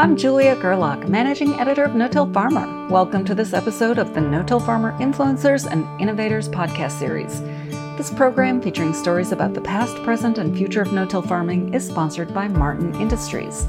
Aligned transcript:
I'm 0.00 0.16
Julia 0.16 0.56
Gerlach, 0.56 1.10
Managing 1.10 1.60
Editor 1.60 1.84
of 1.84 1.94
No-Till 1.94 2.32
Farmer. 2.32 2.88
Welcome 2.88 3.22
to 3.26 3.34
this 3.34 3.52
episode 3.52 3.98
of 3.98 4.14
the 4.14 4.20
No-Till 4.22 4.58
Farmer 4.58 4.92
Influencers 4.92 5.70
and 5.70 5.86
Innovators 6.00 6.48
podcast 6.48 6.92
series. 6.92 7.42
This 7.98 8.10
program, 8.10 8.62
featuring 8.62 8.94
stories 8.94 9.30
about 9.30 9.52
the 9.52 9.60
past, 9.60 9.94
present, 10.02 10.38
and 10.38 10.56
future 10.56 10.80
of 10.80 10.94
no-till 10.94 11.20
farming, 11.20 11.74
is 11.74 11.86
sponsored 11.86 12.32
by 12.32 12.48
Martin 12.48 12.94
Industries. 12.94 13.68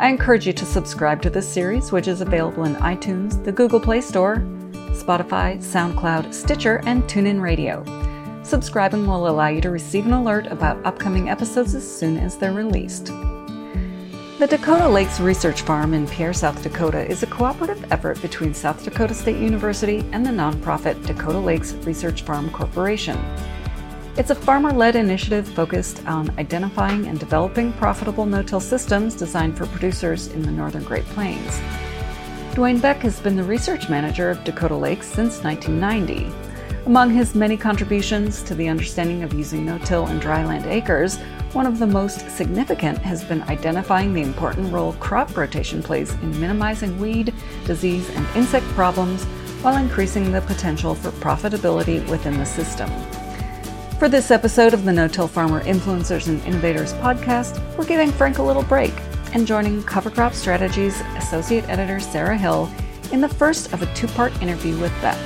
I 0.00 0.08
encourage 0.08 0.44
you 0.44 0.52
to 0.54 0.66
subscribe 0.66 1.22
to 1.22 1.30
this 1.30 1.48
series, 1.48 1.92
which 1.92 2.08
is 2.08 2.20
available 2.20 2.64
in 2.64 2.74
iTunes, 2.74 3.44
the 3.44 3.52
Google 3.52 3.78
Play 3.78 4.00
Store, 4.00 4.38
Spotify, 4.90 5.58
SoundCloud, 5.58 6.34
Stitcher, 6.34 6.82
and 6.84 7.04
TuneIn 7.04 7.40
Radio. 7.40 7.84
Subscribing 8.42 9.06
will 9.06 9.28
allow 9.28 9.46
you 9.46 9.60
to 9.60 9.70
receive 9.70 10.04
an 10.04 10.14
alert 10.14 10.48
about 10.48 10.84
upcoming 10.84 11.28
episodes 11.28 11.76
as 11.76 11.88
soon 11.88 12.18
as 12.18 12.36
they're 12.36 12.52
released. 12.52 13.12
The 14.36 14.48
Dakota 14.48 14.88
Lakes 14.88 15.20
Research 15.20 15.62
Farm 15.62 15.94
in 15.94 16.08
Pierre, 16.08 16.32
South 16.32 16.60
Dakota 16.60 17.08
is 17.08 17.22
a 17.22 17.26
cooperative 17.26 17.92
effort 17.92 18.20
between 18.20 18.52
South 18.52 18.82
Dakota 18.82 19.14
State 19.14 19.40
University 19.40 20.04
and 20.10 20.26
the 20.26 20.30
nonprofit 20.30 21.06
Dakota 21.06 21.38
Lakes 21.38 21.74
Research 21.84 22.22
Farm 22.22 22.50
Corporation. 22.50 23.16
It's 24.16 24.30
a 24.30 24.34
farmer 24.34 24.72
led 24.72 24.96
initiative 24.96 25.46
focused 25.46 26.04
on 26.06 26.36
identifying 26.36 27.06
and 27.06 27.20
developing 27.20 27.72
profitable 27.74 28.26
no 28.26 28.42
till 28.42 28.58
systems 28.58 29.14
designed 29.14 29.56
for 29.56 29.66
producers 29.66 30.26
in 30.26 30.42
the 30.42 30.50
northern 30.50 30.82
Great 30.82 31.04
Plains. 31.04 31.60
Dwayne 32.54 32.82
Beck 32.82 33.02
has 33.02 33.20
been 33.20 33.36
the 33.36 33.44
research 33.44 33.88
manager 33.88 34.30
of 34.30 34.42
Dakota 34.42 34.74
Lakes 34.74 35.06
since 35.06 35.44
1990. 35.44 36.28
Among 36.86 37.10
his 37.10 37.36
many 37.36 37.56
contributions 37.56 38.42
to 38.42 38.56
the 38.56 38.68
understanding 38.68 39.22
of 39.22 39.32
using 39.32 39.64
no 39.64 39.78
till 39.78 40.06
and 40.06 40.20
dryland 40.20 40.66
acres, 40.66 41.18
one 41.54 41.66
of 41.66 41.78
the 41.78 41.86
most 41.86 42.28
significant 42.30 42.98
has 42.98 43.22
been 43.22 43.42
identifying 43.42 44.12
the 44.12 44.22
important 44.22 44.72
role 44.72 44.92
crop 44.94 45.36
rotation 45.36 45.80
plays 45.80 46.12
in 46.14 46.40
minimizing 46.40 46.98
weed, 46.98 47.32
disease, 47.64 48.10
and 48.10 48.26
insect 48.34 48.66
problems 48.70 49.22
while 49.62 49.76
increasing 49.76 50.32
the 50.32 50.40
potential 50.42 50.96
for 50.96 51.10
profitability 51.12 52.06
within 52.08 52.36
the 52.38 52.44
system. 52.44 52.90
For 54.00 54.08
this 54.08 54.32
episode 54.32 54.74
of 54.74 54.84
the 54.84 54.92
No 54.92 55.06
Till 55.06 55.28
Farmer 55.28 55.62
Influencers 55.62 56.26
and 56.26 56.42
Innovators 56.42 56.92
podcast, 56.94 57.62
we're 57.78 57.86
giving 57.86 58.10
Frank 58.10 58.38
a 58.38 58.42
little 58.42 58.64
break 58.64 58.92
and 59.32 59.46
joining 59.46 59.80
Cover 59.84 60.10
Crop 60.10 60.34
Strategies 60.34 61.00
Associate 61.16 61.66
Editor 61.68 62.00
Sarah 62.00 62.36
Hill 62.36 62.68
in 63.12 63.20
the 63.20 63.28
first 63.28 63.72
of 63.72 63.80
a 63.80 63.94
two 63.94 64.08
part 64.08 64.32
interview 64.42 64.76
with 64.78 64.92
Beck. 65.00 65.18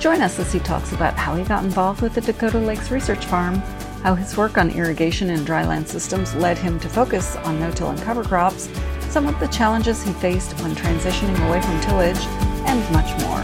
Join 0.00 0.22
us 0.22 0.38
as 0.38 0.50
he 0.50 0.60
talks 0.60 0.92
about 0.92 1.14
how 1.14 1.36
he 1.36 1.44
got 1.44 1.62
involved 1.62 2.00
with 2.00 2.14
the 2.14 2.22
Dakota 2.22 2.58
Lakes 2.58 2.90
Research 2.90 3.26
Farm 3.26 3.62
how 4.02 4.16
his 4.16 4.36
work 4.36 4.58
on 4.58 4.70
irrigation 4.70 5.30
and 5.30 5.46
dryland 5.46 5.86
systems 5.86 6.34
led 6.34 6.58
him 6.58 6.80
to 6.80 6.88
focus 6.88 7.36
on 7.36 7.60
no-till 7.60 7.90
and 7.90 8.00
cover 8.02 8.24
crops, 8.24 8.68
some 9.08 9.28
of 9.28 9.38
the 9.38 9.46
challenges 9.48 10.02
he 10.02 10.12
faced 10.14 10.52
when 10.60 10.74
transitioning 10.74 11.38
away 11.48 11.60
from 11.62 11.80
tillage, 11.80 12.18
and 12.66 12.92
much 12.92 13.20
more. 13.22 13.42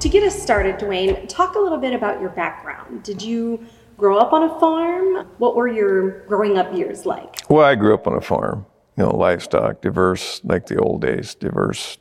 To 0.00 0.08
get 0.08 0.24
us 0.24 0.42
started, 0.42 0.78
Dwayne, 0.78 1.28
talk 1.28 1.54
a 1.54 1.60
little 1.60 1.78
bit 1.78 1.94
about 1.94 2.20
your 2.20 2.30
background. 2.30 3.04
Did 3.04 3.22
you 3.22 3.64
grow 3.96 4.18
up 4.18 4.32
on 4.32 4.42
a 4.42 4.58
farm? 4.58 5.28
What 5.38 5.54
were 5.54 5.68
your 5.68 6.26
growing 6.26 6.58
up 6.58 6.74
years 6.74 7.06
like? 7.06 7.48
Well, 7.48 7.64
I 7.64 7.76
grew 7.76 7.94
up 7.94 8.08
on 8.08 8.14
a 8.14 8.20
farm, 8.20 8.66
you 8.96 9.04
know, 9.04 9.14
livestock, 9.14 9.80
diverse, 9.80 10.40
like 10.42 10.66
the 10.66 10.76
old 10.78 11.02
days, 11.02 11.36
diverse 11.36 11.98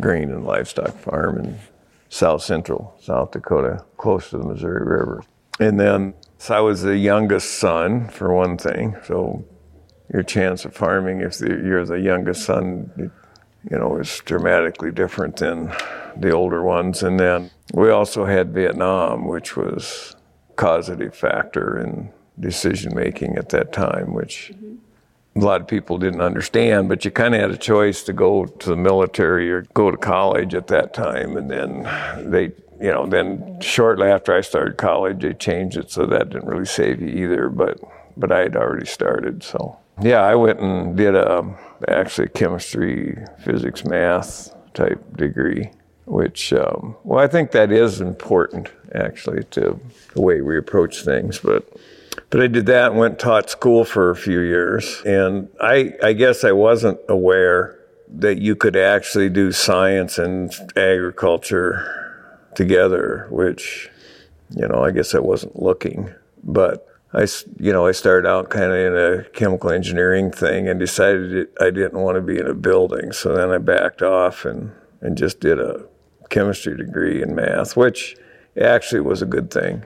grain 0.00 0.30
and 0.30 0.46
livestock 0.46 0.96
farm. 0.96 1.38
And 1.40 1.58
south 2.12 2.42
central 2.42 2.94
South 3.00 3.30
Dakota, 3.30 3.82
close 3.96 4.28
to 4.30 4.38
the 4.38 4.44
Missouri 4.44 4.84
River. 4.84 5.24
And 5.58 5.80
then 5.80 6.12
so 6.36 6.54
I 6.54 6.60
was 6.60 6.82
the 6.82 6.98
youngest 6.98 7.58
son, 7.58 8.08
for 8.08 8.34
one 8.34 8.58
thing. 8.58 8.96
So 9.04 9.44
your 10.12 10.22
chance 10.22 10.66
of 10.66 10.74
farming, 10.74 11.22
if 11.22 11.40
you're 11.40 11.86
the 11.86 12.00
youngest 12.00 12.42
son, 12.42 12.90
you 12.98 13.78
know, 13.78 13.96
is 13.96 14.20
dramatically 14.26 14.90
different 14.90 15.36
than 15.36 15.72
the 16.14 16.32
older 16.32 16.62
ones. 16.62 17.02
And 17.02 17.18
then 17.18 17.50
we 17.72 17.88
also 17.88 18.26
had 18.26 18.52
Vietnam, 18.52 19.26
which 19.26 19.56
was 19.56 20.14
causative 20.56 21.14
factor 21.14 21.78
in 21.78 22.12
decision 22.38 22.94
making 22.94 23.38
at 23.38 23.48
that 23.50 23.72
time, 23.72 24.12
which 24.12 24.52
mm-hmm 24.54 24.74
a 25.34 25.38
lot 25.38 25.60
of 25.60 25.66
people 25.66 25.98
didn't 25.98 26.20
understand, 26.20 26.88
but 26.88 27.04
you 27.04 27.10
kind 27.10 27.34
of 27.34 27.40
had 27.40 27.50
a 27.50 27.56
choice 27.56 28.02
to 28.04 28.12
go 28.12 28.44
to 28.44 28.68
the 28.68 28.76
military 28.76 29.50
or 29.50 29.62
go 29.74 29.90
to 29.90 29.96
college 29.96 30.54
at 30.54 30.66
that 30.66 30.92
time. 30.92 31.36
And 31.36 31.50
then 31.50 32.30
they, 32.30 32.52
you 32.80 32.92
know, 32.92 33.06
then 33.06 33.58
shortly 33.60 34.08
after 34.08 34.34
I 34.34 34.42
started 34.42 34.76
college, 34.76 35.22
they 35.22 35.32
changed 35.32 35.76
it 35.76 35.90
so 35.90 36.04
that 36.06 36.30
didn't 36.30 36.48
really 36.48 36.66
save 36.66 37.00
you 37.00 37.08
either. 37.08 37.48
But 37.48 37.80
but 38.14 38.30
I 38.30 38.40
had 38.40 38.56
already 38.56 38.84
started, 38.84 39.42
so 39.42 39.78
yeah, 40.00 40.20
I 40.20 40.34
went 40.34 40.60
and 40.60 40.96
did 40.96 41.14
a 41.14 41.56
actually 41.88 42.28
chemistry, 42.28 43.16
physics, 43.42 43.84
math 43.84 44.54
type 44.74 45.00
degree, 45.16 45.70
which 46.04 46.52
um, 46.52 46.94
well, 47.04 47.20
I 47.20 47.26
think 47.26 47.52
that 47.52 47.72
is 47.72 48.02
important 48.02 48.70
actually 48.94 49.44
to 49.44 49.80
the 50.12 50.20
way 50.20 50.42
we 50.42 50.58
approach 50.58 51.04
things, 51.04 51.38
but 51.38 51.66
but 52.30 52.40
I 52.40 52.46
did 52.46 52.66
that 52.66 52.90
and 52.90 52.98
went 52.98 53.12
and 53.12 53.20
taught 53.20 53.50
school 53.50 53.84
for 53.84 54.10
a 54.10 54.16
few 54.16 54.40
years. 54.40 55.02
And 55.04 55.48
I, 55.60 55.94
I 56.02 56.12
guess 56.12 56.44
I 56.44 56.52
wasn't 56.52 56.98
aware 57.08 57.78
that 58.08 58.40
you 58.40 58.56
could 58.56 58.76
actually 58.76 59.30
do 59.30 59.52
science 59.52 60.18
and 60.18 60.52
agriculture 60.76 62.48
together, 62.54 63.26
which, 63.30 63.90
you 64.50 64.68
know, 64.68 64.84
I 64.84 64.90
guess 64.90 65.14
I 65.14 65.18
wasn't 65.18 65.60
looking. 65.60 66.12
But 66.44 66.86
I, 67.14 67.26
you 67.58 67.72
know, 67.72 67.86
I 67.86 67.92
started 67.92 68.28
out 68.28 68.50
kind 68.50 68.72
of 68.72 68.78
in 68.78 68.96
a 68.96 69.24
chemical 69.30 69.70
engineering 69.70 70.30
thing 70.30 70.68
and 70.68 70.80
decided 70.80 71.48
I 71.60 71.70
didn't 71.70 72.00
want 72.00 72.16
to 72.16 72.22
be 72.22 72.38
in 72.38 72.46
a 72.46 72.54
building. 72.54 73.12
So 73.12 73.34
then 73.34 73.50
I 73.50 73.58
backed 73.58 74.02
off 74.02 74.44
and, 74.44 74.72
and 75.00 75.16
just 75.16 75.40
did 75.40 75.58
a 75.58 75.84
chemistry 76.30 76.76
degree 76.76 77.22
in 77.22 77.34
math, 77.34 77.76
which 77.76 78.16
actually 78.60 79.00
was 79.00 79.22
a 79.22 79.26
good 79.26 79.50
thing. 79.50 79.84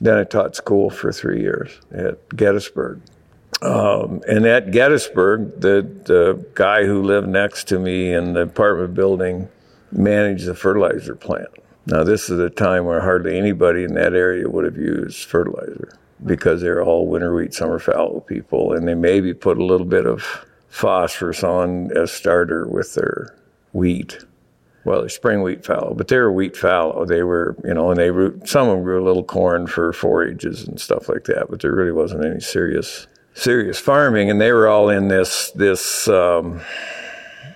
Then 0.00 0.18
I 0.18 0.24
taught 0.24 0.56
school 0.56 0.90
for 0.90 1.12
three 1.12 1.40
years 1.40 1.80
at 1.90 2.28
Gettysburg. 2.36 3.00
Um, 3.62 4.22
and 4.28 4.44
at 4.44 4.70
Gettysburg, 4.70 5.60
the, 5.60 5.82
the 6.04 6.44
guy 6.54 6.84
who 6.84 7.02
lived 7.02 7.28
next 7.28 7.68
to 7.68 7.78
me 7.78 8.12
in 8.12 8.34
the 8.34 8.42
apartment 8.42 8.94
building 8.94 9.48
managed 9.90 10.46
the 10.46 10.54
fertilizer 10.54 11.14
plant. 11.14 11.48
Now, 11.86 12.04
this 12.04 12.28
is 12.28 12.38
a 12.38 12.50
time 12.50 12.84
where 12.84 13.00
hardly 13.00 13.38
anybody 13.38 13.84
in 13.84 13.94
that 13.94 14.12
area 14.12 14.48
would 14.48 14.64
have 14.64 14.76
used 14.76 15.24
fertilizer 15.24 15.96
because 16.24 16.60
they're 16.60 16.82
all 16.82 17.06
winter 17.06 17.34
wheat, 17.34 17.54
summer 17.54 17.78
fallow 17.78 18.20
people, 18.20 18.72
and 18.72 18.86
they 18.86 18.94
maybe 18.94 19.32
put 19.32 19.58
a 19.58 19.64
little 19.64 19.86
bit 19.86 20.06
of 20.06 20.44
phosphorus 20.68 21.44
on 21.44 21.96
as 21.96 22.10
starter 22.10 22.66
with 22.66 22.94
their 22.94 23.34
wheat 23.72 24.18
well, 24.86 25.00
they're 25.00 25.08
spring 25.08 25.42
wheat 25.42 25.64
fallow, 25.64 25.94
but 25.94 26.08
they 26.08 26.16
were 26.16 26.32
wheat 26.32 26.56
fallow. 26.56 27.04
They 27.04 27.24
were, 27.24 27.56
you 27.64 27.74
know, 27.74 27.90
and 27.90 27.98
they 27.98 28.10
root, 28.12 28.48
some 28.48 28.68
of 28.68 28.76
them 28.76 28.84
grew 28.84 29.02
a 29.02 29.04
little 29.04 29.24
corn 29.24 29.66
for 29.66 29.92
forages 29.92 30.66
and 30.66 30.80
stuff 30.80 31.08
like 31.08 31.24
that, 31.24 31.48
but 31.50 31.60
there 31.60 31.74
really 31.74 31.92
wasn't 31.92 32.24
any 32.24 32.40
serious, 32.40 33.08
serious 33.34 33.80
farming. 33.80 34.30
And 34.30 34.40
they 34.40 34.52
were 34.52 34.68
all 34.68 34.88
in 34.88 35.08
this, 35.08 35.50
this, 35.50 36.06
um, 36.08 36.60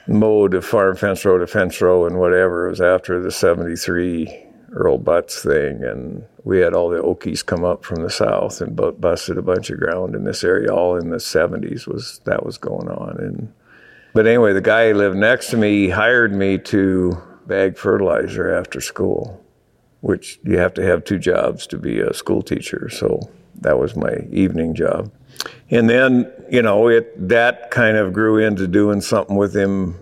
mode 0.08 0.54
of 0.54 0.64
farm 0.64 0.96
fence 0.96 1.24
row 1.24 1.38
to 1.38 1.46
fence 1.46 1.80
row 1.80 2.04
and 2.04 2.18
whatever. 2.18 2.66
It 2.66 2.70
was 2.70 2.80
after 2.80 3.22
the 3.22 3.30
73 3.30 4.46
Earl 4.72 4.98
Butz 4.98 5.40
thing. 5.40 5.84
And 5.84 6.24
we 6.42 6.58
had 6.58 6.74
all 6.74 6.90
the 6.90 7.00
Okies 7.00 7.46
come 7.46 7.64
up 7.64 7.84
from 7.84 8.02
the 8.02 8.10
south 8.10 8.60
and 8.60 8.74
busted 9.00 9.38
a 9.38 9.42
bunch 9.42 9.70
of 9.70 9.78
ground 9.78 10.16
in 10.16 10.24
this 10.24 10.42
area, 10.42 10.74
all 10.74 10.96
in 10.96 11.10
the 11.10 11.18
70s 11.18 11.86
was, 11.86 12.20
that 12.24 12.44
was 12.44 12.58
going 12.58 12.88
on. 12.88 13.18
And, 13.18 13.52
but 14.12 14.26
anyway, 14.26 14.52
the 14.52 14.60
guy 14.60 14.88
who 14.88 14.94
lived 14.94 15.16
next 15.16 15.50
to 15.50 15.56
me 15.56 15.88
hired 15.88 16.32
me 16.32 16.58
to 16.58 17.20
bag 17.46 17.76
fertilizer 17.76 18.52
after 18.52 18.80
school, 18.80 19.44
which 20.00 20.38
you 20.44 20.58
have 20.58 20.74
to 20.74 20.82
have 20.82 21.04
two 21.04 21.18
jobs 21.18 21.66
to 21.68 21.78
be 21.78 22.00
a 22.00 22.14
school 22.14 22.42
teacher. 22.42 22.88
So 22.88 23.30
that 23.60 23.78
was 23.78 23.96
my 23.96 24.16
evening 24.30 24.74
job. 24.74 25.12
And 25.70 25.88
then, 25.88 26.30
you 26.50 26.62
know, 26.62 26.88
it 26.88 27.28
that 27.28 27.70
kind 27.70 27.96
of 27.96 28.12
grew 28.12 28.38
into 28.38 28.66
doing 28.66 29.00
something 29.00 29.36
with 29.36 29.54
him 29.54 29.98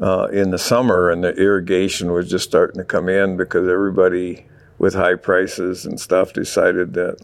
uh, 0.00 0.28
in 0.32 0.50
the 0.50 0.58
summer, 0.58 1.10
and 1.10 1.22
the 1.22 1.34
irrigation 1.34 2.12
was 2.12 2.30
just 2.30 2.44
starting 2.48 2.78
to 2.78 2.84
come 2.84 3.08
in 3.08 3.36
because 3.36 3.68
everybody 3.68 4.46
with 4.78 4.94
high 4.94 5.14
prices 5.14 5.84
and 5.84 6.00
stuff 6.00 6.32
decided 6.32 6.94
that 6.94 7.20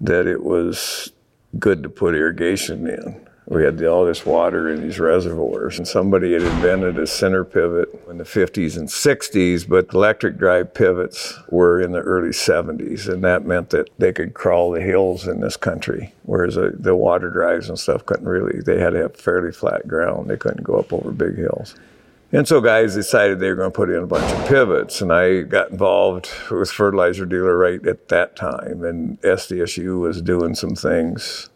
that 0.00 0.26
it 0.26 0.42
was 0.42 1.12
good 1.58 1.82
to 1.82 1.88
put 1.88 2.14
irrigation 2.14 2.86
in 2.86 3.27
we 3.48 3.64
had 3.64 3.82
all 3.84 4.04
this 4.04 4.26
water 4.26 4.68
in 4.68 4.82
these 4.82 5.00
reservoirs, 5.00 5.78
and 5.78 5.88
somebody 5.88 6.34
had 6.34 6.42
invented 6.42 6.98
a 6.98 7.06
center 7.06 7.44
pivot 7.44 7.88
in 8.10 8.18
the 8.18 8.24
50s 8.24 8.76
and 8.76 8.88
60s, 8.88 9.66
but 9.66 9.92
electric 9.94 10.36
drive 10.36 10.74
pivots 10.74 11.34
were 11.48 11.80
in 11.80 11.92
the 11.92 12.00
early 12.00 12.28
70s, 12.28 13.08
and 13.08 13.24
that 13.24 13.46
meant 13.46 13.70
that 13.70 13.88
they 13.96 14.12
could 14.12 14.34
crawl 14.34 14.70
the 14.70 14.82
hills 14.82 15.26
in 15.26 15.40
this 15.40 15.56
country, 15.56 16.12
whereas 16.24 16.58
uh, 16.58 16.72
the 16.74 16.94
water 16.94 17.30
drives 17.30 17.70
and 17.70 17.78
stuff 17.78 18.04
couldn't 18.04 18.28
really, 18.28 18.60
they 18.60 18.78
had 18.78 18.90
to 18.90 18.98
have 18.98 19.16
fairly 19.16 19.50
flat 19.50 19.88
ground. 19.88 20.28
They 20.28 20.36
couldn't 20.36 20.64
go 20.64 20.74
up 20.74 20.92
over 20.92 21.10
big 21.10 21.38
hills. 21.38 21.74
And 22.30 22.46
so 22.46 22.60
guys 22.60 22.94
decided 22.94 23.40
they 23.40 23.48
were 23.48 23.56
going 23.56 23.72
to 23.72 23.76
put 23.76 23.88
in 23.88 24.02
a 24.02 24.06
bunch 24.06 24.30
of 24.30 24.46
pivots, 24.46 25.00
and 25.00 25.10
I 25.10 25.40
got 25.40 25.70
involved 25.70 26.28
with 26.50 26.70
fertilizer 26.70 27.24
dealer 27.24 27.56
right 27.56 27.84
at 27.86 28.08
that 28.08 28.36
time, 28.36 28.84
and 28.84 29.18
SDSU 29.22 30.00
was 30.00 30.20
doing 30.20 30.54
some 30.54 30.74
things 30.74 31.48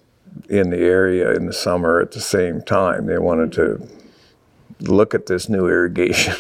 in 0.49 0.70
the 0.70 0.79
area 0.79 1.32
in 1.32 1.46
the 1.46 1.52
summer 1.52 2.00
at 2.00 2.12
the 2.12 2.20
same 2.20 2.62
time. 2.62 3.06
They 3.06 3.19
wanted 3.19 3.52
to 3.52 3.88
look 4.81 5.14
at 5.14 5.26
this 5.26 5.49
new 5.49 5.67
irrigation, 5.69 6.34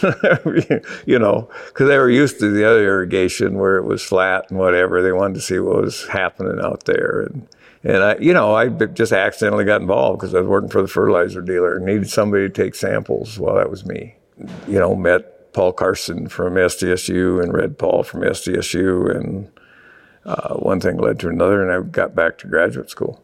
you 1.06 1.18
know, 1.18 1.48
because 1.68 1.88
they 1.88 1.98
were 1.98 2.10
used 2.10 2.38
to 2.40 2.50
the 2.50 2.64
other 2.64 2.84
irrigation 2.84 3.58
where 3.58 3.76
it 3.76 3.84
was 3.84 4.02
flat 4.02 4.50
and 4.50 4.58
whatever. 4.58 5.02
They 5.02 5.12
wanted 5.12 5.34
to 5.34 5.40
see 5.40 5.58
what 5.58 5.82
was 5.82 6.06
happening 6.08 6.62
out 6.62 6.84
there. 6.84 7.26
And, 7.26 7.48
and 7.84 8.02
I, 8.02 8.16
you 8.18 8.32
know, 8.32 8.54
I 8.54 8.68
just 8.68 9.12
accidentally 9.12 9.64
got 9.64 9.80
involved 9.80 10.20
because 10.20 10.34
I 10.34 10.40
was 10.40 10.48
working 10.48 10.70
for 10.70 10.82
the 10.82 10.88
fertilizer 10.88 11.40
dealer 11.40 11.76
and 11.76 11.86
needed 11.86 12.10
somebody 12.10 12.48
to 12.48 12.52
take 12.52 12.74
samples. 12.74 13.38
Well, 13.38 13.56
that 13.56 13.70
was 13.70 13.84
me. 13.84 14.16
You 14.66 14.78
know, 14.78 14.94
met 14.94 15.52
Paul 15.52 15.72
Carson 15.72 16.28
from 16.28 16.54
SDSU 16.54 17.42
and 17.42 17.52
Red 17.52 17.78
Paul 17.78 18.02
from 18.02 18.22
SDSU, 18.22 19.14
and 19.14 19.50
uh, 20.24 20.54
one 20.54 20.80
thing 20.80 20.96
led 20.96 21.20
to 21.20 21.28
another, 21.28 21.62
and 21.62 21.70
I 21.70 21.88
got 21.88 22.14
back 22.14 22.38
to 22.38 22.46
graduate 22.46 22.90
school. 22.90 23.22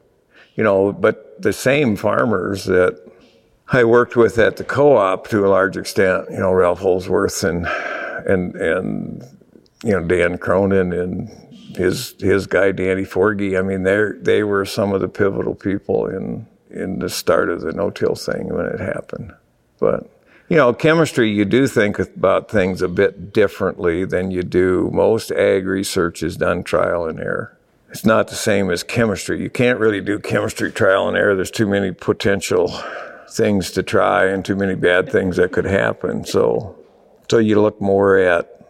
You 0.58 0.64
know, 0.64 0.93
but 0.93 1.40
the 1.40 1.52
same 1.52 1.94
farmers 1.94 2.64
that 2.64 3.00
I 3.69 3.84
worked 3.84 4.16
with 4.16 4.38
at 4.38 4.56
the 4.56 4.64
co-op 4.64 5.28
to 5.28 5.46
a 5.46 5.49
large 5.49 5.76
extent, 5.76 6.26
you 6.32 6.38
know, 6.38 6.52
Ralph 6.52 6.81
Holzwarth 6.81 7.49
and 7.49 7.64
and 8.26 8.56
and 8.56 9.22
you 9.84 9.93
know 9.93 10.02
Dan 10.02 10.37
Cronin 10.37 10.93
and 10.93 11.28
his 11.76 12.16
his 12.19 12.49
guy 12.49 12.72
Danny 12.72 13.05
Forgey. 13.05 13.56
I 13.56 13.62
mean, 13.62 13.84
they 13.84 14.08
they 14.20 14.43
were 14.43 14.64
some 14.64 14.93
of 14.93 15.00
the 15.00 15.06
pivotal 15.06 15.55
people 15.55 16.06
in 16.06 16.49
in 16.70 16.99
the 16.99 17.08
start 17.08 17.50
of 17.50 17.61
the 17.61 17.70
no-till 17.70 18.16
thing 18.16 18.52
when 18.52 18.66
it 18.66 18.81
happened. 18.81 19.32
But 19.78 20.11
you 20.49 20.56
know, 20.56 20.72
chemistry, 20.72 21.31
you 21.31 21.44
do 21.44 21.69
think 21.69 22.00
about 22.00 22.50
things 22.50 22.82
a 22.82 22.88
bit 22.88 23.32
differently 23.32 24.04
than 24.04 24.32
you 24.32 24.43
do. 24.43 24.90
Most 24.93 25.31
ag 25.31 25.69
research 25.69 26.20
is 26.25 26.37
done 26.37 26.64
trial 26.64 27.06
and 27.06 27.20
error. 27.20 27.57
It's 27.90 28.05
not 28.05 28.29
the 28.29 28.35
same 28.35 28.70
as 28.70 28.82
chemistry. 28.82 29.40
You 29.40 29.50
can't 29.50 29.79
really 29.79 30.00
do 30.00 30.19
chemistry 30.19 30.70
trial 30.70 31.08
and 31.08 31.17
error. 31.17 31.35
There's 31.35 31.50
too 31.50 31.67
many 31.67 31.93
potential 31.93 32.69
things 33.31 33.70
to 33.73 33.82
try 33.82 34.26
and 34.26 34.44
too 34.44 34.56
many 34.56 34.75
bad 34.75 35.11
things 35.11 35.37
that 35.37 35.52
could 35.52 35.64
happen. 35.64 36.25
So, 36.25 36.76
so 37.31 37.38
you 37.38 37.61
look 37.61 37.81
more 37.81 38.19
at 38.19 38.69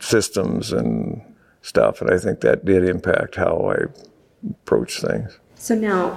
systems 0.00 0.72
and 0.72 1.22
stuff, 1.62 2.00
and 2.00 2.10
I 2.10 2.18
think 2.18 2.40
that 2.40 2.64
did 2.64 2.84
impact 2.84 3.36
how 3.36 3.70
I 3.70 3.84
approach 4.50 5.00
things. 5.00 5.38
So 5.56 5.74
now, 5.74 6.12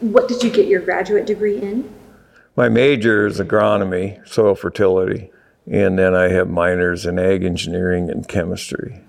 what 0.00 0.28
did 0.28 0.42
you 0.42 0.50
get 0.50 0.66
your 0.66 0.80
graduate 0.80 1.26
degree 1.26 1.60
in? 1.60 1.92
My 2.54 2.68
major 2.68 3.26
is 3.26 3.40
agronomy, 3.40 4.26
soil 4.28 4.54
fertility, 4.54 5.30
and 5.70 5.98
then 5.98 6.14
I 6.14 6.28
have 6.28 6.48
minors 6.48 7.06
in 7.06 7.18
ag 7.18 7.44
engineering 7.44 8.10
and 8.10 8.28
chemistry. 8.28 9.00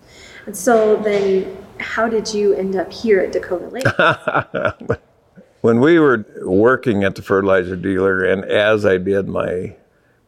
And 0.45 0.55
so 0.55 0.95
then, 0.95 1.62
how 1.83 2.07
did 2.07 2.33
you 2.33 2.53
end 2.53 2.75
up 2.75 2.91
here 2.91 3.19
at 3.19 3.31
Dakota 3.31 3.67
Lake? 3.67 4.99
when 5.61 5.79
we 5.79 5.99
were 5.99 6.25
working 6.41 7.03
at 7.03 7.15
the 7.15 7.21
fertilizer 7.21 7.75
dealer, 7.75 8.23
and 8.23 8.43
as 8.45 8.85
I 8.85 8.97
did 8.97 9.27
my 9.27 9.75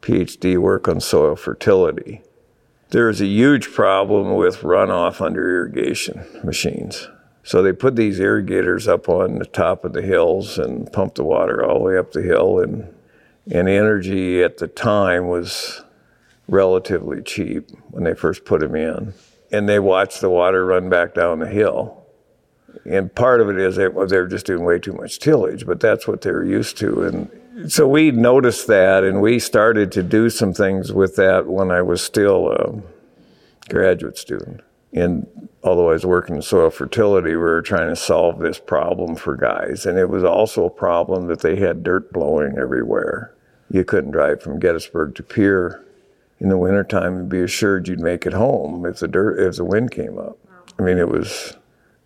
PhD 0.02 0.58
work 0.58 0.86
on 0.86 1.00
soil 1.00 1.34
fertility, 1.34 2.22
there 2.90 3.06
was 3.06 3.20
a 3.20 3.26
huge 3.26 3.72
problem 3.72 4.34
with 4.34 4.60
runoff 4.60 5.20
under 5.20 5.50
irrigation 5.50 6.24
machines. 6.44 7.08
So 7.42 7.62
they 7.62 7.72
put 7.72 7.96
these 7.96 8.20
irrigators 8.20 8.86
up 8.88 9.08
on 9.08 9.38
the 9.38 9.46
top 9.46 9.84
of 9.84 9.92
the 9.92 10.02
hills 10.02 10.58
and 10.58 10.92
pump 10.92 11.14
the 11.14 11.24
water 11.24 11.64
all 11.64 11.78
the 11.78 11.84
way 11.84 11.98
up 11.98 12.12
the 12.12 12.22
hill, 12.22 12.60
and 12.60 12.92
and 13.50 13.68
energy 13.68 14.42
at 14.42 14.58
the 14.58 14.66
time 14.66 15.28
was 15.28 15.84
relatively 16.48 17.22
cheap 17.22 17.70
when 17.90 18.04
they 18.04 18.14
first 18.14 18.44
put 18.44 18.60
them 18.60 18.74
in, 18.74 19.14
and 19.52 19.68
they 19.68 19.78
watched 19.78 20.20
the 20.20 20.30
water 20.30 20.64
run 20.64 20.88
back 20.88 21.14
down 21.14 21.38
the 21.38 21.46
hill 21.46 22.06
and 22.84 23.14
part 23.14 23.40
of 23.40 23.48
it 23.48 23.58
is 23.58 23.76
they 23.76 23.88
were 23.88 24.26
just 24.26 24.46
doing 24.46 24.64
way 24.64 24.78
too 24.78 24.92
much 24.92 25.18
tillage, 25.18 25.66
but 25.66 25.80
that's 25.80 26.06
what 26.06 26.20
they 26.20 26.30
were 26.30 26.44
used 26.44 26.76
to. 26.78 27.02
And 27.02 27.72
so 27.72 27.88
we 27.88 28.10
noticed 28.10 28.66
that, 28.66 29.02
and 29.02 29.20
we 29.20 29.38
started 29.38 29.90
to 29.92 30.02
do 30.02 30.28
some 30.30 30.52
things 30.52 30.92
with 30.92 31.16
that 31.16 31.46
when 31.46 31.70
I 31.70 31.82
was 31.82 32.02
still 32.02 32.50
a 32.50 32.82
graduate 33.68 34.18
student. 34.18 34.60
And 34.92 35.26
although 35.62 35.90
I 35.90 35.94
was 35.94 36.06
working 36.06 36.36
in 36.36 36.42
soil 36.42 36.70
fertility, 36.70 37.30
we 37.30 37.36
were 37.36 37.62
trying 37.62 37.88
to 37.88 37.96
solve 37.96 38.38
this 38.38 38.58
problem 38.58 39.16
for 39.16 39.36
guys. 39.36 39.84
And 39.84 39.98
it 39.98 40.08
was 40.08 40.24
also 40.24 40.66
a 40.66 40.70
problem 40.70 41.26
that 41.26 41.40
they 41.40 41.56
had 41.56 41.82
dirt 41.82 42.12
blowing 42.12 42.56
everywhere. 42.58 43.34
You 43.68 43.84
couldn't 43.84 44.12
drive 44.12 44.42
from 44.42 44.60
Gettysburg 44.60 45.14
to 45.16 45.22
Pierre 45.22 45.84
in 46.38 46.48
the 46.48 46.58
wintertime 46.58 47.16
and 47.16 47.28
be 47.28 47.40
assured 47.40 47.88
you'd 47.88 48.00
make 48.00 48.26
it 48.26 48.32
home 48.32 48.84
if 48.86 48.98
the 48.98 49.08
dirt 49.08 49.38
if 49.38 49.56
the 49.56 49.64
wind 49.64 49.90
came 49.90 50.18
up. 50.18 50.38
I 50.78 50.82
mean, 50.82 50.98
it 50.98 51.08
was 51.08 51.56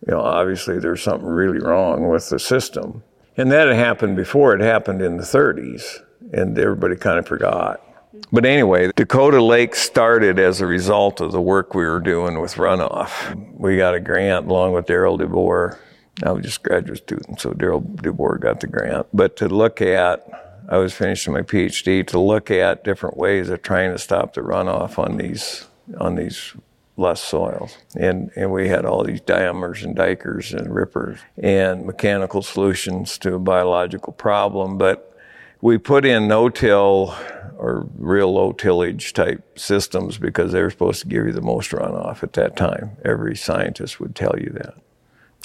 you 0.07 0.15
know, 0.15 0.21
obviously 0.21 0.79
there's 0.79 1.03
something 1.03 1.29
really 1.29 1.59
wrong 1.59 2.09
with 2.09 2.29
the 2.31 2.39
system. 2.39 3.03
And 3.37 3.51
that 3.53 3.69
had 3.69 3.77
happened 3.77 4.17
before. 4.17 4.55
It 4.55 4.61
happened 4.61 5.03
in 5.03 5.17
the 5.17 5.23
30s, 5.23 6.03
and 6.33 6.59
everybody 6.59 6.97
kind 6.97 7.19
of 7.19 7.27
forgot. 7.27 7.85
But 8.33 8.45
anyway, 8.45 8.91
Dakota 8.97 9.43
Lake 9.43 9.75
started 9.75 10.39
as 10.39 10.61
a 10.61 10.67
result 10.67 11.21
of 11.21 11.33
the 11.33 11.41
work 11.41 11.75
we 11.75 11.85
were 11.85 12.01
doing 12.01 12.41
with 12.41 12.55
runoff. 12.55 13.35
We 13.59 13.77
got 13.77 13.95
a 13.95 14.01
grant 14.01 14.47
along 14.47 14.73
with 14.73 14.87
Daryl 14.87 15.19
DeBoer. 15.19 15.79
I 16.25 16.33
was 16.33 16.45
just 16.45 16.63
graduate 16.63 16.99
student, 16.99 17.41
so 17.41 17.53
Daryl 17.53 17.83
DeBoer 17.97 18.41
got 18.41 18.61
the 18.61 18.67
grant. 18.67 19.07
But 19.13 19.37
to 19.37 19.49
look 19.49 19.81
at, 19.81 20.50
I 20.71 20.79
was 20.79 20.95
finishing 20.95 21.33
my 21.33 21.43
PhD, 21.43 22.07
to 22.07 22.19
look 22.21 22.51
at 22.51 22.85
different 22.85 23.17
ways 23.17 23.49
of 23.49 23.61
trying 23.61 23.91
to 23.91 23.99
stop 23.99 24.35
the 24.35 24.41
runoff 24.41 24.99
on 24.99 25.17
these 25.17 25.67
on 25.99 26.15
these 26.15 26.55
loess 26.97 27.21
soils. 27.21 27.77
And, 27.99 28.31
and 28.37 28.53
we 28.53 28.69
had 28.69 28.85
all 28.85 29.03
these 29.03 29.21
diamers 29.21 29.83
and 29.83 29.97
dikers 29.97 30.57
and 30.57 30.73
rippers 30.73 31.19
and 31.37 31.85
mechanical 31.85 32.43
solutions 32.43 33.19
to 33.19 33.35
a 33.35 33.39
biological 33.39 34.13
problem. 34.13 34.79
But 34.79 35.19
we 35.61 35.79
put 35.79 36.05
in 36.05 36.29
no-till 36.29 37.17
or 37.57 37.87
real 37.99 38.33
low 38.33 38.53
tillage 38.53 39.13
type 39.13 39.59
systems 39.59 40.19
because 40.19 40.53
they 40.53 40.63
were 40.63 40.71
supposed 40.71 41.01
to 41.03 41.09
give 41.09 41.27
you 41.27 41.33
the 41.33 41.41
most 41.41 41.73
runoff 41.73 42.23
at 42.23 42.35
that 42.35 42.55
time. 42.57 42.97
Every 43.05 43.37
scientist 43.37 43.99
would 43.99 44.15
tell 44.15 44.35
you 44.39 44.51
that. 44.55 44.75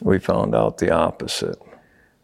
We 0.01 0.19
found 0.19 0.53
out 0.53 0.77
the 0.77 0.91
opposite. 0.91 1.57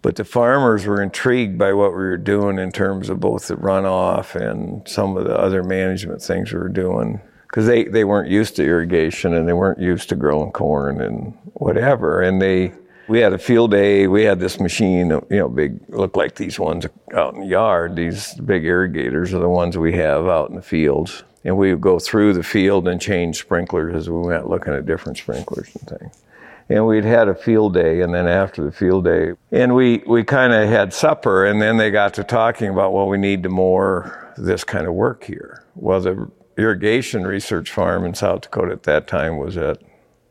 But 0.02 0.16
the 0.16 0.26
farmers 0.26 0.86
were 0.86 1.02
intrigued 1.02 1.58
by 1.58 1.74
what 1.74 1.92
we 1.92 1.98
were 1.98 2.18
doing 2.18 2.58
in 2.58 2.72
terms 2.72 3.10
of 3.10 3.20
both 3.20 3.48
the 3.48 3.56
runoff 3.56 4.36
and 4.36 4.88
some 4.88 5.16
of 5.16 5.26
the 5.26 5.38
other 5.38 5.64
management 5.64 6.22
things 6.24 6.52
we 6.52 6.60
were 6.60 6.70
doing 6.70 7.22
because 7.52 7.68
they, 7.68 7.84
they 7.84 8.06
weren't 8.06 8.30
used 8.30 8.56
to 8.56 8.64
irrigation 8.64 9.34
and 9.34 9.46
they 9.46 9.54
weren't 9.54 9.80
used 9.80 10.08
to 10.08 10.16
growing 10.16 10.52
corn 10.52 11.02
and 11.02 11.38
whatever. 11.54 12.22
And 12.22 12.42
they, 12.42 12.72
we 13.10 13.20
had 13.20 13.34
a 13.34 13.38
field 13.38 13.72
day. 13.72 14.08
We 14.08 14.24
had 14.24 14.40
this 14.40 14.58
machine, 14.60 15.10
you 15.10 15.26
know, 15.30 15.50
big, 15.50 15.82
look 15.90 16.16
like 16.16 16.36
these 16.36 16.58
ones 16.58 16.88
out 17.14 17.34
in 17.34 17.42
the 17.42 17.48
yard. 17.48 17.98
These 17.98 18.36
big 18.36 18.64
irrigators 18.64 19.34
are 19.34 19.40
the 19.40 19.50
ones 19.50 19.78
we 19.78 19.94
have 19.98 20.28
out 20.28 20.50
in 20.50 20.56
the 20.56 20.62
fields. 20.62 21.24
And 21.44 21.58
we 21.58 21.72
would 21.72 21.82
go 21.82 22.00
through 22.00 22.34
the 22.34 22.44
field 22.44 22.88
and 22.88 23.02
change 23.02 23.40
sprinklers 23.40 23.96
as 23.96 24.10
we 24.10 24.20
went 24.20 24.50
looking 24.50 24.74
at 24.74 24.86
different 24.86 25.18
sprinklers 25.18 25.76
and 25.76 26.00
things. 26.00 26.24
And 26.70 26.86
we'd 26.86 27.04
had 27.04 27.28
a 27.28 27.36
field 27.36 27.74
day, 27.74 28.02
and 28.02 28.14
then 28.14 28.28
after 28.28 28.64
the 28.64 28.72
field 28.72 29.06
day, 29.06 29.34
and 29.52 29.76
we, 29.76 30.04
we 30.08 30.24
kind 30.24 30.54
of 30.54 30.70
had 30.70 30.94
supper, 30.94 31.46
and 31.46 31.62
then 31.62 31.78
they 31.78 31.92
got 31.92 32.14
to 32.14 32.24
talking 32.24 32.70
about, 32.70 32.94
well, 32.94 33.08
we 33.08 33.18
need 33.18 33.44
to 33.44 33.50
more 33.50 34.34
this 34.38 34.64
kind 34.64 34.88
of 34.88 34.94
work 34.94 35.24
here. 35.24 35.64
Well, 35.76 36.00
the 36.00 36.32
irrigation 36.58 37.26
research 37.26 37.72
farm 37.72 38.06
in 38.06 38.14
South 38.14 38.42
Dakota 38.42 38.74
at 38.74 38.84
that 38.84 39.08
time 39.08 39.38
was 39.38 39.58
at, 39.58 39.80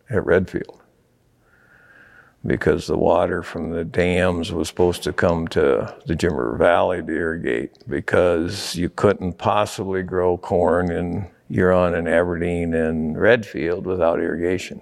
at 0.08 0.24
Redfield 0.24 0.80
because 2.46 2.86
the 2.86 2.96
water 2.96 3.42
from 3.42 3.70
the 3.70 3.84
dams 3.84 4.52
was 4.52 4.68
supposed 4.68 5.02
to 5.02 5.12
come 5.12 5.46
to 5.48 5.94
the 6.06 6.14
Jim 6.14 6.32
River 6.32 6.56
Valley 6.56 7.02
to 7.02 7.12
irrigate 7.12 7.86
because 7.88 8.74
you 8.76 8.88
couldn't 8.88 9.34
possibly 9.34 10.02
grow 10.02 10.38
corn 10.38 10.90
in 10.90 11.28
Huron 11.50 11.94
and 11.94 12.08
Aberdeen 12.08 12.72
and 12.72 13.20
Redfield 13.20 13.84
without 13.84 14.20
irrigation. 14.20 14.80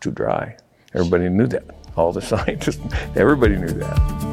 Too 0.00 0.10
dry. 0.10 0.56
Everybody 0.94 1.28
knew 1.28 1.46
that. 1.48 1.64
All 1.96 2.12
the 2.12 2.22
scientists, 2.32 2.80
everybody 3.16 3.56
knew 3.56 3.68
that. 3.68 4.32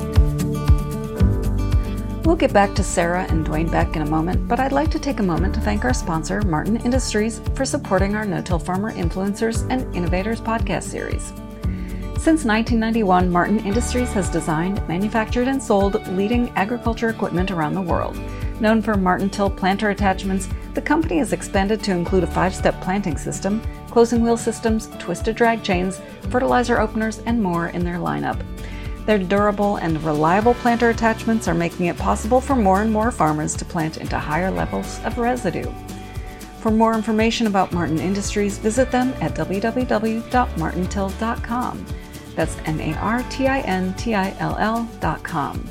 We'll 2.26 2.36
get 2.36 2.54
back 2.54 2.76
to 2.76 2.84
Sarah 2.84 3.26
and 3.30 3.46
Dwayne 3.46 3.72
Beck 3.72 3.96
in 3.96 4.04
a 4.04 4.10
moment, 4.10 4.48
but 4.48 4.60
I'd 4.60 4.72
like 4.72 4.92
to 4.92 5.00
take 5.00 5.20
a 5.20 5.24
moment 5.24 5.56
to 5.56 5.62
thank 5.62 5.84
our 5.84 5.96
sponsor, 5.96 6.44
Martin 6.44 6.78
Industries, 6.78 7.42
for 7.56 7.66
supporting 7.66 8.14
our 8.14 8.24
No 8.24 8.42
Till 8.42 8.60
Farmer 8.60 8.92
Influencers 8.92 9.66
and 9.72 9.96
Innovators 9.96 10.40
podcast 10.40 10.84
series. 10.84 11.34
Since 12.20 12.44
1991, 12.46 13.32
Martin 13.32 13.60
Industries 13.66 14.12
has 14.12 14.30
designed, 14.30 14.88
manufactured, 14.88 15.48
and 15.48 15.64
sold 15.64 16.06
leading 16.10 16.50
agriculture 16.50 17.10
equipment 17.10 17.50
around 17.50 17.74
the 17.74 17.82
world. 17.82 18.20
Known 18.60 18.82
for 18.82 18.96
Martin 18.96 19.30
Till 19.30 19.50
planter 19.50 19.90
attachments, 19.90 20.50
the 20.74 20.82
company 20.82 21.18
has 21.18 21.34
expanded 21.34 21.82
to 21.84 21.94
include 21.94 22.24
a 22.24 22.28
five 22.28 22.54
step 22.54 22.80
planting 22.82 23.18
system, 23.18 23.62
closing 23.90 24.22
wheel 24.22 24.38
systems, 24.38 24.90
twisted 25.00 25.36
drag 25.36 25.64
chains, 25.64 26.00
fertilizer 26.30 26.80
openers, 26.80 27.20
and 27.26 27.42
more 27.42 27.68
in 27.68 27.84
their 27.84 27.98
lineup. 27.98 28.40
Their 29.06 29.18
durable 29.18 29.78
and 29.78 30.02
reliable 30.04 30.54
planter 30.54 30.90
attachments 30.90 31.48
are 31.48 31.54
making 31.54 31.88
it 31.88 31.98
possible 31.98 32.40
for 32.40 32.56
more 32.56 32.82
and 32.82 32.94
more 32.94 33.12
farmers 33.12 33.56
to 33.56 33.66
plant 33.66 33.98
into 33.98 34.20
higher 34.20 34.52
levels 34.52 35.00
of 35.04 35.18
residue. 35.18 35.72
For 36.60 36.72
more 36.72 36.94
information 36.94 37.48
about 37.48 37.72
Martin 37.72 38.00
Industries, 38.00 38.58
visit 38.58 38.92
them 38.92 39.14
at 39.22 39.34
www.martintill.com. 39.34 41.86
That's 42.36 42.58
M 42.66 42.80
A 42.80 42.94
R 42.96 43.24
T 43.30 43.48
I 43.48 43.62
N 43.62 43.94
T 43.96 44.14
I 44.14 44.36
L 44.40 44.58
L.com. 44.58 45.68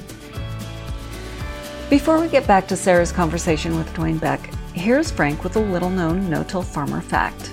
Before 1.90 2.20
we 2.20 2.28
get 2.28 2.46
back 2.46 2.68
to 2.68 2.76
Sarah's 2.76 3.12
conversation 3.12 3.76
with 3.76 3.92
Dwayne 3.94 4.20
Beck, 4.20 4.52
here's 4.74 5.10
Frank 5.10 5.44
with 5.44 5.56
a 5.56 5.60
little 5.60 5.90
known 5.90 6.28
no 6.28 6.42
till 6.42 6.62
farmer 6.62 7.00
fact. 7.00 7.52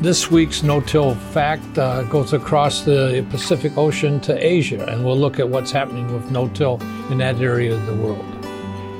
This 0.00 0.30
week's 0.30 0.62
no 0.62 0.80
till 0.80 1.14
fact 1.14 1.76
uh, 1.76 2.04
goes 2.04 2.32
across 2.32 2.84
the 2.86 3.22
Pacific 3.28 3.76
Ocean 3.76 4.18
to 4.20 4.34
Asia, 4.34 4.86
and 4.86 5.04
we'll 5.04 5.18
look 5.18 5.38
at 5.38 5.46
what's 5.46 5.70
happening 5.70 6.10
with 6.10 6.30
no 6.30 6.48
till 6.48 6.80
in 7.10 7.18
that 7.18 7.36
area 7.36 7.74
of 7.74 7.84
the 7.84 7.92
world. 7.92 8.24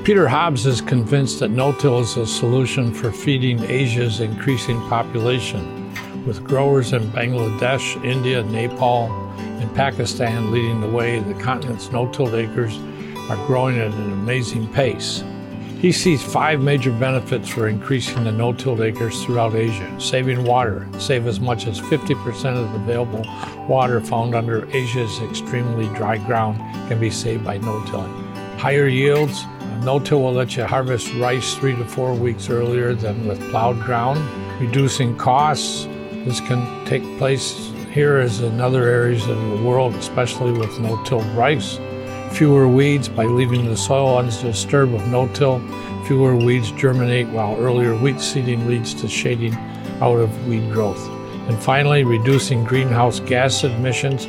Peter 0.05 0.27
Hobbs 0.27 0.67
is 0.67 0.79
convinced 0.79 1.39
that 1.39 1.49
no 1.49 1.71
till 1.71 2.01
is 2.01 2.17
a 2.17 2.27
solution 2.27 2.93
for 2.93 3.11
feeding 3.11 3.63
Asia's 3.63 4.19
increasing 4.19 4.79
population, 4.89 5.91
with 6.23 6.43
growers 6.43 6.93
in 6.93 7.01
Bangladesh, 7.09 8.05
India, 8.05 8.43
Nepal, 8.43 9.11
and 9.39 9.73
Pakistan 9.73 10.51
leading 10.51 10.81
the 10.81 10.89
way. 10.89 11.17
The 11.17 11.33
continent's 11.33 11.91
no 11.91 12.11
till 12.11 12.35
acres 12.35 12.77
are 13.27 13.47
growing 13.47 13.79
at 13.79 13.91
an 13.91 14.11
amazing 14.11 14.71
pace. 14.71 15.23
He 15.81 15.91
sees 15.91 16.21
five 16.21 16.61
major 16.61 16.91
benefits 16.91 17.49
for 17.49 17.67
increasing 17.67 18.23
the 18.23 18.31
no-till 18.31 18.83
acres 18.83 19.25
throughout 19.25 19.55
Asia. 19.55 19.99
Saving 19.99 20.43
water, 20.43 20.87
save 20.99 21.25
as 21.25 21.39
much 21.39 21.65
as 21.65 21.81
50% 21.81 22.55
of 22.55 22.71
the 22.71 22.75
available 22.75 23.25
water 23.67 23.99
found 23.99 24.35
under 24.35 24.69
Asia's 24.75 25.19
extremely 25.23 25.87
dry 25.95 26.19
ground 26.19 26.59
can 26.87 26.99
be 26.99 27.09
saved 27.09 27.43
by 27.43 27.57
no-tilling. 27.57 28.13
Higher 28.59 28.85
yields, 28.89 29.43
no-till 29.81 30.21
will 30.21 30.33
let 30.33 30.55
you 30.55 30.65
harvest 30.65 31.11
rice 31.15 31.55
three 31.55 31.75
to 31.75 31.85
four 31.85 32.13
weeks 32.13 32.47
earlier 32.47 32.93
than 32.93 33.27
with 33.27 33.41
plowed 33.49 33.81
ground. 33.81 34.19
Reducing 34.61 35.17
costs, 35.17 35.85
this 36.25 36.41
can 36.41 36.85
take 36.85 37.01
place 37.17 37.71
here 37.91 38.17
as 38.17 38.39
in 38.41 38.61
other 38.61 38.83
areas 38.83 39.27
of 39.27 39.35
the 39.35 39.63
world, 39.63 39.95
especially 39.95 40.51
with 40.51 40.79
no-till 40.79 41.21
rice 41.33 41.79
fewer 42.31 42.67
weeds 42.67 43.07
by 43.07 43.25
leaving 43.25 43.65
the 43.65 43.77
soil 43.77 44.17
undisturbed 44.17 44.91
with 44.91 45.05
no-till. 45.07 45.59
Fewer 46.05 46.35
weeds 46.35 46.71
germinate 46.71 47.27
while 47.29 47.55
earlier 47.57 47.95
wheat 47.95 48.19
seeding 48.19 48.67
leads 48.67 48.93
to 48.95 49.07
shading 49.07 49.53
out 50.01 50.17
of 50.17 50.47
weed 50.47 50.71
growth. 50.71 51.07
And 51.47 51.61
finally, 51.61 52.03
reducing 52.03 52.63
greenhouse 52.63 53.19
gas 53.19 53.63
emissions 53.63 54.27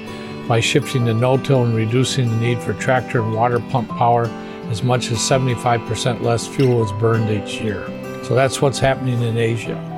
by 0.49 0.61
shifting 0.61 1.07
to 1.07 1.15
no-till 1.15 1.65
and 1.65 1.75
reducing 1.75 2.29
the 2.31 2.37
need 2.37 2.63
for 2.63 2.75
tractor 2.75 3.23
and 3.23 3.35
water 3.35 3.61
pump 3.71 3.89
power 3.91 4.27
as 4.71 4.83
much 4.83 5.11
as 5.11 5.19
75% 5.19 6.23
less 6.23 6.47
fuel 6.47 6.85
is 6.85 6.93
burned 6.93 7.31
each 7.31 7.61
year. 7.61 7.87
So 8.25 8.35
that's 8.35 8.61
what's 8.61 8.79
happening 8.79 9.21
in 9.23 9.37
Asia. 9.37 9.92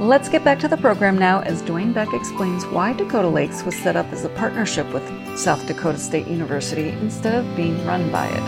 Let's 0.00 0.28
get 0.28 0.44
back 0.44 0.60
to 0.60 0.68
the 0.68 0.76
program 0.76 1.18
now 1.18 1.40
as 1.40 1.60
Dwayne 1.60 1.92
Beck 1.92 2.14
explains 2.14 2.64
why 2.66 2.92
Dakota 2.92 3.26
Lakes 3.26 3.64
was 3.64 3.74
set 3.74 3.96
up 3.96 4.06
as 4.12 4.24
a 4.24 4.28
partnership 4.28 4.88
with 4.92 5.02
South 5.36 5.66
Dakota 5.66 5.98
State 5.98 6.28
University 6.28 6.90
instead 6.90 7.34
of 7.34 7.56
being 7.56 7.84
run 7.84 8.08
by 8.12 8.28
it. 8.28 8.42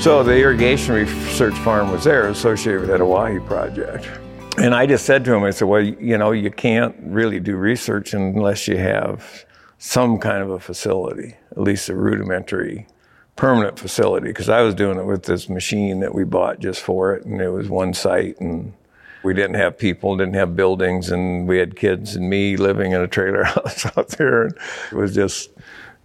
So 0.00 0.24
the 0.24 0.36
irrigation 0.36 0.96
research 0.96 1.54
farm 1.58 1.92
was 1.92 2.02
there 2.02 2.26
associated 2.26 2.80
with 2.80 2.90
that 2.90 3.00
Oahe 3.00 3.38
project. 3.46 4.10
And 4.58 4.74
I 4.74 4.84
just 4.84 5.06
said 5.06 5.24
to 5.26 5.34
him, 5.34 5.44
I 5.44 5.50
said, 5.50 5.68
well, 5.68 5.80
you 5.80 6.18
know, 6.18 6.32
you 6.32 6.50
can't 6.50 6.96
really 7.04 7.38
do 7.38 7.54
research 7.54 8.14
unless 8.14 8.66
you 8.66 8.78
have 8.78 9.44
some 9.78 10.18
kind 10.18 10.42
of 10.42 10.50
a 10.50 10.58
facility, 10.58 11.36
at 11.52 11.60
least 11.60 11.88
a 11.88 11.94
rudimentary 11.94 12.88
permanent 13.36 13.78
facility 13.78 14.28
because 14.28 14.48
I 14.48 14.62
was 14.62 14.74
doing 14.74 14.98
it 14.98 15.04
with 15.04 15.24
this 15.24 15.48
machine 15.48 16.00
that 16.00 16.14
we 16.14 16.24
bought 16.24 16.60
just 16.60 16.80
for 16.80 17.14
it, 17.14 17.24
and 17.24 17.40
it 17.40 17.50
was 17.50 17.68
one 17.68 17.94
site, 17.94 18.40
and 18.40 18.72
we 19.22 19.34
didn't 19.34 19.56
have 19.56 19.76
people, 19.76 20.16
didn't 20.16 20.34
have 20.34 20.54
buildings, 20.54 21.10
and 21.10 21.48
we 21.48 21.58
had 21.58 21.76
kids 21.76 22.14
and 22.14 22.28
me 22.28 22.56
living 22.56 22.92
in 22.92 23.00
a 23.00 23.08
trailer 23.08 23.44
house 23.44 23.86
out 23.96 24.08
there, 24.10 24.44
and 24.44 24.56
it 24.92 24.96
was 24.96 25.14
just 25.14 25.50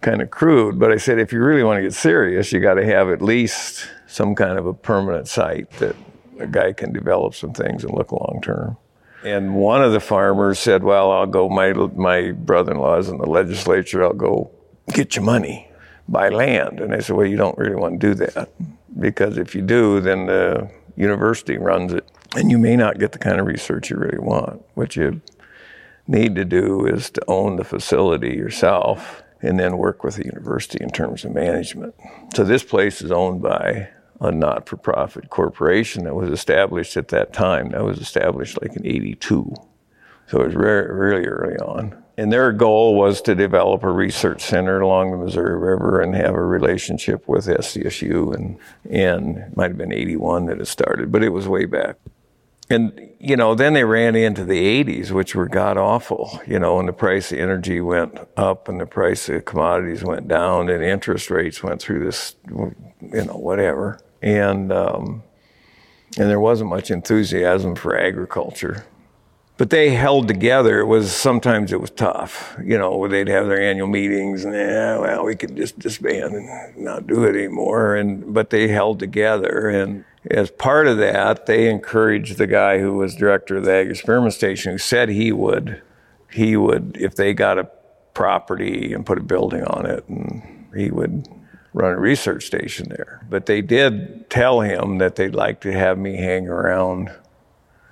kind 0.00 0.22
of 0.22 0.30
crude. 0.30 0.78
But 0.78 0.90
I 0.92 0.96
said, 0.96 1.18
if 1.18 1.32
you 1.32 1.42
really 1.42 1.62
want 1.62 1.78
to 1.78 1.82
get 1.82 1.94
serious, 1.94 2.52
you 2.52 2.60
got 2.60 2.74
to 2.74 2.84
have 2.84 3.10
at 3.10 3.22
least 3.22 3.86
some 4.06 4.34
kind 4.34 4.58
of 4.58 4.66
a 4.66 4.74
permanent 4.74 5.28
site 5.28 5.70
that 5.72 5.94
a 6.38 6.46
guy 6.46 6.72
can 6.72 6.92
develop 6.92 7.34
some 7.34 7.52
things 7.52 7.84
and 7.84 7.94
look 7.94 8.10
long 8.10 8.40
term. 8.42 8.76
And 9.22 9.54
one 9.54 9.82
of 9.82 9.92
the 9.92 10.00
farmers 10.00 10.58
said, 10.58 10.82
"Well, 10.82 11.12
I'll 11.12 11.26
go. 11.26 11.50
My 11.50 11.72
my 11.74 12.32
brother-in-law's 12.32 13.10
in 13.10 13.18
the 13.18 13.26
legislature. 13.26 14.02
I'll 14.02 14.14
go 14.14 14.50
get 14.94 15.14
you 15.14 15.20
money." 15.20 15.69
Buy 16.10 16.28
land. 16.28 16.80
And 16.80 16.94
I 16.94 16.98
said, 16.98 17.16
well, 17.16 17.26
you 17.26 17.36
don't 17.36 17.56
really 17.56 17.76
want 17.76 18.00
to 18.00 18.08
do 18.08 18.14
that 18.14 18.50
because 18.98 19.38
if 19.38 19.54
you 19.54 19.62
do, 19.62 20.00
then 20.00 20.26
the 20.26 20.70
university 20.96 21.56
runs 21.56 21.92
it 21.92 22.10
and 22.36 22.50
you 22.50 22.58
may 22.58 22.76
not 22.76 22.98
get 22.98 23.12
the 23.12 23.18
kind 23.18 23.40
of 23.40 23.46
research 23.46 23.90
you 23.90 23.96
really 23.96 24.18
want. 24.18 24.62
What 24.74 24.96
you 24.96 25.20
need 26.06 26.34
to 26.34 26.44
do 26.44 26.86
is 26.86 27.10
to 27.10 27.22
own 27.28 27.56
the 27.56 27.64
facility 27.64 28.30
yourself 28.30 29.22
and 29.42 29.58
then 29.58 29.78
work 29.78 30.04
with 30.04 30.16
the 30.16 30.24
university 30.24 30.82
in 30.82 30.90
terms 30.90 31.24
of 31.24 31.32
management. 31.32 31.94
So 32.34 32.44
this 32.44 32.62
place 32.62 33.00
is 33.00 33.10
owned 33.10 33.40
by 33.40 33.88
a 34.20 34.30
not 34.30 34.68
for 34.68 34.76
profit 34.76 35.30
corporation 35.30 36.04
that 36.04 36.14
was 36.14 36.30
established 36.30 36.96
at 36.96 37.08
that 37.08 37.32
time. 37.32 37.70
That 37.70 37.84
was 37.84 37.98
established 37.98 38.60
like 38.60 38.76
in 38.76 38.86
82. 38.86 39.54
So 40.26 40.40
it 40.40 40.46
was 40.46 40.54
re- 40.54 40.86
really 40.86 41.26
early 41.26 41.56
on. 41.56 42.02
And 42.16 42.32
their 42.32 42.52
goal 42.52 42.96
was 42.96 43.22
to 43.22 43.34
develop 43.34 43.82
a 43.82 43.90
research 43.90 44.42
center 44.42 44.80
along 44.80 45.10
the 45.10 45.16
Missouri 45.16 45.58
River 45.58 46.00
and 46.00 46.14
have 46.14 46.34
a 46.34 46.42
relationship 46.42 47.26
with 47.26 47.46
SDSU. 47.46 48.34
And, 48.34 48.58
and 48.90 49.38
it 49.38 49.56
might 49.56 49.70
have 49.70 49.78
been 49.78 49.92
81 49.92 50.46
that 50.46 50.60
it 50.60 50.66
started, 50.66 51.10
but 51.10 51.22
it 51.22 51.30
was 51.30 51.48
way 51.48 51.64
back. 51.64 51.96
And, 52.68 53.10
you 53.18 53.36
know, 53.36 53.56
then 53.56 53.72
they 53.72 53.82
ran 53.82 54.14
into 54.14 54.44
the 54.44 54.84
80s, 54.84 55.10
which 55.10 55.34
were 55.34 55.48
god 55.48 55.76
awful, 55.76 56.40
you 56.46 56.60
know, 56.60 56.78
and 56.78 56.88
the 56.88 56.92
price 56.92 57.32
of 57.32 57.38
energy 57.38 57.80
went 57.80 58.16
up 58.36 58.68
and 58.68 58.80
the 58.80 58.86
price 58.86 59.28
of 59.28 59.44
commodities 59.44 60.04
went 60.04 60.28
down 60.28 60.68
and 60.68 60.82
interest 60.84 61.30
rates 61.30 61.64
went 61.64 61.82
through 61.82 62.04
this, 62.04 62.36
you 62.48 63.24
know, 63.24 63.34
whatever. 63.34 63.98
And, 64.22 64.72
um, 64.72 65.24
and 66.16 66.28
there 66.28 66.38
wasn't 66.38 66.70
much 66.70 66.92
enthusiasm 66.92 67.74
for 67.74 67.98
agriculture 67.98 68.84
but 69.60 69.68
they 69.68 69.90
held 69.90 70.26
together. 70.26 70.80
It 70.80 70.86
was 70.86 71.14
sometimes 71.14 71.70
it 71.70 71.82
was 71.82 71.90
tough, 71.90 72.56
you 72.64 72.78
know, 72.78 73.06
they'd 73.06 73.28
have 73.28 73.46
their 73.46 73.60
annual 73.60 73.88
meetings 73.88 74.42
and 74.42 74.54
yeah, 74.54 74.96
well, 74.96 75.26
we 75.26 75.36
could 75.36 75.54
just 75.54 75.78
disband 75.78 76.34
and 76.34 76.78
not 76.78 77.06
do 77.06 77.24
it 77.24 77.36
anymore. 77.36 77.94
And 77.94 78.32
but 78.32 78.48
they 78.48 78.68
held 78.68 78.98
together, 78.98 79.68
and 79.68 80.06
as 80.30 80.50
part 80.50 80.86
of 80.86 80.96
that, 80.96 81.44
they 81.44 81.68
encouraged 81.68 82.38
the 82.38 82.46
guy 82.46 82.78
who 82.78 82.94
was 82.94 83.14
director 83.14 83.58
of 83.58 83.66
the 83.66 83.72
Ag 83.74 83.90
Experiment 83.90 84.32
Station, 84.32 84.72
who 84.72 84.78
said 84.78 85.10
he 85.10 85.30
would, 85.30 85.82
he 86.32 86.56
would 86.56 86.96
if 86.98 87.16
they 87.16 87.34
got 87.34 87.58
a 87.58 87.68
property 88.14 88.94
and 88.94 89.04
put 89.04 89.18
a 89.18 89.22
building 89.22 89.64
on 89.64 89.84
it, 89.84 90.08
and 90.08 90.70
he 90.74 90.90
would 90.90 91.28
run 91.74 91.92
a 91.92 92.00
research 92.00 92.46
station 92.46 92.88
there. 92.88 93.26
But 93.28 93.44
they 93.44 93.60
did 93.60 94.30
tell 94.30 94.62
him 94.62 94.96
that 94.98 95.16
they'd 95.16 95.34
like 95.34 95.60
to 95.60 95.72
have 95.74 95.98
me 95.98 96.16
hang 96.16 96.48
around 96.48 97.10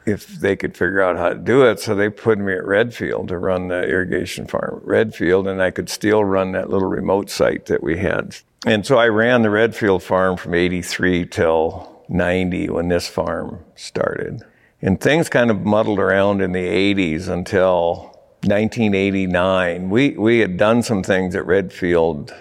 if 0.08 0.40
they 0.40 0.56
could 0.56 0.76
figure 0.76 1.02
out 1.02 1.16
how 1.16 1.28
to 1.28 1.34
do 1.34 1.62
it. 1.64 1.78
So 1.80 1.94
they 1.94 2.08
put 2.08 2.38
me 2.38 2.54
at 2.54 2.64
Redfield 2.64 3.28
to 3.28 3.38
run 3.38 3.68
the 3.68 3.82
irrigation 3.82 4.46
farm 4.46 4.80
Redfield, 4.82 5.46
and 5.46 5.62
I 5.62 5.70
could 5.70 5.90
still 5.90 6.24
run 6.24 6.52
that 6.52 6.70
little 6.70 6.88
remote 6.88 7.30
site 7.30 7.66
that 7.66 7.82
we 7.82 7.98
had. 7.98 8.36
And 8.66 8.86
so 8.86 8.96
I 8.96 9.08
ran 9.08 9.42
the 9.42 9.50
Redfield 9.50 10.02
farm 10.02 10.36
from 10.36 10.54
83 10.54 11.26
till 11.26 12.02
90 12.08 12.70
when 12.70 12.88
this 12.88 13.06
farm 13.06 13.64
started. 13.76 14.42
And 14.80 15.00
things 15.00 15.28
kind 15.28 15.50
of 15.50 15.64
muddled 15.64 15.98
around 15.98 16.40
in 16.40 16.52
the 16.52 16.66
80s 16.66 17.28
until 17.28 18.16
1989. 18.44 19.90
We, 19.90 20.10
we 20.10 20.38
had 20.38 20.56
done 20.56 20.82
some 20.82 21.02
things 21.02 21.34
at 21.34 21.44
Redfield. 21.44 22.34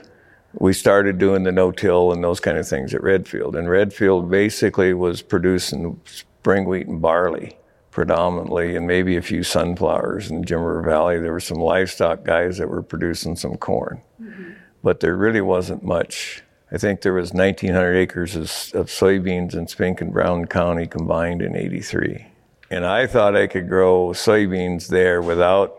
We 0.53 0.73
started 0.73 1.17
doing 1.17 1.43
the 1.43 1.51
no-till 1.51 2.11
and 2.11 2.23
those 2.23 2.39
kind 2.39 2.57
of 2.57 2.67
things 2.67 2.93
at 2.93 3.03
Redfield. 3.03 3.55
And 3.55 3.69
Redfield 3.69 4.29
basically 4.31 4.93
was 4.93 5.21
producing 5.21 5.99
spring 6.05 6.65
wheat 6.65 6.87
and 6.87 7.01
barley 7.01 7.56
predominantly, 7.97 8.75
and 8.75 8.85
maybe 8.85 9.17
a 9.17 9.21
few 9.23 9.41
sunflowers. 9.41 10.29
In 10.29 10.43
Jim 10.43 10.59
River 10.61 10.83
Valley, 10.83 11.19
there 11.19 11.31
were 11.31 11.39
some 11.39 11.57
livestock 11.57 12.23
guys 12.23 12.59
that 12.59 12.69
were 12.69 12.83
producing 12.83 13.35
some 13.35 13.55
corn, 13.57 14.03
mm-hmm. 14.21 14.51
but 14.83 14.99
there 14.99 15.15
really 15.15 15.41
wasn't 15.41 15.83
much. 15.83 16.43
I 16.71 16.77
think 16.77 17.01
there 17.01 17.13
was 17.13 17.33
1,900 17.33 17.95
acres 17.95 18.35
of, 18.35 18.43
of 18.79 18.85
soybeans 18.85 19.55
in 19.55 19.67
Spink 19.67 19.99
and 19.99 20.13
Brown 20.13 20.45
County 20.45 20.85
combined 20.85 21.41
in 21.41 21.55
'83, 21.55 22.27
and 22.69 22.85
I 22.85 23.07
thought 23.07 23.35
I 23.35 23.47
could 23.47 23.67
grow 23.67 24.09
soybeans 24.09 24.89
there 24.89 25.19
without 25.19 25.75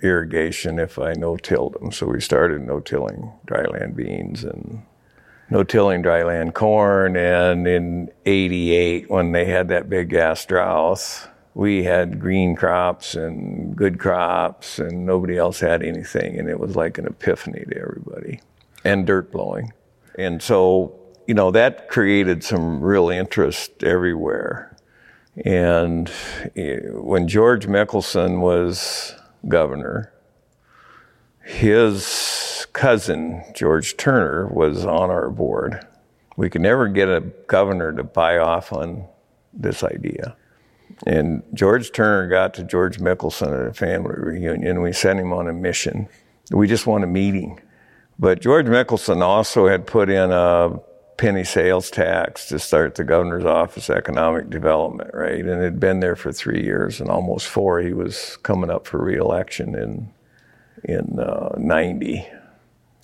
irrigation 0.00 0.78
if 0.78 1.00
I 1.00 1.14
no-tilled 1.14 1.74
them. 1.74 1.90
So 1.90 2.06
we 2.06 2.20
started 2.20 2.62
no-tilling 2.62 3.32
dryland 3.44 3.96
beans 3.96 4.44
and 4.44 4.82
no-tilling 5.50 6.04
dryland 6.04 6.54
corn. 6.54 7.16
And 7.16 7.66
in 7.66 8.12
88, 8.24 9.10
when 9.10 9.32
they 9.32 9.46
had 9.46 9.66
that 9.66 9.88
big 9.88 10.10
gas 10.10 10.46
drought, 10.46 11.28
we 11.56 11.84
had 11.84 12.20
green 12.20 12.54
crops 12.54 13.14
and 13.14 13.74
good 13.74 13.98
crops 13.98 14.78
and 14.78 15.06
nobody 15.06 15.38
else 15.38 15.58
had 15.58 15.82
anything. 15.82 16.38
And 16.38 16.50
it 16.50 16.60
was 16.60 16.76
like 16.76 16.98
an 16.98 17.06
epiphany 17.06 17.64
to 17.70 17.78
everybody 17.78 18.40
and 18.84 19.06
dirt 19.06 19.32
blowing. 19.32 19.72
And 20.18 20.42
so, 20.42 20.94
you 21.26 21.32
know, 21.32 21.50
that 21.52 21.88
created 21.88 22.44
some 22.44 22.82
real 22.82 23.08
interest 23.08 23.82
everywhere. 23.82 24.76
And 25.46 26.12
eh, 26.56 26.80
when 26.90 27.26
George 27.26 27.66
Mickelson 27.66 28.40
was 28.42 29.14
governor, 29.48 30.12
his 31.42 32.66
cousin, 32.74 33.42
George 33.54 33.96
Turner, 33.96 34.46
was 34.48 34.84
on 34.84 35.08
our 35.10 35.30
board. 35.30 35.86
We 36.36 36.50
could 36.50 36.60
never 36.60 36.86
get 36.86 37.08
a 37.08 37.22
governor 37.46 37.94
to 37.94 38.04
buy 38.04 38.36
off 38.36 38.74
on 38.74 39.06
this 39.54 39.82
idea. 39.82 40.36
And 41.06 41.42
George 41.52 41.92
Turner 41.92 42.28
got 42.28 42.54
to 42.54 42.64
George 42.64 42.98
Mickelson 42.98 43.52
at 43.60 43.66
a 43.66 43.74
family 43.74 44.14
reunion. 44.16 44.80
We 44.80 44.92
sent 44.92 45.20
him 45.20 45.32
on 45.32 45.48
a 45.48 45.52
mission. 45.52 46.08
We 46.50 46.66
just 46.66 46.86
want 46.86 47.04
a 47.04 47.08
meeting. 47.08 47.60
But 48.18 48.40
George 48.40 48.66
Mickelson 48.66 49.20
also 49.20 49.68
had 49.68 49.86
put 49.86 50.08
in 50.08 50.30
a 50.32 50.78
penny 51.18 51.44
sales 51.44 51.90
tax 51.90 52.48
to 52.48 52.58
start 52.58 52.94
the 52.94 53.04
governor's 53.04 53.44
office 53.44 53.90
economic 53.90 54.50
development, 54.50 55.10
right? 55.12 55.44
And 55.44 55.62
had 55.62 55.80
been 55.80 56.00
there 56.00 56.16
for 56.16 56.32
three 56.32 56.62
years 56.62 57.00
and 57.00 57.10
almost 57.10 57.46
four. 57.46 57.80
He 57.80 57.92
was 57.92 58.36
coming 58.42 58.70
up 58.70 58.86
for 58.86 59.02
reelection 59.02 59.74
in 59.74 60.12
in 60.84 61.18
uh, 61.18 61.54
90. 61.58 62.26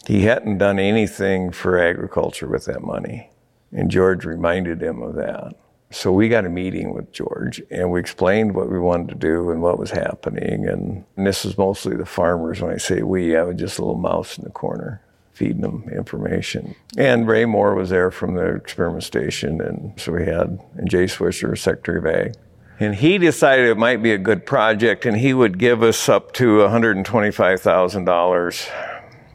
He 0.07 0.23
hadn't 0.23 0.59
done 0.59 0.79
anything 0.79 1.53
for 1.53 1.79
agriculture 1.79 2.49
with 2.49 2.67
that 2.67 2.83
money. 2.83 3.31
And 3.73 3.91
George 3.91 4.25
reminded 4.25 4.83
him 4.83 5.03
of 5.03 5.15
that. 5.15 5.55
So 5.93 6.11
we 6.11 6.31
got 6.31 6.47
a 6.47 6.49
meeting 6.49 6.95
with 6.95 7.13
George 7.13 7.61
and 7.71 7.91
we 7.91 8.01
explained 8.01 8.55
what 8.55 8.71
we 8.71 8.79
wanted 8.79 9.11
to 9.11 9.15
do 9.15 9.51
and 9.51 9.61
what 9.61 9.79
was 9.79 9.91
happening. 9.91 10.67
And, 10.67 11.05
and 11.17 11.27
this 11.27 11.45
was 11.45 11.59
mostly 11.59 11.95
the 11.97 12.07
farmers. 12.07 12.63
When 12.63 12.73
I 12.73 12.79
say 12.79 13.03
we, 13.03 13.37
I 13.37 13.43
was 13.43 13.57
just 13.57 13.79
a 13.79 13.83
little 13.83 14.01
mouse 14.01 14.39
in 14.39 14.45
the 14.45 14.51
corner 14.51 15.03
feeding 15.33 15.61
them 15.63 15.85
information. 15.93 16.75
And 16.97 17.29
Ray 17.29 17.45
Moore 17.45 17.75
was 17.75 17.91
there 17.91 18.11
from 18.11 18.35
the 18.35 18.55
experiment 18.55 19.05
station. 19.05 19.61
And 19.61 19.93
so 20.01 20.13
we 20.13 20.25
had 20.25 20.59
and 20.77 20.89
Jay 20.89 21.05
Swisher, 21.05 21.59
Secretary 21.59 21.99
of 21.99 22.07
Ag. 22.07 22.37
And 22.81 22.95
he 22.95 23.19
decided 23.19 23.69
it 23.69 23.77
might 23.77 24.03
be 24.03 24.13
a 24.13 24.19
good 24.19 24.47
project 24.47 25.05
and 25.05 25.17
he 25.17 25.35
would 25.35 25.59
give 25.59 25.83
us 25.83 26.09
up 26.09 26.33
to 26.35 26.59
$125,000 26.59 28.71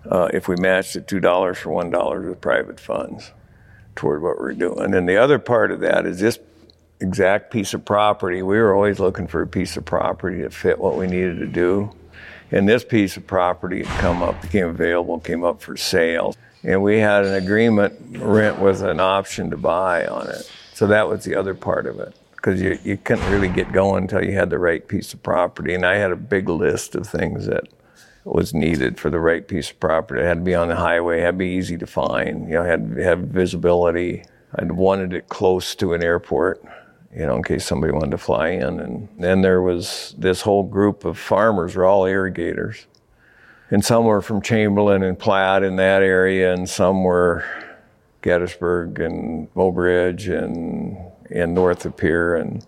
uh, 0.10 0.30
if 0.34 0.48
we 0.48 0.56
matched 0.56 0.96
it 0.96 1.06
$2 1.08 1.56
for 1.56 1.70
$1 1.70 2.30
with 2.30 2.42
private 2.42 2.80
funds 2.80 3.32
toward 3.96 4.22
what 4.22 4.40
we're 4.40 4.54
doing. 4.54 4.94
And 4.94 5.10
the 5.10 5.18
other 5.18 5.40
part 5.40 5.72
of 5.72 5.80
that 5.82 6.06
is 6.06 6.20
this 6.20 6.38
exact 7.00 7.52
piece 7.52 7.74
of 7.74 7.86
property. 7.86 8.42
We 8.42 8.58
were 8.58 8.74
always 8.74 9.00
looking 9.00 9.28
for 9.28 9.42
a 9.42 9.48
piece 9.48 9.78
of 9.78 9.86
property 9.86 10.42
that 10.42 10.54
fit 10.54 10.80
what 10.80 10.98
we 10.98 11.08
needed 11.08 11.40
to 11.40 11.48
do. 11.48 11.92
And 12.52 12.68
this 12.68 12.84
piece 12.84 13.18
of 13.18 13.28
property 13.28 13.84
had 13.84 14.00
come 14.00 14.24
up, 14.24 14.42
became 14.42 14.68
available, 14.68 15.20
came 15.20 15.44
up 15.44 15.62
for 15.62 15.76
sale. 15.76 16.34
And 16.64 16.82
we 16.82 17.00
had 17.00 17.26
an 17.26 17.34
agreement 17.34 17.94
rent 18.18 18.60
with 18.60 18.82
an 18.82 19.00
option 19.00 19.50
to 19.52 19.58
buy 19.58 20.08
on 20.08 20.30
it. 20.30 20.50
So 20.74 20.88
that 20.88 21.08
was 21.08 21.24
the 21.24 21.36
other 21.36 21.54
part 21.54 21.86
of 21.86 22.00
it. 22.00 22.16
Because 22.36 22.62
you, 22.62 22.78
you 22.84 22.98
couldn't 22.98 23.30
really 23.32 23.50
get 23.50 23.72
going 23.74 24.04
until 24.04 24.24
you 24.24 24.34
had 24.34 24.50
the 24.50 24.60
right 24.60 24.88
piece 24.88 25.14
of 25.14 25.22
property. 25.24 25.74
And 25.74 25.86
I 25.86 25.96
had 25.96 26.12
a 26.12 26.16
big 26.16 26.48
list 26.48 26.96
of 26.96 27.08
things 27.08 27.48
that 27.48 27.68
was 28.24 28.54
needed 28.54 29.00
for 29.00 29.10
the 29.10 29.20
right 29.20 29.48
piece 29.48 29.72
of 29.72 29.80
property. 29.80 30.22
It 30.22 30.26
had 30.26 30.38
to 30.40 30.44
be 30.44 30.56
on 30.56 30.68
the 30.68 30.76
highway, 30.76 31.20
it 31.20 31.24
had 31.24 31.32
to 31.32 31.38
be 31.38 31.48
easy 31.48 31.78
to 31.78 31.88
find, 31.88 32.48
you 32.48 32.56
know, 32.56 32.64
had 32.64 32.96
to 32.96 33.04
have 33.04 33.20
visibility. 33.20 34.24
I 34.56 34.64
wanted 34.66 35.14
it 35.14 35.30
close 35.30 35.76
to 35.76 35.94
an 35.94 36.04
airport, 36.04 36.64
you 37.14 37.26
know, 37.26 37.36
in 37.36 37.44
case 37.44 37.66
somebody 37.66 37.94
wanted 37.94 38.12
to 38.12 38.18
fly 38.18 38.50
in. 38.50 38.80
And 38.80 39.10
then 39.18 39.42
there 39.42 39.62
was 39.62 40.16
this 40.18 40.42
whole 40.42 40.64
group 40.64 41.06
of 41.06 41.18
farmers 41.18 41.76
were 41.76 41.86
all 41.86 42.06
irrigators. 42.06 42.86
And 43.70 43.84
some 43.84 44.06
were 44.06 44.22
from 44.22 44.42
Chamberlain 44.42 45.04
and 45.04 45.20
Platte 45.20 45.64
in 45.64 45.76
that 45.76 46.02
area, 46.02 46.54
and 46.54 46.70
some 46.70 47.04
were 47.04 47.44
Gettysburg 48.22 49.00
and 49.00 49.54
Mobridge 49.56 50.30
and, 50.30 50.98
and 51.30 51.54
north 51.54 51.86
of 51.86 51.98
Pierre. 51.98 52.36
And 52.36 52.66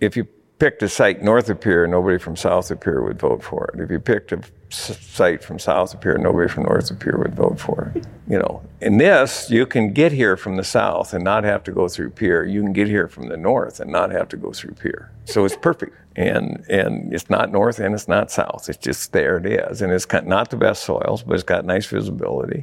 if 0.00 0.16
you 0.16 0.26
picked 0.62 0.80
a 0.80 0.88
site 0.88 1.24
north 1.24 1.50
of 1.50 1.60
Pierre, 1.60 1.88
nobody 1.88 2.18
from 2.18 2.36
south 2.36 2.70
of 2.70 2.78
Pierre 2.78 3.02
would 3.02 3.18
vote 3.18 3.42
for 3.42 3.66
it. 3.74 3.80
If 3.80 3.90
you 3.90 3.98
picked 3.98 4.30
a 4.30 4.40
site 4.70 5.42
from 5.42 5.58
south 5.58 5.92
of 5.92 6.00
Pierre, 6.00 6.18
nobody 6.18 6.48
from 6.48 6.62
north 6.62 6.88
of 6.88 7.00
Pierre 7.00 7.18
would 7.18 7.34
vote 7.34 7.58
for 7.58 7.90
it. 7.92 8.06
You 8.28 8.38
know, 8.38 8.62
in 8.80 8.96
this, 8.96 9.50
you 9.50 9.66
can 9.66 9.92
get 9.92 10.12
here 10.12 10.36
from 10.36 10.54
the 10.54 10.62
south 10.62 11.14
and 11.14 11.24
not 11.24 11.42
have 11.42 11.64
to 11.64 11.72
go 11.72 11.88
through 11.88 12.10
Pierre. 12.10 12.44
You 12.44 12.62
can 12.62 12.72
get 12.72 12.86
here 12.86 13.08
from 13.08 13.28
the 13.28 13.36
north 13.36 13.80
and 13.80 13.90
not 13.90 14.12
have 14.12 14.28
to 14.28 14.36
go 14.36 14.52
through 14.52 14.74
Pierre. 14.74 15.10
So 15.24 15.44
it's 15.44 15.56
perfect. 15.56 15.96
And 16.14 16.64
and 16.68 17.12
it's 17.12 17.28
not 17.28 17.50
north 17.50 17.80
and 17.80 17.92
it's 17.92 18.06
not 18.06 18.30
south. 18.30 18.68
It's 18.68 18.78
just 18.78 19.10
there 19.10 19.38
it 19.38 19.46
is. 19.46 19.82
And 19.82 19.92
it's 19.92 20.04
got 20.04 20.28
not 20.28 20.50
the 20.50 20.56
best 20.56 20.84
soils, 20.84 21.24
but 21.24 21.34
it's 21.34 21.42
got 21.42 21.64
nice 21.64 21.86
visibility. 21.86 22.62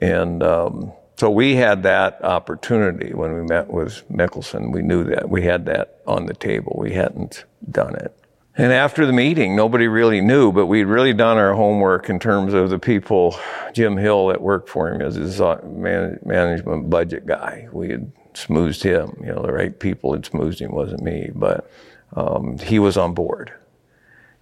And 0.00 0.42
um, 0.42 0.94
so 1.16 1.30
we 1.30 1.54
had 1.54 1.82
that 1.84 2.24
opportunity 2.24 3.14
when 3.14 3.34
we 3.34 3.42
met 3.42 3.68
with 3.68 4.02
Mickelson. 4.10 4.72
We 4.72 4.82
knew 4.82 5.04
that 5.04 5.28
we 5.28 5.42
had 5.42 5.66
that 5.66 6.00
on 6.06 6.26
the 6.26 6.34
table. 6.34 6.76
We 6.78 6.92
hadn't 6.92 7.44
done 7.70 7.94
it. 7.94 8.16
And 8.56 8.72
after 8.72 9.04
the 9.04 9.12
meeting, 9.12 9.56
nobody 9.56 9.88
really 9.88 10.20
knew, 10.20 10.52
but 10.52 10.66
we'd 10.66 10.84
really 10.84 11.12
done 11.12 11.38
our 11.38 11.54
homework 11.54 12.08
in 12.08 12.20
terms 12.20 12.54
of 12.54 12.70
the 12.70 12.78
people, 12.78 13.36
Jim 13.72 13.96
Hill 13.96 14.28
that 14.28 14.40
worked 14.40 14.68
for 14.68 14.92
him 14.92 15.00
as 15.00 15.16
his 15.16 15.40
uh, 15.40 15.60
man, 15.64 16.20
management 16.24 16.88
budget 16.88 17.26
guy. 17.26 17.68
We 17.72 17.90
had 17.90 18.12
smoothed 18.34 18.82
him, 18.82 19.16
you 19.20 19.32
know, 19.32 19.42
the 19.42 19.52
right 19.52 19.76
people 19.76 20.12
had 20.12 20.24
smoothed 20.24 20.60
him, 20.60 20.72
wasn't 20.72 21.02
me, 21.02 21.30
but 21.34 21.68
um, 22.14 22.58
he 22.58 22.78
was 22.78 22.96
on 22.96 23.12
board. 23.12 23.52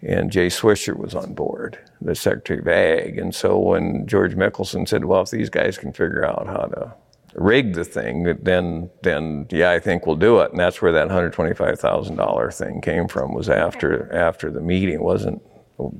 And 0.02 0.32
Jay 0.32 0.48
Swisher 0.48 0.96
was 0.96 1.14
on 1.14 1.32
board, 1.34 1.78
the 2.00 2.14
Secretary 2.14 2.58
of 2.58 2.68
Ag. 2.68 3.18
And 3.18 3.34
so 3.34 3.56
when 3.58 4.06
George 4.06 4.34
Mickelson 4.34 4.88
said, 4.88 5.04
well, 5.04 5.22
if 5.22 5.30
these 5.30 5.48
guys 5.48 5.78
can 5.78 5.92
figure 5.92 6.24
out 6.24 6.46
how 6.46 6.66
to 6.66 6.94
rig 7.34 7.74
the 7.74 7.84
thing, 7.84 8.24
then 8.42 8.90
then 9.02 9.46
yeah, 9.50 9.70
I 9.70 9.78
think 9.78 10.06
we'll 10.06 10.16
do 10.16 10.40
it. 10.40 10.50
And 10.50 10.60
that's 10.60 10.82
where 10.82 10.92
that 10.92 11.10
hundred 11.10 11.32
twenty 11.32 11.54
five 11.54 11.78
thousand 11.78 12.16
dollar 12.16 12.50
thing 12.50 12.80
came 12.80 13.06
from. 13.08 13.32
Was 13.32 13.48
after 13.48 14.12
after 14.12 14.50
the 14.50 14.60
meeting. 14.60 14.94
It 14.94 15.02
wasn't 15.02 15.40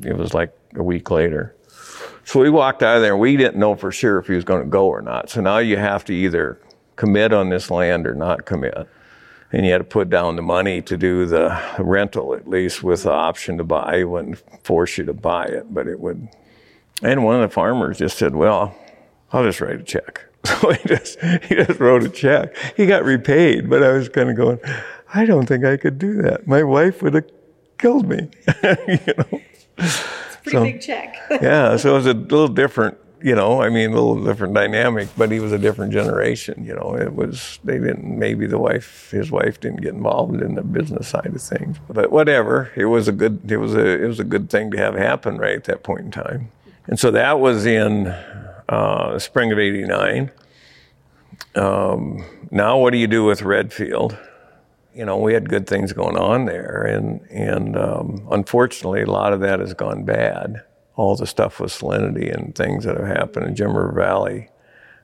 it 0.02 0.16
was 0.16 0.34
like 0.34 0.52
a 0.74 0.82
week 0.82 1.10
later. 1.10 1.54
So 2.24 2.40
we 2.40 2.50
walked 2.50 2.82
out 2.82 2.96
of 2.96 3.02
there. 3.02 3.12
and 3.12 3.20
We 3.20 3.36
didn't 3.36 3.56
know 3.56 3.74
for 3.74 3.90
sure 3.90 4.18
if 4.18 4.26
he 4.26 4.34
was 4.34 4.44
going 4.44 4.62
to 4.62 4.68
go 4.68 4.86
or 4.86 5.02
not. 5.02 5.30
So 5.30 5.40
now 5.40 5.58
you 5.58 5.76
have 5.76 6.04
to 6.06 6.14
either 6.14 6.60
commit 6.96 7.32
on 7.32 7.48
this 7.48 7.70
land 7.70 8.06
or 8.06 8.14
not 8.14 8.46
commit. 8.46 8.88
And 9.52 9.66
you 9.66 9.72
had 9.72 9.78
to 9.78 9.84
put 9.84 10.08
down 10.08 10.36
the 10.36 10.42
money 10.42 10.80
to 10.82 10.96
do 10.96 11.26
the 11.26 11.60
rental, 11.78 12.34
at 12.34 12.48
least 12.48 12.82
with 12.82 13.02
the 13.02 13.12
option 13.12 13.58
to 13.58 13.64
buy. 13.64 13.96
It 13.96 14.04
wouldn't 14.04 14.42
force 14.64 14.96
you 14.96 15.04
to 15.04 15.12
buy 15.12 15.44
it, 15.44 15.72
but 15.72 15.86
it 15.86 16.00
would. 16.00 16.28
And 17.02 17.24
one 17.24 17.36
of 17.36 17.42
the 17.42 17.52
farmers 17.52 17.98
just 17.98 18.16
said, 18.16 18.34
Well, 18.34 18.74
I'll 19.32 19.44
just 19.44 19.60
write 19.60 19.80
a 19.80 19.84
check. 19.84 20.24
So 20.44 20.72
he 20.72 20.88
just 20.88 21.20
he 21.20 21.54
just 21.54 21.78
wrote 21.78 22.02
a 22.02 22.08
check. 22.08 22.56
He 22.76 22.86
got 22.86 23.04
repaid, 23.04 23.70
but 23.70 23.80
I 23.84 23.92
was 23.92 24.08
kind 24.08 24.28
of 24.28 24.34
going, 24.34 24.58
I 25.14 25.24
don't 25.24 25.46
think 25.46 25.64
I 25.64 25.76
could 25.76 26.00
do 26.00 26.20
that. 26.22 26.48
My 26.48 26.64
wife 26.64 27.00
would 27.00 27.14
have 27.14 27.30
killed 27.78 28.08
me. 28.08 28.28
you 28.64 28.98
know. 29.18 29.40
It's 29.78 30.04
a 30.34 30.38
pretty 30.42 30.50
so, 30.50 30.62
big 30.64 30.80
check. 30.80 31.16
yeah, 31.30 31.76
so 31.76 31.92
it 31.92 31.94
was 31.94 32.06
a 32.06 32.14
little 32.14 32.48
different, 32.48 32.98
you 33.22 33.35
know, 33.35 33.62
I 33.62 33.68
mean 33.68 33.90
a 33.90 33.94
little 33.94 34.24
different 34.24 34.54
dynamic, 34.54 35.08
but 35.16 35.30
he 35.30 35.40
was 35.40 35.52
a 35.52 35.58
different 35.58 35.92
generation, 35.92 36.64
you 36.64 36.74
know. 36.74 36.96
It 36.96 37.14
was 37.14 37.58
they 37.64 37.78
didn't 37.78 38.18
maybe 38.18 38.46
the 38.46 38.58
wife 38.58 39.11
his 39.11 39.30
wife 39.30 39.61
didn't 39.61 39.82
get 39.82 39.94
involved 39.94 40.40
in 40.40 40.54
the 40.54 40.62
business 40.62 41.08
side 41.08 41.32
of 41.35 41.42
things. 41.42 41.78
But 41.88 42.11
whatever. 42.11 42.70
It 42.76 42.87
was 42.87 43.08
a 43.08 43.12
good 43.12 43.50
it 43.50 43.58
was 43.58 43.74
a 43.74 44.02
it 44.02 44.06
was 44.06 44.20
a 44.20 44.24
good 44.24 44.50
thing 44.50 44.70
to 44.72 44.78
have 44.78 44.94
happen 44.94 45.38
right 45.38 45.56
at 45.56 45.64
that 45.64 45.82
point 45.82 46.00
in 46.00 46.11
time. 46.11 46.50
And 46.87 46.98
so 46.98 47.11
that 47.12 47.38
was 47.38 47.64
in 47.64 48.08
uh, 48.68 49.18
spring 49.18 49.52
of 49.52 49.58
89. 49.58 50.30
Um, 51.54 52.24
now, 52.50 52.78
what 52.78 52.90
do 52.90 52.98
you 52.98 53.06
do 53.06 53.24
with 53.24 53.42
Redfield? 53.42 54.16
You 54.94 55.04
know, 55.04 55.16
we 55.16 55.35
had 55.35 55.48
good 55.48 55.66
things 55.66 55.92
going 55.92 56.16
on 56.18 56.44
there, 56.44 56.82
and, 56.82 57.20
and 57.30 57.76
um, 57.78 58.26
unfortunately, 58.30 59.02
a 59.02 59.11
lot 59.11 59.32
of 59.32 59.40
that 59.40 59.61
has 59.61 59.72
gone 59.74 60.04
bad. 60.04 60.62
All 60.96 61.16
the 61.16 61.26
stuff 61.26 61.61
with 61.61 61.72
salinity 61.72 62.33
and 62.33 62.55
things 62.55 62.85
that 62.85 62.96
have 62.96 63.07
happened 63.07 63.46
in 63.46 63.57
Jim 63.57 63.76
River 63.76 63.92
Valley, 63.92 64.48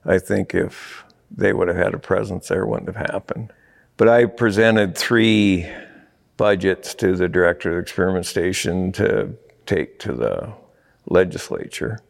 I 0.04 0.18
think 0.18 0.54
if 0.54 1.04
they 1.30 1.52
would 1.52 1.68
have 1.68 1.76
had 1.76 1.94
a 1.94 1.98
presence 1.98 2.48
there, 2.48 2.62
it 2.62 2.68
wouldn't 2.68 2.94
have 2.94 3.10
happened. 3.10 3.52
But 3.96 4.08
I 4.08 4.26
presented 4.26 4.96
three 4.96 5.66
budgets 6.36 6.94
to 6.94 7.16
the 7.16 7.28
director 7.28 7.70
of 7.70 7.74
the 7.76 7.80
experiment 7.82 8.26
station 8.26 8.92
to 8.92 9.34
take 9.66 9.98
to 10.00 10.12
the 10.12 10.52
legislature. 11.06 12.00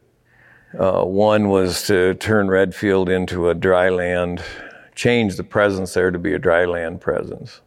Uh, 0.77 1.03
one 1.03 1.49
was 1.49 1.87
to 1.87 2.13
turn 2.15 2.47
Redfield 2.47 3.09
into 3.09 3.49
a 3.49 3.55
dry 3.55 3.89
land, 3.89 4.43
change 4.93 5.35
the 5.35 5.43
presence 5.43 5.93
there 5.95 6.11
to 6.11 6.19
be 6.19 6.33
a 6.33 6.39
dry 6.39 6.65
land 6.65 7.01
presence 7.01 7.61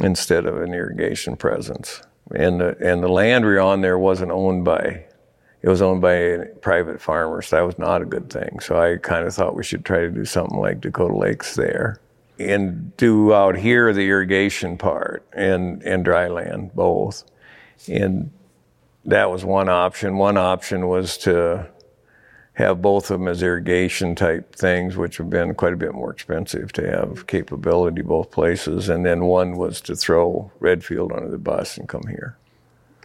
instead 0.00 0.46
of 0.46 0.62
an 0.62 0.72
irrigation 0.72 1.36
presence. 1.36 2.02
And 2.32 2.60
the, 2.60 2.76
and 2.80 3.02
the 3.02 3.08
land 3.08 3.44
we 3.44 3.52
were 3.52 3.60
on 3.60 3.80
there 3.80 3.98
wasn't 3.98 4.30
owned 4.30 4.64
by, 4.64 5.06
it 5.62 5.68
was 5.68 5.82
owned 5.82 6.00
by 6.00 6.46
private 6.62 7.00
farmers. 7.00 7.48
So 7.48 7.56
that 7.56 7.66
was 7.66 7.78
not 7.78 8.02
a 8.02 8.06
good 8.06 8.30
thing. 8.30 8.60
So 8.60 8.80
I 8.80 8.96
kind 8.96 9.26
of 9.26 9.34
thought 9.34 9.56
we 9.56 9.64
should 9.64 9.84
try 9.84 10.00
to 10.00 10.10
do 10.10 10.24
something 10.24 10.58
like 10.58 10.80
Dakota 10.80 11.14
Lakes 11.14 11.54
there 11.54 12.00
and 12.38 12.96
do 12.96 13.34
out 13.34 13.56
here 13.56 13.92
the 13.92 14.08
irrigation 14.08 14.78
part 14.78 15.26
and, 15.34 15.82
and 15.82 16.04
dry 16.04 16.28
land, 16.28 16.74
both. 16.74 17.24
And 17.86 18.30
that 19.04 19.30
was 19.30 19.44
one 19.44 19.68
option. 19.68 20.16
One 20.16 20.38
option 20.38 20.88
was 20.88 21.18
to 21.18 21.68
have 22.54 22.82
both 22.82 23.10
of 23.10 23.20
them 23.20 23.28
as 23.28 23.42
irrigation 23.42 24.14
type 24.14 24.54
things, 24.54 24.96
which 24.96 25.18
have 25.18 25.30
been 25.30 25.54
quite 25.54 25.72
a 25.72 25.76
bit 25.76 25.94
more 25.94 26.10
expensive 26.10 26.72
to 26.72 26.90
have 26.90 27.26
capability 27.26 28.02
both 28.02 28.30
places. 28.30 28.88
And 28.88 29.04
then 29.04 29.24
one 29.24 29.56
was 29.56 29.80
to 29.82 29.94
throw 29.94 30.50
Redfield 30.60 31.12
under 31.12 31.30
the 31.30 31.38
bus 31.38 31.76
and 31.76 31.88
come 31.88 32.06
here. 32.08 32.36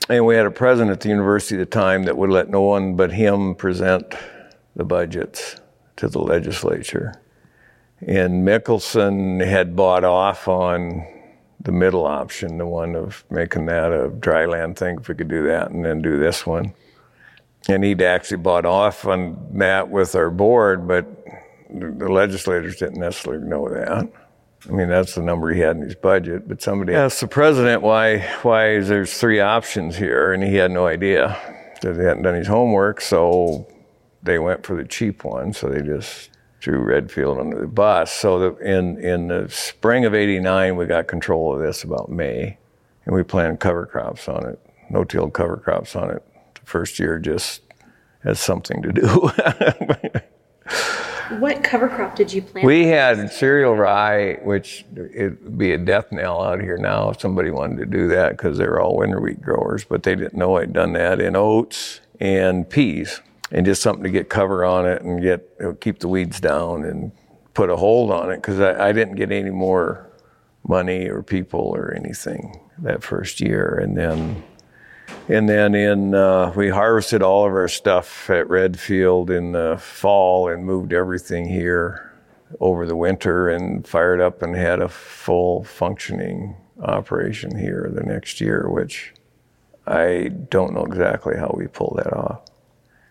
And 0.08 0.26
we 0.26 0.36
had 0.36 0.46
a 0.46 0.52
president 0.52 0.92
at 0.92 1.00
the 1.02 1.10
university 1.10 1.56
at 1.56 1.72
the 1.72 1.80
time 1.80 2.04
that 2.04 2.18
would 2.18 2.30
let 2.30 2.50
no 2.50 2.62
one 2.62 2.96
but 2.96 3.12
him 3.12 3.56
present 3.56 4.14
the 4.76 4.84
budgets 4.84 5.56
to 5.96 6.08
the 6.08 6.20
legislature. 6.20 7.14
And 8.02 8.48
Mickelson 8.48 9.46
had 9.46 9.76
bought 9.76 10.04
off 10.04 10.48
on 10.48 11.08
the 11.60 11.72
middle 11.72 12.06
option, 12.06 12.58
the 12.58 12.66
one 12.66 12.96
of 12.96 13.24
making 13.32 13.66
that 13.66 13.92
a 13.92 14.10
dry 14.10 14.46
land 14.46 14.78
thing, 14.78 14.98
if 15.00 15.10
we 15.10 15.16
could 15.16 15.28
do 15.28 15.44
that, 15.48 15.72
and 15.72 15.84
then 15.84 16.02
do 16.02 16.20
this 16.20 16.46
one. 16.46 16.74
And 17.68 17.84
he'd 17.84 18.02
actually 18.04 18.38
bought 18.38 18.66
off 18.66 19.08
on 19.08 19.58
that 19.58 19.90
with 19.90 20.14
our 20.14 20.30
board, 20.30 20.88
but 20.88 21.06
the 21.74 22.10
legislators 22.10 22.76
didn't 22.78 23.00
necessarily 23.00 23.48
know 23.48 23.68
that. 23.70 24.08
I 24.68 24.72
mean, 24.72 24.90
that's 24.90 25.16
the 25.16 25.22
number 25.22 25.54
he 25.54 25.60
had 25.60 25.76
in 25.78 25.84
his 25.84 25.96
budget. 25.96 26.48
But 26.48 26.62
somebody 26.62 26.94
asked 26.94 27.22
the 27.22 27.28
president 27.28 27.82
why 27.82 28.20
why 28.42 28.80
there's 28.80 29.18
three 29.18 29.40
options 29.40 29.96
here, 29.96 30.34
and 30.34 30.44
he 30.44 30.56
had 30.56 30.72
no 30.72 30.88
idea 30.88 31.38
that 31.82 31.96
he 31.96 32.02
hadn't 32.04 32.24
done 32.24 32.36
his 32.36 32.48
homework. 32.48 33.02
So 33.02 33.68
they 34.24 34.40
went 34.40 34.66
for 34.66 34.76
the 34.76 34.86
cheap 34.86 35.24
one. 35.24 35.54
So 35.54 35.70
they 35.70 35.82
just 35.82 36.32
threw 36.62 36.80
Redfield 36.80 37.40
under 37.40 37.62
the 37.62 37.68
bus. 37.68 38.12
So 38.12 38.40
the, 38.40 38.56
in 38.58 38.98
in 38.98 39.28
the 39.28 39.48
spring 39.50 40.06
of 40.06 40.16
'89, 40.16 40.76
we 40.76 40.86
got 40.86 41.08
control 41.08 41.54
of 41.54 41.62
this 41.62 41.84
about 41.84 42.10
May, 42.10 42.58
and 43.06 43.16
we 43.16 43.24
planted 43.24 43.60
cover 43.60 43.86
crops 43.86 44.28
on 44.28 44.48
it, 44.48 44.60
no-till 44.90 45.30
cover 45.30 45.58
crops 45.58 45.96
on 45.96 46.10
it. 46.10 46.24
The 46.56 46.66
first 46.66 47.00
year 47.00 47.20
just 47.20 47.62
as 48.24 48.40
something 48.40 48.82
to 48.82 48.92
do. 48.92 49.30
What 51.40 51.64
cover 51.64 51.88
crop 51.88 52.16
did 52.16 52.32
you 52.32 52.42
plant? 52.42 52.66
We 52.66 52.88
had 52.88 53.32
cereal 53.32 53.76
rye, 53.76 54.40
which 54.44 54.86
it'd 54.96 55.58
be 55.58 55.74
a 55.74 55.78
death 55.78 56.12
knell 56.12 56.42
out 56.42 56.62
here 56.62 56.78
now 56.78 57.10
if 57.10 57.20
somebody 57.20 57.52
wanted 57.52 57.78
to 57.78 57.86
do 57.86 58.08
that 58.10 58.32
because 58.38 58.58
they're 58.58 58.80
all 58.80 58.98
winter 58.98 59.20
wheat 59.20 59.42
growers, 59.42 59.84
but 59.84 60.04
they 60.04 60.16
didn't 60.16 60.36
know 60.36 60.58
I'd 60.58 60.74
done 60.74 60.94
that 60.94 61.20
in 61.20 61.36
oats 61.36 62.02
and 62.20 62.70
peas 62.70 63.22
and 63.52 63.66
just 63.66 63.82
something 63.82 64.04
to 64.04 64.10
get 64.10 64.30
cover 64.30 64.66
on 64.66 64.88
it 64.88 65.02
and 65.02 65.22
get 65.22 65.50
keep 65.82 66.00
the 66.00 66.08
weeds 66.08 66.40
down 66.40 66.84
and 66.84 67.12
put 67.54 67.70
a 67.70 67.76
hold 67.76 68.12
on 68.12 68.32
it 68.32 68.38
because 68.38 68.60
I, 68.60 68.90
I 68.90 68.92
didn't 68.92 69.16
get 69.16 69.32
any 69.32 69.50
more 69.50 70.10
money 70.68 71.08
or 71.08 71.22
people 71.24 71.62
or 71.76 71.94
anything 71.94 72.60
that 72.80 73.04
first 73.04 73.40
year, 73.40 73.80
and 73.82 73.98
then 73.98 74.44
and 75.28 75.50
then 75.50 75.76
in 75.76 76.14
uh, 76.14 76.52
we 76.56 76.70
harvested 76.70 77.22
all 77.22 77.46
of 77.46 77.54
our 77.54 77.68
stuff 77.68 78.30
at 78.30 78.50
Redfield 78.50 79.30
in 79.30 79.52
the 79.52 79.78
fall 79.82 80.50
and 80.50 80.66
moved 80.66 80.94
everything 80.94 81.48
here 81.48 82.12
over 82.60 82.86
the 82.86 82.96
winter 82.96 83.50
and 83.50 83.88
fired 83.88 84.22
up 84.22 84.42
and 84.42 84.56
had 84.56 84.80
a 84.80 84.90
full 84.90 85.64
functioning 85.64 86.56
operation 86.82 87.58
here 87.58 87.90
the 87.94 88.04
next 88.04 88.40
year, 88.40 88.70
which 88.70 89.14
I 89.88 90.30
don't 90.50 90.74
know 90.74 90.86
exactly 90.86 91.38
how 91.38 91.54
we 91.56 91.68
pulled 91.68 91.98
that 91.98 92.14
off. 92.14 92.42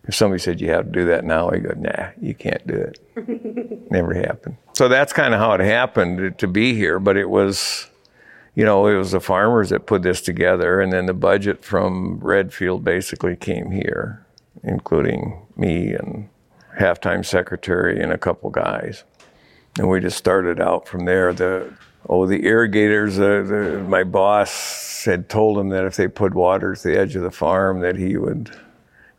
If 0.06 0.14
somebody 0.14 0.40
said 0.40 0.60
you 0.60 0.70
have 0.70 0.86
to 0.86 0.90
do 0.90 1.06
that 1.06 1.24
now, 1.24 1.50
I 1.50 1.58
go, 1.58 1.72
nah, 1.76 2.10
you 2.20 2.34
can't 2.34 2.66
do 2.66 2.74
it. 2.74 3.90
Never 3.90 4.12
happened. 4.12 4.56
So 4.74 4.88
that's 4.88 5.12
kind 5.12 5.32
of 5.32 5.40
how 5.40 5.52
it 5.52 5.60
happened 5.60 6.38
to 6.38 6.46
be 6.46 6.74
here, 6.74 6.98
but 6.98 7.16
it 7.16 7.28
was 7.28 7.88
you 8.54 8.64
know, 8.64 8.86
it 8.86 8.96
was 8.96 9.12
the 9.12 9.20
farmers 9.20 9.70
that 9.70 9.86
put 9.86 10.02
this 10.02 10.20
together, 10.20 10.80
and 10.80 10.92
then 10.92 11.06
the 11.06 11.14
budget 11.14 11.64
from 11.64 12.18
Redfield 12.18 12.84
basically 12.84 13.36
came 13.36 13.72
here, 13.72 14.24
including 14.62 15.46
me 15.56 15.92
and 15.92 16.28
halftime 16.78 17.24
secretary 17.24 18.00
and 18.00 18.12
a 18.12 18.18
couple 18.18 18.50
guys, 18.50 19.04
and 19.78 19.88
we 19.88 20.00
just 20.00 20.16
started 20.16 20.60
out 20.60 20.86
from 20.86 21.04
there. 21.04 21.32
The 21.32 21.72
oh, 22.08 22.26
the 22.26 22.44
irrigators. 22.44 23.18
Uh, 23.18 23.42
the, 23.42 23.84
my 23.88 24.04
boss 24.04 25.04
had 25.04 25.28
told 25.28 25.58
him 25.58 25.70
that 25.70 25.84
if 25.84 25.96
they 25.96 26.06
put 26.06 26.34
water 26.34 26.74
to 26.74 26.82
the 26.82 26.98
edge 26.98 27.16
of 27.16 27.22
the 27.22 27.30
farm, 27.30 27.80
that 27.80 27.96
he 27.96 28.16
would 28.16 28.50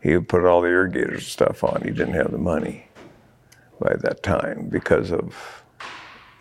he 0.02 0.16
would 0.16 0.30
put 0.30 0.46
all 0.46 0.62
the 0.62 0.70
irrigators 0.70 1.28
stuff 1.28 1.64
on. 1.64 1.82
He 1.84 1.92
didn't 1.92 2.14
have 2.14 2.32
the 2.32 2.38
money 2.38 2.88
by 3.82 3.96
that 3.98 4.24
time 4.24 4.70
because 4.70 5.12
of 5.12 5.64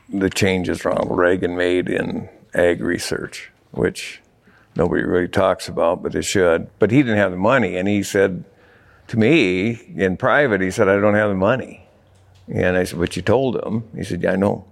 the 0.08 0.30
changes 0.30 0.84
Ronald 0.84 1.16
Reagan 1.16 1.56
made 1.56 1.88
in 1.88 2.28
ag 2.54 2.80
research, 2.80 3.50
which 3.72 4.20
nobody 4.76 5.02
really 5.02 5.28
talks 5.28 5.68
about, 5.68 6.02
but 6.02 6.12
they 6.12 6.22
should. 6.22 6.68
But 6.78 6.90
he 6.90 6.98
didn't 7.02 7.18
have 7.18 7.30
the 7.30 7.36
money, 7.36 7.76
and 7.76 7.88
he 7.88 8.02
said 8.02 8.44
to 9.08 9.18
me 9.18 9.92
in 9.96 10.16
private, 10.16 10.60
he 10.60 10.70
said, 10.70 10.88
I 10.88 10.98
don't 10.98 11.14
have 11.14 11.28
the 11.28 11.34
money. 11.34 11.86
And 12.48 12.76
I 12.76 12.84
said, 12.84 12.98
But 12.98 13.16
you 13.16 13.22
told 13.22 13.56
him. 13.56 13.84
He 13.94 14.04
said, 14.04 14.22
Yeah, 14.22 14.32
I 14.32 14.36
know. 14.36 14.64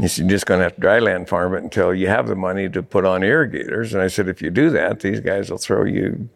He 0.00 0.08
said, 0.08 0.24
You're 0.24 0.30
just 0.30 0.46
going 0.46 0.58
to 0.58 0.64
have 0.64 0.76
to 0.76 0.80
dryland 0.80 1.28
farm 1.28 1.54
it 1.54 1.62
until 1.62 1.94
you 1.94 2.08
have 2.08 2.28
the 2.28 2.36
money 2.36 2.68
to 2.68 2.82
put 2.82 3.04
on 3.04 3.22
irrigators. 3.22 3.94
And 3.94 4.02
I 4.02 4.08
said, 4.08 4.28
If 4.28 4.42
you 4.42 4.50
do 4.50 4.70
that, 4.70 5.00
these 5.00 5.20
guys 5.20 5.50
will 5.50 5.58
throw 5.58 5.84
you 5.84 6.28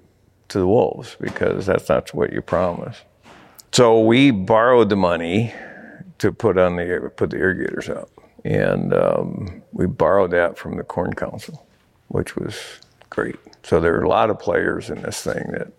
to 0.48 0.58
the 0.58 0.66
wolves 0.66 1.16
because 1.20 1.66
that's 1.66 1.88
not 1.88 2.12
what 2.12 2.32
you 2.32 2.42
promised. 2.42 3.02
So 3.72 4.00
we 4.00 4.30
borrowed 4.30 4.90
the 4.90 4.96
money 4.96 5.54
to 6.18 6.30
put 6.30 6.58
on 6.58 6.76
the 6.76 7.10
put 7.16 7.30
the 7.30 7.38
irrigators 7.38 7.88
up 7.88 8.10
and 8.44 8.92
um, 8.92 9.62
we 9.72 9.86
borrowed 9.86 10.32
that 10.32 10.58
from 10.58 10.76
the 10.76 10.82
Corn 10.82 11.12
Council, 11.14 11.66
which 12.08 12.36
was 12.36 12.58
great. 13.10 13.36
So 13.62 13.80
there 13.80 13.94
are 13.98 14.02
a 14.02 14.08
lot 14.08 14.30
of 14.30 14.38
players 14.38 14.90
in 14.90 15.02
this 15.02 15.22
thing 15.22 15.52
that 15.52 15.72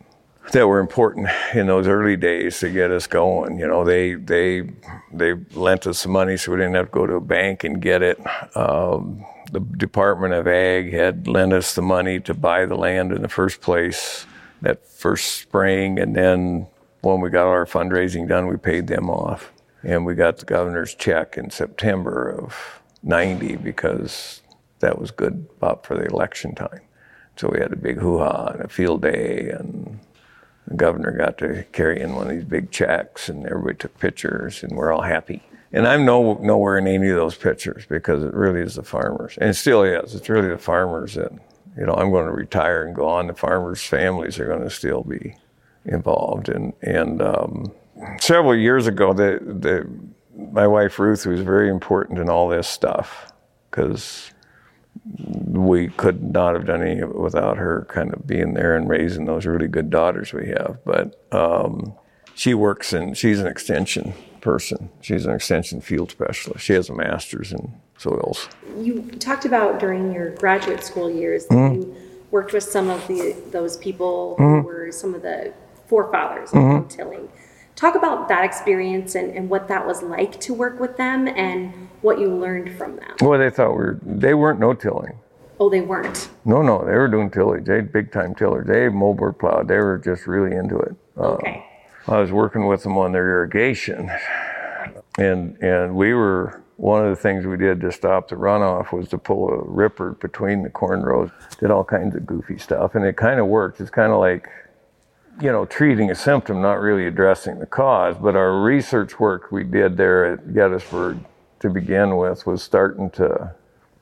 that 0.52 0.68
were 0.68 0.80
important 0.80 1.30
in 1.54 1.68
those 1.68 1.88
early 1.88 2.18
days 2.18 2.60
to 2.60 2.70
get 2.70 2.92
us 2.92 3.08
going. 3.08 3.58
You 3.58 3.68
know, 3.68 3.84
they 3.84 4.16
they 4.16 4.70
they 5.12 5.34
lent 5.54 5.88
us 5.88 6.00
some 6.00 6.12
money 6.12 6.38
so 6.38 6.52
we 6.52 6.58
didn't 6.58 6.76
have 6.76 6.88
to 6.88 6.92
go 6.92 7.08
to 7.08 7.16
a 7.16 7.22
bank 7.22 7.64
and 7.64 7.82
get 7.82 8.02
it. 8.02 8.20
Um, 8.56 9.26
the 9.52 9.60
Department 9.60 10.34
of 10.34 10.48
Ag 10.48 10.92
had 10.92 11.28
lent 11.28 11.54
us 11.54 11.76
the 11.76 11.82
money 11.82 12.20
to 12.22 12.34
buy 12.34 12.66
the 12.66 12.76
land 12.76 13.12
in 13.12 13.22
the 13.22 13.30
first 13.30 13.62
place 13.62 14.26
that 14.62 14.88
first 14.88 15.42
spring, 15.42 16.00
and 16.00 16.16
then 16.16 16.68
when 17.02 17.20
we 17.20 17.30
got 17.30 17.48
our 17.48 17.66
fundraising 17.66 18.28
done, 18.28 18.48
we 18.48 18.58
paid 18.58 18.88
them 18.88 19.10
off. 19.10 19.52
And 19.84 20.06
we 20.06 20.16
got 20.16 20.38
the 20.38 20.46
governor's 20.46 20.96
check 20.96 21.38
in 21.38 21.50
September 21.50 22.30
of 22.30 22.82
90 23.04 23.58
because 23.58 24.42
that 24.80 25.00
was 25.00 25.12
good 25.12 25.48
for 25.60 25.98
the 25.98 26.06
election 26.06 26.56
time. 26.56 26.82
So 27.36 27.50
we 27.50 27.60
had 27.60 27.74
a 27.74 27.78
big 27.78 27.98
hoo 27.98 28.20
ha 28.20 28.48
and 28.48 28.62
a 28.62 28.68
field 28.68 29.02
day, 29.02 29.50
and 29.50 30.00
the 30.68 30.76
governor 30.76 31.12
got 31.12 31.38
to 31.40 31.66
carry 31.72 32.00
in 32.00 32.16
one 32.16 32.28
of 32.28 32.34
these 32.34 32.46
big 32.46 32.72
checks, 32.72 33.28
and 33.28 33.46
everybody 33.46 33.76
took 33.76 33.98
pictures, 33.98 34.64
and 34.64 34.78
we're 34.78 34.92
all 34.92 35.02
happy. 35.02 35.42
And 35.72 35.88
I'm 35.88 36.06
no, 36.06 36.36
nowhere 36.36 36.78
in 36.78 36.86
any 36.86 37.10
of 37.10 37.16
those 37.16 37.36
pictures 37.36 37.86
because 37.88 38.24
it 38.24 38.34
really 38.34 38.62
is 38.62 38.76
the 38.76 38.84
farmers, 38.84 39.38
and 39.40 39.50
it 39.50 39.56
still 39.56 39.84
is. 39.84 40.14
It's 40.14 40.30
really 40.30 40.50
the 40.50 40.60
farmers 40.60 41.16
that, 41.16 41.32
you 41.76 41.86
know, 41.86 41.96
I'm 41.96 42.12
going 42.12 42.28
to 42.28 42.32
retire 42.32 42.86
and 42.86 42.96
go 42.96 43.08
on. 43.08 43.28
The 43.28 43.34
farmers' 43.34 43.84
families 43.84 44.40
are 44.40 44.46
going 44.46 44.62
to 44.62 44.70
still 44.70 45.04
be 45.04 45.36
involved, 45.86 46.50
and 46.50 46.74
and 46.84 47.22
um, 47.22 47.72
several 48.20 48.56
years 48.56 48.88
ago, 48.88 49.14
the, 49.14 49.40
the, 49.42 49.90
my 50.52 50.68
wife 50.68 51.00
Ruth 51.00 51.26
was 51.26 51.42
very 51.42 51.70
important 51.70 52.20
in 52.20 52.30
all 52.30 52.48
this 52.50 52.68
stuff 52.68 53.32
because 53.70 54.32
we 55.26 55.90
could 55.90 56.24
not 56.24 56.54
have 56.54 56.66
done 56.66 56.82
any 56.82 57.02
of 57.02 57.10
it 57.10 57.20
without 57.20 57.58
her 57.58 57.86
kind 57.90 58.14
of 58.14 58.26
being 58.26 58.54
there 58.54 58.76
and 58.76 58.90
raising 58.90 59.26
those 59.26 59.46
really 59.46 59.68
good 59.68 59.90
daughters 59.90 60.34
we 60.34 60.48
have. 60.48 60.78
But 60.86 61.24
um, 61.34 61.94
she 62.36 62.54
works 62.54 62.94
in, 62.94 63.14
she's 63.14 63.40
an 63.40 63.48
extension 63.48 64.14
person. 64.42 64.90
She's 65.02 65.26
an 65.26 65.34
extension 65.34 65.82
field 65.82 66.12
specialist. 66.12 66.64
She 66.64 66.74
has 66.74 66.90
a 66.90 66.94
master's 66.94 67.52
in 67.52 67.74
soils. 67.98 68.50
You 68.78 69.02
talked 69.20 69.46
about 69.46 69.80
during 69.80 70.14
your 70.14 70.32
graduate 70.32 70.84
school 70.84 71.10
years 71.10 71.46
that 71.48 71.56
mm-hmm. 71.56 71.82
you 71.82 71.96
worked 72.30 72.54
with 72.54 72.64
some 72.64 72.90
of 72.90 73.08
the 73.08 73.36
those 73.52 73.78
people 73.78 74.36
mm-hmm. 74.38 74.62
who 74.62 74.68
were 74.68 74.92
some 74.92 75.16
of 75.16 75.22
the 75.22 75.54
forefathers 75.88 76.50
of 76.50 76.56
mm-hmm. 76.56 76.88
tilling. 76.88 77.30
Talk 77.76 77.96
about 77.96 78.28
that 78.28 78.46
experience 78.46 79.16
and, 79.16 79.36
and 79.36 79.50
what 79.50 79.68
that 79.68 79.86
was 79.86 80.04
like 80.04 80.40
to 80.42 80.54
work 80.54 80.80
with 80.80 80.98
them 80.98 81.28
and 81.28 81.90
what 82.02 82.20
you 82.20 82.30
learned 82.30 82.78
from 82.78 82.98
them. 82.98 83.16
Well, 83.22 83.40
they 83.40 83.50
thought 83.50 83.72
we 83.72 83.78
were, 83.78 84.00
they 84.04 84.34
weren't 84.34 84.60
no 84.60 84.74
tilling. 84.74 85.18
Oh, 85.60 85.70
they 85.70 85.82
weren't? 85.82 86.30
No, 86.46 86.62
no, 86.62 86.86
they 86.86 86.94
were 86.94 87.08
doing 87.08 87.30
tillage. 87.30 87.66
They 87.66 87.82
big 87.82 88.12
time 88.12 88.36
tillers. 88.36 88.68
They 88.68 88.90
moldboard 88.90 89.40
plowed. 89.40 89.68
They 89.68 89.78
were 89.78 89.98
just 89.98 90.28
really 90.28 90.56
into 90.56 90.78
it. 90.78 90.96
Uh, 91.18 91.34
okay. 91.34 91.66
Uh, 92.08 92.16
I 92.16 92.20
was 92.20 92.32
working 92.32 92.68
with 92.68 92.84
them 92.84 92.98
on 92.98 93.12
their 93.14 93.30
irrigation, 93.30 94.12
and 95.18 95.58
and 95.62 95.96
we 95.96 96.14
were 96.14 96.62
one 96.76 97.06
of 97.06 97.16
the 97.16 97.22
things 97.22 97.46
we 97.46 97.56
did 97.56 97.80
to 97.82 97.92
stop 97.92 98.28
the 98.28 98.36
runoff 98.36 98.92
was 98.92 99.08
to 99.10 99.18
pull 99.18 99.50
a 99.50 99.64
ripper 99.64 100.12
between 100.14 100.64
the 100.64 100.70
corn 100.70 101.02
rows. 101.02 101.30
Did 101.60 101.72
all 101.72 101.86
kinds 101.86 102.16
of 102.16 102.26
goofy 102.26 102.58
stuff, 102.58 102.96
and 102.96 103.06
it 103.06 103.16
kind 103.16 103.40
of 103.40 103.48
worked. 103.48 103.80
It's 103.80 103.90
kind 103.90 104.12
of 104.12 104.20
like 104.20 104.50
you 105.42 105.52
know, 105.52 105.66
treating 105.66 106.12
a 106.12 106.16
symptom, 106.16 106.62
not 106.62 106.80
really 106.80 107.08
addressing 107.08 107.60
the 107.60 107.66
cause. 107.66 108.16
But 108.22 108.36
our 108.36 108.62
research 108.62 109.20
work 109.20 109.52
we 109.52 109.64
did 109.64 109.98
there 109.98 110.26
at 110.34 110.54
Gettysburg 110.54 111.20
to 111.60 111.70
begin 111.70 112.18
with 112.18 112.46
was 112.46 112.62
starting 112.62 113.10
to 113.12 113.54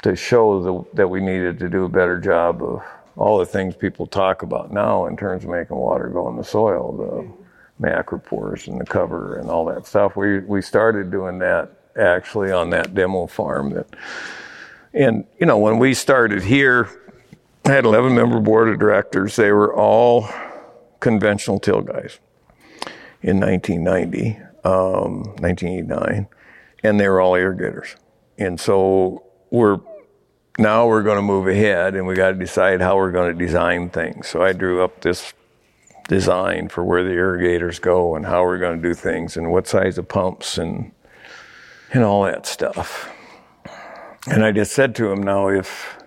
to 0.04 0.16
show 0.16 0.64
the, 0.64 0.96
that 0.96 1.08
we 1.08 1.22
needed 1.22 1.60
to 1.60 1.70
do 1.70 1.86
a 1.86 1.90
better 1.90 2.20
job 2.20 2.64
of 2.64 2.84
all 3.16 3.38
the 3.38 3.46
things 3.46 3.76
people 3.76 4.08
talk 4.08 4.42
about 4.42 4.74
now 4.74 5.06
in 5.06 5.16
terms 5.16 5.44
of 5.44 5.50
making 5.52 5.78
water 5.78 6.08
go 6.08 6.28
in 6.28 6.36
the 6.36 6.44
soil, 6.44 6.92
the 6.98 7.86
macropores 7.88 8.68
and 8.68 8.82
the 8.82 8.86
cover 8.86 9.36
and 9.36 9.50
all 9.50 9.66
that 9.66 9.86
stuff. 9.86 10.16
We 10.16 10.40
we 10.40 10.62
started 10.62 11.12
doing 11.12 11.40
that 11.40 11.72
actually 12.00 12.52
on 12.52 12.70
that 12.72 12.96
demo 12.96 13.28
farm. 13.28 13.72
That 13.72 13.88
and 14.94 15.26
you 15.40 15.46
know 15.46 15.58
when 15.60 15.78
we 15.78 15.94
started 15.94 16.44
here, 16.44 16.90
I 17.66 17.72
had 17.74 17.86
11 17.86 18.16
member 18.16 18.40
board 18.40 18.70
of 18.70 18.80
directors. 18.80 19.36
They 19.36 19.52
were 19.52 19.74
all 19.76 20.28
conventional 21.02 21.60
till 21.60 21.82
guys 21.82 22.20
in 23.22 23.40
1990, 23.40 24.40
um, 24.64 25.24
1989, 25.40 26.28
and 26.84 27.00
they 27.00 27.10
were 27.10 27.20
all 27.20 27.36
irrigators. 27.36 27.96
And 28.38 28.60
so 28.60 29.24
we're 29.50 29.80
now 30.58 30.88
we're 30.88 31.04
going 31.04 31.18
to 31.18 31.22
move 31.22 31.48
ahead 31.48 31.96
and 31.96 32.06
we 32.06 32.16
got 32.16 32.30
to 32.30 32.36
decide 32.36 32.82
how 32.82 32.96
we're 32.96 33.12
going 33.12 33.38
to 33.38 33.46
design 33.46 33.90
things. 33.90 34.28
So 34.28 34.44
I 34.44 34.54
drew 34.54 34.84
up 34.84 35.02
this 35.02 35.34
design 36.08 36.68
for 36.68 36.84
where 36.84 37.04
the 37.04 37.12
irrigators 37.12 37.80
go 37.80 38.16
and 38.16 38.26
how 38.26 38.44
we're 38.44 38.58
going 38.58 38.82
to 38.82 38.88
do 38.88 38.94
things 38.94 39.38
and 39.38 39.52
what 39.52 39.68
size 39.68 39.98
of 39.98 40.08
pumps 40.08 40.58
and 40.58 40.92
and 41.94 42.04
all 42.04 42.24
that 42.24 42.46
stuff. 42.46 43.12
And 44.28 44.46
I 44.46 44.52
just 44.52 44.72
said 44.74 44.96
to 44.96 45.12
him, 45.12 45.22
now 45.24 45.50
if 45.50 46.01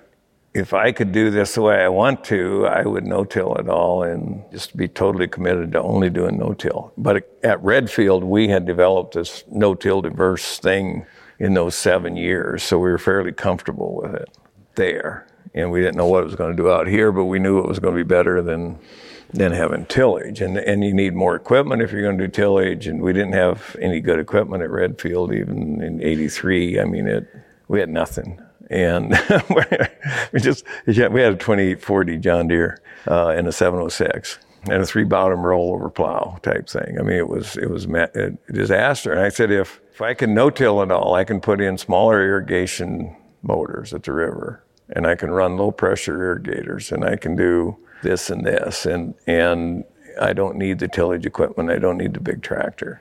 if 0.55 0.73
I 0.73 0.93
could 0.93 1.11
do 1.11 1.31
this 1.31 1.57
the 1.57 1.63
way 1.63 1.83
I 1.83 1.89
want 1.89 2.23
to, 2.25 2.67
I 2.67 2.87
would 2.87 3.05
no-till 3.05 3.57
it 3.57 3.69
all 3.69 4.05
and 4.05 4.45
just 4.53 4.77
be 4.77 4.87
totally 4.87 5.27
committed 5.27 5.73
to 5.73 5.83
only 5.83 6.09
doing 6.09 6.39
no-till. 6.39 6.93
But 6.97 7.29
at 7.43 7.63
Redfield, 7.63 8.23
we 8.23 8.49
had 8.49 8.65
developed 8.65 9.15
this 9.15 9.43
no-till 9.51 10.01
diverse 10.03 10.61
thing 10.61 11.07
in 11.41 11.55
those 11.55 11.75
seven 11.75 12.17
years, 12.17 12.63
so 12.63 12.79
we 12.79 12.89
were 12.89 12.99
fairly 12.99 13.33
comfortable 13.33 14.01
with 14.01 14.15
it 14.15 14.29
there. 14.77 15.27
And 15.55 15.73
we 15.73 15.81
didn't 15.81 15.97
know 15.97 16.07
what 16.07 16.23
it 16.23 16.27
was 16.27 16.37
going 16.37 16.57
to 16.57 16.63
do 16.63 16.71
out 16.71 16.87
here, 16.87 17.11
but 17.11 17.25
we 17.25 17.41
knew 17.41 17.59
it 17.59 17.67
was 17.67 17.81
going 17.81 17.95
to 17.97 18.05
be 18.05 18.09
better 18.09 18.41
than 18.41 18.79
than 19.33 19.51
having 19.51 19.85
tillage. 19.87 20.41
And 20.41 20.57
and 20.59 20.85
you 20.85 20.95
need 20.95 21.15
more 21.15 21.35
equipment 21.35 21.83
if 21.83 21.91
you're 21.93 22.03
going 22.03 22.19
to 22.19 22.27
do 22.27 22.31
tillage. 22.31 22.87
And 22.87 23.03
we 23.03 23.13
didn't 23.13 23.35
have 23.35 23.77
any 23.81 24.01
good 24.01 24.19
equipment 24.19 24.63
at 24.63 24.71
Redfield 24.71 25.33
even 25.33 25.81
in 25.83 26.03
'83. 26.03 26.81
I 26.81 26.85
mean, 26.85 27.07
it 27.07 27.29
we 27.69 27.79
had 27.81 27.89
nothing 27.89 28.41
and 28.75 29.11
we 30.33 30.41
just 30.41 30.65
we 30.87 30.95
had 30.95 31.33
a 31.33 31.37
2840 31.37 32.19
John 32.19 32.49
Deere 32.49 32.81
uh, 33.07 33.29
and 33.29 33.47
a 33.47 33.53
706 33.53 34.39
and 34.65 34.83
a 34.83 34.87
three 34.87 35.05
bottom 35.05 35.41
rollover 35.41 35.95
plow 35.95 36.39
type 36.43 36.69
thing. 36.69 36.97
I 36.99 37.03
mean, 37.03 37.17
it 37.17 37.29
was 37.29 37.57
it 37.57 37.71
was 37.71 37.87
a 37.87 38.37
disaster. 38.51 39.13
And 39.13 39.21
I 39.21 39.29
said, 39.29 39.51
if 39.51 39.81
if 39.93 40.03
I 40.03 40.13
can 40.15 40.35
no 40.35 40.51
till 40.51 40.83
it 40.83 40.91
all, 40.91 41.15
I 41.15 41.23
can 41.25 41.41
put 41.41 41.61
in 41.61 41.79
smaller 41.79 42.21
irrigation 42.21 43.15
motors 43.43 43.95
at 43.95 44.03
the 44.03 44.13
river, 44.13 44.65
and 44.91 45.07
I 45.07 45.15
can 45.15 45.31
run 45.31 45.57
low 45.57 45.71
pressure 45.71 46.21
irrigators, 46.21 46.91
and 46.91 47.05
I 47.05 47.17
can 47.17 47.37
do 47.37 47.77
this 48.03 48.29
and 48.29 48.45
this, 48.45 48.87
and 48.87 49.15
and 49.29 49.85
I 50.21 50.33
don't 50.33 50.57
need 50.57 50.81
the 50.81 50.89
tillage 50.89 51.27
equipment. 51.27 51.71
I 51.71 51.79
don't 51.79 51.99
need 51.99 52.15
the 52.15 52.21
big 52.21 52.43
tractor. 52.43 53.01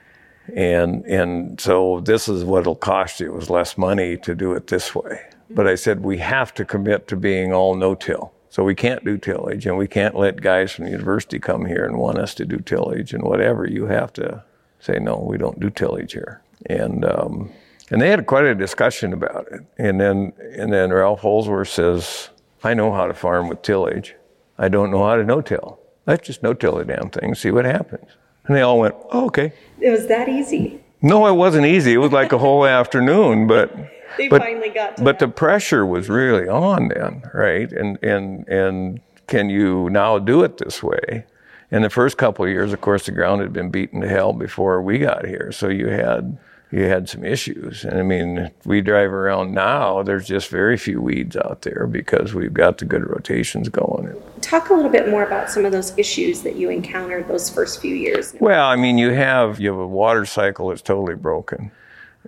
And 0.54 1.04
and 1.06 1.60
so 1.60 2.00
this 2.00 2.28
is 2.28 2.44
what 2.44 2.60
it'll 2.60 2.76
cost 2.76 3.18
you. 3.18 3.26
It 3.26 3.34
was 3.34 3.50
less 3.50 3.76
money 3.76 4.16
to 4.18 4.34
do 4.36 4.52
it 4.52 4.68
this 4.68 4.94
way. 4.94 5.20
But 5.50 5.66
I 5.66 5.74
said, 5.74 6.02
we 6.02 6.18
have 6.18 6.54
to 6.54 6.64
commit 6.64 7.06
to 7.08 7.16
being 7.16 7.52
all 7.52 7.74
no 7.74 7.94
till. 7.94 8.32
So 8.50 8.62
we 8.62 8.74
can't 8.74 9.04
do 9.04 9.18
tillage 9.18 9.66
and 9.66 9.76
we 9.76 9.88
can't 9.88 10.14
let 10.14 10.40
guys 10.40 10.70
from 10.70 10.84
the 10.84 10.92
university 10.92 11.40
come 11.40 11.66
here 11.66 11.84
and 11.84 11.98
want 11.98 12.18
us 12.18 12.34
to 12.34 12.44
do 12.44 12.58
tillage 12.58 13.12
and 13.12 13.24
whatever. 13.24 13.66
You 13.68 13.86
have 13.86 14.12
to 14.12 14.44
say, 14.78 14.98
no, 15.00 15.18
we 15.18 15.38
don't 15.38 15.58
do 15.58 15.70
tillage 15.70 16.12
here. 16.12 16.40
And, 16.66 17.04
um, 17.04 17.50
and 17.90 18.00
they 18.00 18.10
had 18.10 18.26
quite 18.26 18.44
a 18.44 18.54
discussion 18.54 19.12
about 19.12 19.48
it. 19.50 19.62
And 19.76 20.00
then, 20.00 20.32
and 20.56 20.72
then 20.72 20.92
Ralph 20.92 21.22
Holzwarth 21.22 21.68
says, 21.68 22.30
I 22.62 22.74
know 22.74 22.92
how 22.92 23.06
to 23.06 23.14
farm 23.14 23.48
with 23.48 23.62
tillage. 23.62 24.14
I 24.56 24.68
don't 24.68 24.90
know 24.90 25.04
how 25.04 25.16
to 25.16 25.24
no-till. 25.24 25.80
Let's 26.06 26.26
just 26.26 26.42
no-till 26.42 26.76
the 26.76 26.84
damn 26.84 27.10
thing, 27.10 27.34
see 27.34 27.50
what 27.50 27.64
happens. 27.64 28.08
And 28.46 28.56
they 28.56 28.60
all 28.60 28.78
went, 28.78 28.94
oh, 29.10 29.26
okay. 29.26 29.52
It 29.80 29.90
was 29.90 30.06
that 30.06 30.28
easy. 30.28 30.80
No, 31.02 31.26
it 31.26 31.32
wasn't 31.32 31.66
easy. 31.66 31.92
It 31.94 31.98
was 31.98 32.12
like 32.12 32.32
a 32.32 32.38
whole 32.38 32.64
afternoon, 32.80 33.46
but 33.46 33.74
they 34.16 34.28
but, 34.28 34.42
finally 34.42 34.70
got 34.70 35.02
but 35.02 35.18
the 35.18 35.28
pressure 35.28 35.84
was 35.84 36.08
really 36.08 36.48
on 36.48 36.88
then, 36.88 37.22
right? 37.32 37.70
And 37.72 38.02
and 38.02 38.46
and 38.48 39.00
can 39.26 39.50
you 39.50 39.88
now 39.90 40.18
do 40.18 40.42
it 40.42 40.58
this 40.58 40.82
way? 40.82 41.24
In 41.70 41.82
the 41.82 41.90
first 41.90 42.18
couple 42.18 42.44
of 42.44 42.50
years, 42.50 42.72
of 42.72 42.80
course, 42.80 43.06
the 43.06 43.12
ground 43.12 43.40
had 43.40 43.52
been 43.52 43.70
beaten 43.70 44.00
to 44.02 44.08
hell 44.08 44.32
before 44.32 44.80
we 44.82 44.98
got 44.98 45.26
here, 45.26 45.50
so 45.50 45.68
you 45.68 45.88
had 45.88 46.38
you 46.70 46.84
had 46.84 47.08
some 47.08 47.24
issues. 47.24 47.84
And 47.84 47.98
I 47.98 48.02
mean, 48.02 48.50
we 48.64 48.80
drive 48.80 49.12
around 49.12 49.54
now, 49.54 50.02
there's 50.02 50.26
just 50.26 50.48
very 50.48 50.76
few 50.76 51.00
weeds 51.00 51.36
out 51.36 51.62
there 51.62 51.86
because 51.86 52.34
we've 52.34 52.52
got 52.52 52.78
the 52.78 52.84
good 52.84 53.08
rotations 53.08 53.68
going. 53.68 54.20
Talk 54.40 54.70
a 54.70 54.74
little 54.74 54.90
bit 54.90 55.08
more 55.08 55.24
about 55.24 55.50
some 55.50 55.64
of 55.64 55.70
those 55.70 55.96
issues 55.96 56.42
that 56.42 56.56
you 56.56 56.70
encountered 56.70 57.28
those 57.28 57.48
first 57.48 57.80
few 57.80 57.94
years. 57.94 58.34
Well, 58.40 58.66
I 58.66 58.74
mean, 58.74 58.98
you 58.98 59.10
have 59.10 59.60
you 59.60 59.70
have 59.70 59.78
a 59.78 59.86
water 59.86 60.24
cycle 60.24 60.68
that's 60.68 60.82
totally 60.82 61.14
broken 61.14 61.70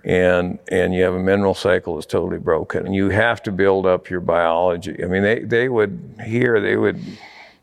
and 0.03 0.59
and 0.69 0.93
you 0.93 1.03
have 1.03 1.13
a 1.13 1.19
mineral 1.19 1.53
cycle 1.53 1.95
that's 1.95 2.05
totally 2.05 2.39
broken. 2.39 2.85
And 2.85 2.95
you 2.95 3.09
have 3.09 3.41
to 3.43 3.51
build 3.51 3.85
up 3.85 4.09
your 4.09 4.21
biology. 4.21 5.03
I 5.03 5.07
mean 5.07 5.23
they 5.23 5.39
they 5.39 5.69
would 5.69 6.21
here 6.25 6.59
they 6.61 6.75
would 6.75 7.01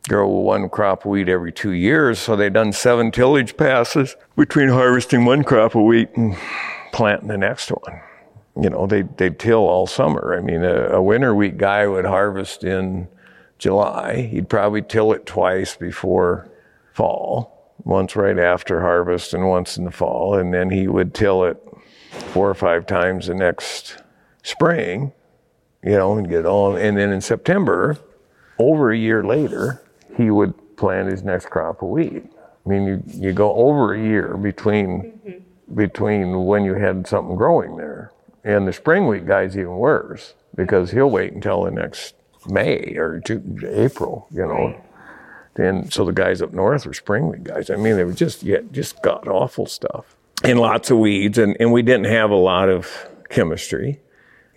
grow 0.09 0.29
one 0.29 0.69
crop 0.69 1.05
of 1.05 1.11
wheat 1.11 1.29
every 1.29 1.53
two 1.53 1.71
years 1.71 2.19
so 2.19 2.37
they'd 2.37 2.53
done 2.53 2.73
seven 2.73 3.11
tillage 3.11 3.57
passes 3.57 4.17
between 4.37 4.69
harvesting 4.69 5.25
one 5.25 5.43
crop 5.43 5.75
of 5.75 5.83
wheat 5.83 6.11
and 6.17 6.37
planting 6.93 7.29
the 7.29 7.39
next 7.39 7.71
one. 7.71 8.01
You 8.61 8.71
know 8.71 8.87
they 8.87 9.03
they'd 9.03 9.39
till 9.39 9.61
all 9.61 9.87
summer. 9.87 10.37
I 10.37 10.43
mean 10.43 10.65
a, 10.65 10.89
a 10.91 11.03
winter 11.03 11.35
wheat 11.35 11.57
guy 11.57 11.87
would 11.87 12.05
harvest 12.05 12.65
in 12.65 13.09
july. 13.59 14.23
He'd 14.23 14.49
probably 14.49 14.83
till 14.83 15.13
it 15.13 15.25
twice 15.25 15.77
before 15.77 16.49
fall 16.93 17.55
once 17.85 18.17
right 18.17 18.39
after 18.39 18.81
harvest 18.81 19.35
and 19.35 19.49
once 19.49 19.77
in 19.77 19.85
the 19.85 19.91
fall 19.91 20.35
and 20.35 20.55
then 20.55 20.71
he 20.71 20.89
would 20.89 21.13
till 21.13 21.45
it 21.45 21.61
four 22.35 22.51
or 22.51 22.55
five 22.55 22.85
times 22.85 23.29
the 23.29 23.35
next 23.35 24.03
spring, 24.43 25.13
you 25.85 25.93
know, 25.93 26.19
and 26.19 26.29
get 26.29 26.45
on. 26.45 26.77
And 26.77 26.97
then 26.97 27.13
in 27.13 27.21
September, 27.21 27.97
over 28.59 28.91
a 28.91 28.99
year 28.99 29.23
later, 29.23 29.81
he 30.17 30.33
would 30.33 30.77
plant 30.77 31.09
his 31.09 31.23
next 31.23 31.47
crop 31.47 31.81
of 31.81 31.91
wheat. 31.91 32.25
I 32.25 32.69
mean, 32.69 32.87
you, 32.87 33.03
you 33.07 33.33
go 33.33 33.55
over 33.55 33.95
a 33.95 34.03
year 34.03 34.37
between 34.37 35.13
mm-hmm. 35.25 35.77
between 35.77 36.45
when 36.45 36.65
you 36.65 36.75
had 36.75 37.07
something 37.07 37.37
growing 37.37 37.77
there. 37.77 38.11
And 38.43 38.67
the 38.67 38.73
spring 38.73 39.07
wheat 39.07 39.27
guy's 39.27 39.57
even 39.57 39.77
worse 39.77 40.35
because 40.57 40.91
he'll 40.91 41.11
wait 41.11 41.35
until 41.35 41.63
the 41.63 41.71
next 41.71 42.17
May 42.49 42.97
or 42.97 43.23
April, 43.65 44.27
you 44.33 44.45
know. 44.45 44.83
And 45.55 45.93
so 45.93 46.05
the 46.05 46.13
guys 46.13 46.43
up 46.43 46.53
north 46.53 46.85
were 46.85 46.95
spring 46.95 47.29
wheat 47.29 47.45
guys. 47.45 47.71
I 47.71 47.77
mean, 47.77 47.95
they 47.95 48.03
were 48.03 48.13
just 48.13 48.43
yeah, 48.43 48.59
just 48.73 49.03
god 49.03 49.29
awful 49.29 49.67
stuff 49.67 50.17
and 50.43 50.59
lots 50.59 50.91
of 50.91 50.99
weeds, 50.99 51.39
and, 51.39 51.57
and 51.61 51.73
we 51.73 51.83
didn't 51.83 52.07
have 52.07 52.31
a 52.31 52.37
lot 52.37 52.69
of 52.69 53.09
chemistry. 53.29 54.01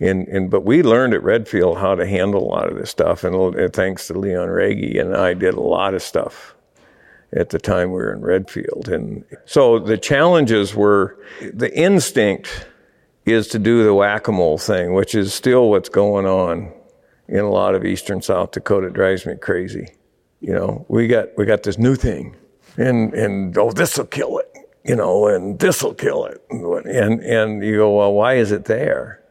And, 0.00 0.28
and 0.28 0.50
but 0.50 0.64
we 0.64 0.82
learned 0.82 1.14
at 1.14 1.22
Redfield 1.22 1.78
how 1.78 1.94
to 1.94 2.06
handle 2.06 2.42
a 2.42 2.48
lot 2.48 2.70
of 2.70 2.78
this 2.78 2.90
stuff, 2.90 3.24
and 3.24 3.34
uh, 3.34 3.68
thanks 3.68 4.06
to 4.08 4.14
Leon 4.14 4.48
Wrage 4.48 4.96
and 4.96 5.16
I 5.16 5.34
did 5.34 5.54
a 5.54 5.60
lot 5.60 5.94
of 5.94 6.02
stuff 6.02 6.54
at 7.32 7.50
the 7.50 7.58
time 7.58 7.90
we 7.90 7.96
were 7.96 8.12
in 8.12 8.22
Redfield. 8.22 8.88
And 8.88 9.24
so 9.44 9.78
the 9.78 9.98
challenges 9.98 10.74
were 10.74 11.18
the 11.52 11.76
instinct 11.76 12.66
is 13.26 13.48
to 13.48 13.58
do 13.58 13.84
the 13.84 13.92
whack-a-mole 13.92 14.56
thing, 14.56 14.94
which 14.94 15.14
is 15.14 15.34
still 15.34 15.68
what's 15.68 15.90
going 15.90 16.24
on 16.24 16.72
in 17.28 17.40
a 17.40 17.50
lot 17.50 17.74
of 17.74 17.84
eastern 17.84 18.22
South 18.22 18.52
Dakota. 18.52 18.86
It 18.86 18.94
drives 18.94 19.26
me 19.26 19.34
crazy. 19.34 19.88
You 20.40 20.54
know, 20.54 20.86
we 20.88 21.08
got 21.08 21.36
we 21.36 21.44
got 21.44 21.64
this 21.64 21.76
new 21.76 21.96
thing, 21.96 22.36
and 22.76 23.12
and 23.14 23.58
oh, 23.58 23.72
this 23.72 23.98
will 23.98 24.06
kill 24.06 24.38
it 24.38 24.57
you 24.88 24.96
know, 24.96 25.28
and 25.28 25.58
this 25.58 25.82
will 25.82 25.94
kill 25.94 26.24
it. 26.24 26.42
And, 26.50 27.20
and 27.20 27.62
you 27.62 27.76
go, 27.76 27.98
well, 27.98 28.12
why 28.14 28.34
is 28.34 28.52
it 28.52 28.64
there? 28.64 29.22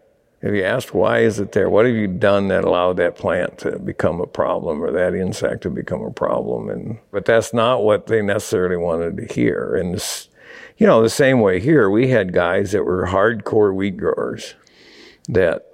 Have 0.43 0.53
you 0.53 0.63
asked 0.63 0.93
why 0.93 1.19
is 1.19 1.39
it 1.39 1.51
there? 1.51 1.67
What 1.67 1.87
have 1.87 1.95
you 1.95 2.07
done 2.07 2.49
that 2.49 2.63
allowed 2.63 2.97
that 2.97 3.15
plant 3.15 3.57
to 3.59 3.79
become 3.79 4.21
a 4.21 4.27
problem 4.27 4.83
or 4.83 4.91
that 4.91 5.15
insect 5.15 5.63
to 5.63 5.71
become 5.71 6.01
a 6.03 6.11
problem? 6.11 6.69
And 6.69 6.99
but 7.11 7.25
that's 7.25 7.55
not 7.55 7.83
what 7.83 8.05
they 8.05 8.21
necessarily 8.21 8.77
wanted 8.77 9.17
to 9.17 9.33
hear. 9.33 9.75
And 9.75 9.95
this, 9.95 10.29
you 10.77 10.85
know, 10.85 11.01
the 11.01 11.09
same 11.09 11.39
way 11.39 11.59
here, 11.59 11.89
we 11.89 12.09
had 12.09 12.33
guys 12.33 12.71
that 12.73 12.83
were 12.83 13.07
hardcore 13.07 13.73
wheat 13.73 13.97
growers 13.97 14.53
that 15.27 15.65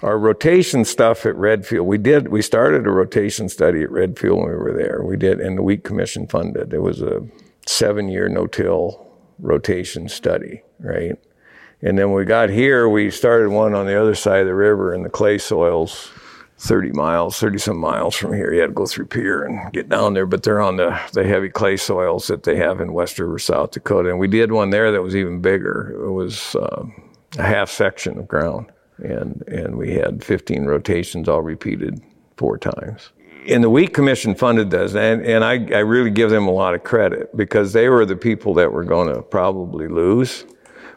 our 0.00 0.16
rotation 0.16 0.84
stuff 0.84 1.26
at 1.26 1.34
Redfield, 1.34 1.84
we 1.84 1.98
did, 1.98 2.28
we 2.28 2.40
started 2.40 2.86
a 2.86 2.90
rotation 2.90 3.48
study 3.48 3.82
at 3.82 3.90
Redfield 3.90 4.38
when 4.38 4.48
we 4.48 4.54
were 4.54 4.72
there. 4.72 5.02
We 5.02 5.16
did, 5.16 5.40
and 5.40 5.58
the 5.58 5.62
Wheat 5.62 5.82
Commission 5.82 6.28
funded. 6.28 6.72
It 6.72 6.78
was 6.78 7.02
a 7.02 7.26
seven 7.66 8.08
year 8.08 8.28
no 8.28 8.46
till 8.46 9.07
rotation 9.38 10.08
study, 10.08 10.62
right? 10.78 11.18
And 11.80 11.96
then 11.96 12.12
we 12.12 12.24
got 12.24 12.50
here, 12.50 12.88
we 12.88 13.10
started 13.10 13.50
one 13.50 13.74
on 13.74 13.86
the 13.86 14.00
other 14.00 14.14
side 14.14 14.40
of 14.40 14.46
the 14.46 14.54
river 14.54 14.92
in 14.92 15.02
the 15.02 15.08
clay 15.08 15.38
soils, 15.38 16.10
30 16.58 16.90
miles, 16.90 17.38
30 17.38 17.58
some 17.58 17.78
miles 17.78 18.16
from 18.16 18.32
here. 18.32 18.52
You 18.52 18.60
had 18.60 18.68
to 18.68 18.72
go 18.72 18.86
through 18.86 19.06
Pierre 19.06 19.44
and 19.44 19.72
get 19.72 19.88
down 19.88 20.14
there, 20.14 20.26
but 20.26 20.42
they're 20.42 20.60
on 20.60 20.76
the, 20.76 20.98
the 21.12 21.24
heavy 21.24 21.48
clay 21.48 21.76
soils 21.76 22.26
that 22.26 22.42
they 22.42 22.56
have 22.56 22.80
in 22.80 22.92
West 22.92 23.18
River, 23.18 23.38
South 23.38 23.70
Dakota. 23.70 24.10
And 24.10 24.18
we 24.18 24.26
did 24.26 24.50
one 24.50 24.70
there 24.70 24.90
that 24.90 25.02
was 25.02 25.14
even 25.14 25.40
bigger. 25.40 25.94
It 26.04 26.10
was 26.10 26.56
uh, 26.56 26.84
a 27.38 27.42
half 27.42 27.70
section 27.70 28.18
of 28.18 28.26
ground. 28.26 28.72
And, 28.96 29.44
and 29.46 29.78
we 29.78 29.94
had 29.94 30.24
15 30.24 30.64
rotations 30.64 31.28
all 31.28 31.42
repeated 31.42 32.02
four 32.36 32.58
times. 32.58 33.10
And 33.48 33.64
the 33.64 33.70
Wheat 33.70 33.94
Commission 33.94 34.34
funded 34.34 34.70
this, 34.70 34.94
and, 34.94 35.24
and 35.24 35.42
I, 35.44 35.52
I 35.74 35.80
really 35.80 36.10
give 36.10 36.30
them 36.30 36.46
a 36.46 36.50
lot 36.50 36.74
of 36.74 36.84
credit 36.84 37.34
because 37.36 37.72
they 37.72 37.88
were 37.88 38.04
the 38.04 38.16
people 38.16 38.54
that 38.54 38.72
were 38.72 38.84
going 38.84 39.12
to 39.12 39.22
probably 39.22 39.88
lose. 39.88 40.44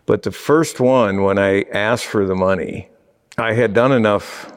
But 0.05 0.23
the 0.23 0.31
first 0.31 0.79
one, 0.79 1.23
when 1.23 1.39
I 1.39 1.63
asked 1.71 2.05
for 2.05 2.25
the 2.25 2.35
money, 2.35 2.89
I 3.37 3.53
had 3.53 3.73
done 3.73 3.91
enough. 3.91 4.51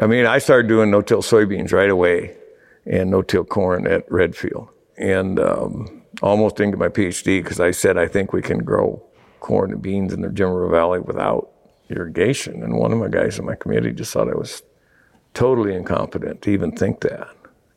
I 0.00 0.06
mean, 0.06 0.26
I 0.26 0.38
started 0.38 0.68
doing 0.68 0.90
no-till 0.90 1.22
soybeans 1.22 1.72
right 1.72 1.90
away 1.90 2.36
and 2.84 3.10
no-till 3.10 3.44
corn 3.44 3.86
at 3.86 4.10
Redfield, 4.10 4.68
and 4.98 5.40
um, 5.40 6.02
almost 6.22 6.56
didn't 6.56 6.78
my 6.78 6.88
PhD 6.88 7.42
because 7.42 7.60
I 7.60 7.70
said 7.70 7.96
I 7.96 8.06
think 8.06 8.32
we 8.32 8.42
can 8.42 8.58
grow 8.58 9.02
corn 9.40 9.72
and 9.72 9.80
beans 9.80 10.12
in 10.12 10.20
the 10.20 10.28
Jim 10.28 10.50
River 10.50 10.68
Valley 10.68 11.00
without 11.00 11.50
irrigation. 11.88 12.62
And 12.62 12.76
one 12.76 12.92
of 12.92 12.98
my 12.98 13.08
guys 13.08 13.38
in 13.38 13.46
my 13.46 13.54
committee 13.54 13.92
just 13.92 14.12
thought 14.12 14.28
I 14.28 14.34
was 14.36 14.62
totally 15.34 15.74
incompetent 15.74 16.42
to 16.42 16.50
even 16.50 16.72
think 16.72 17.00
that. 17.00 17.28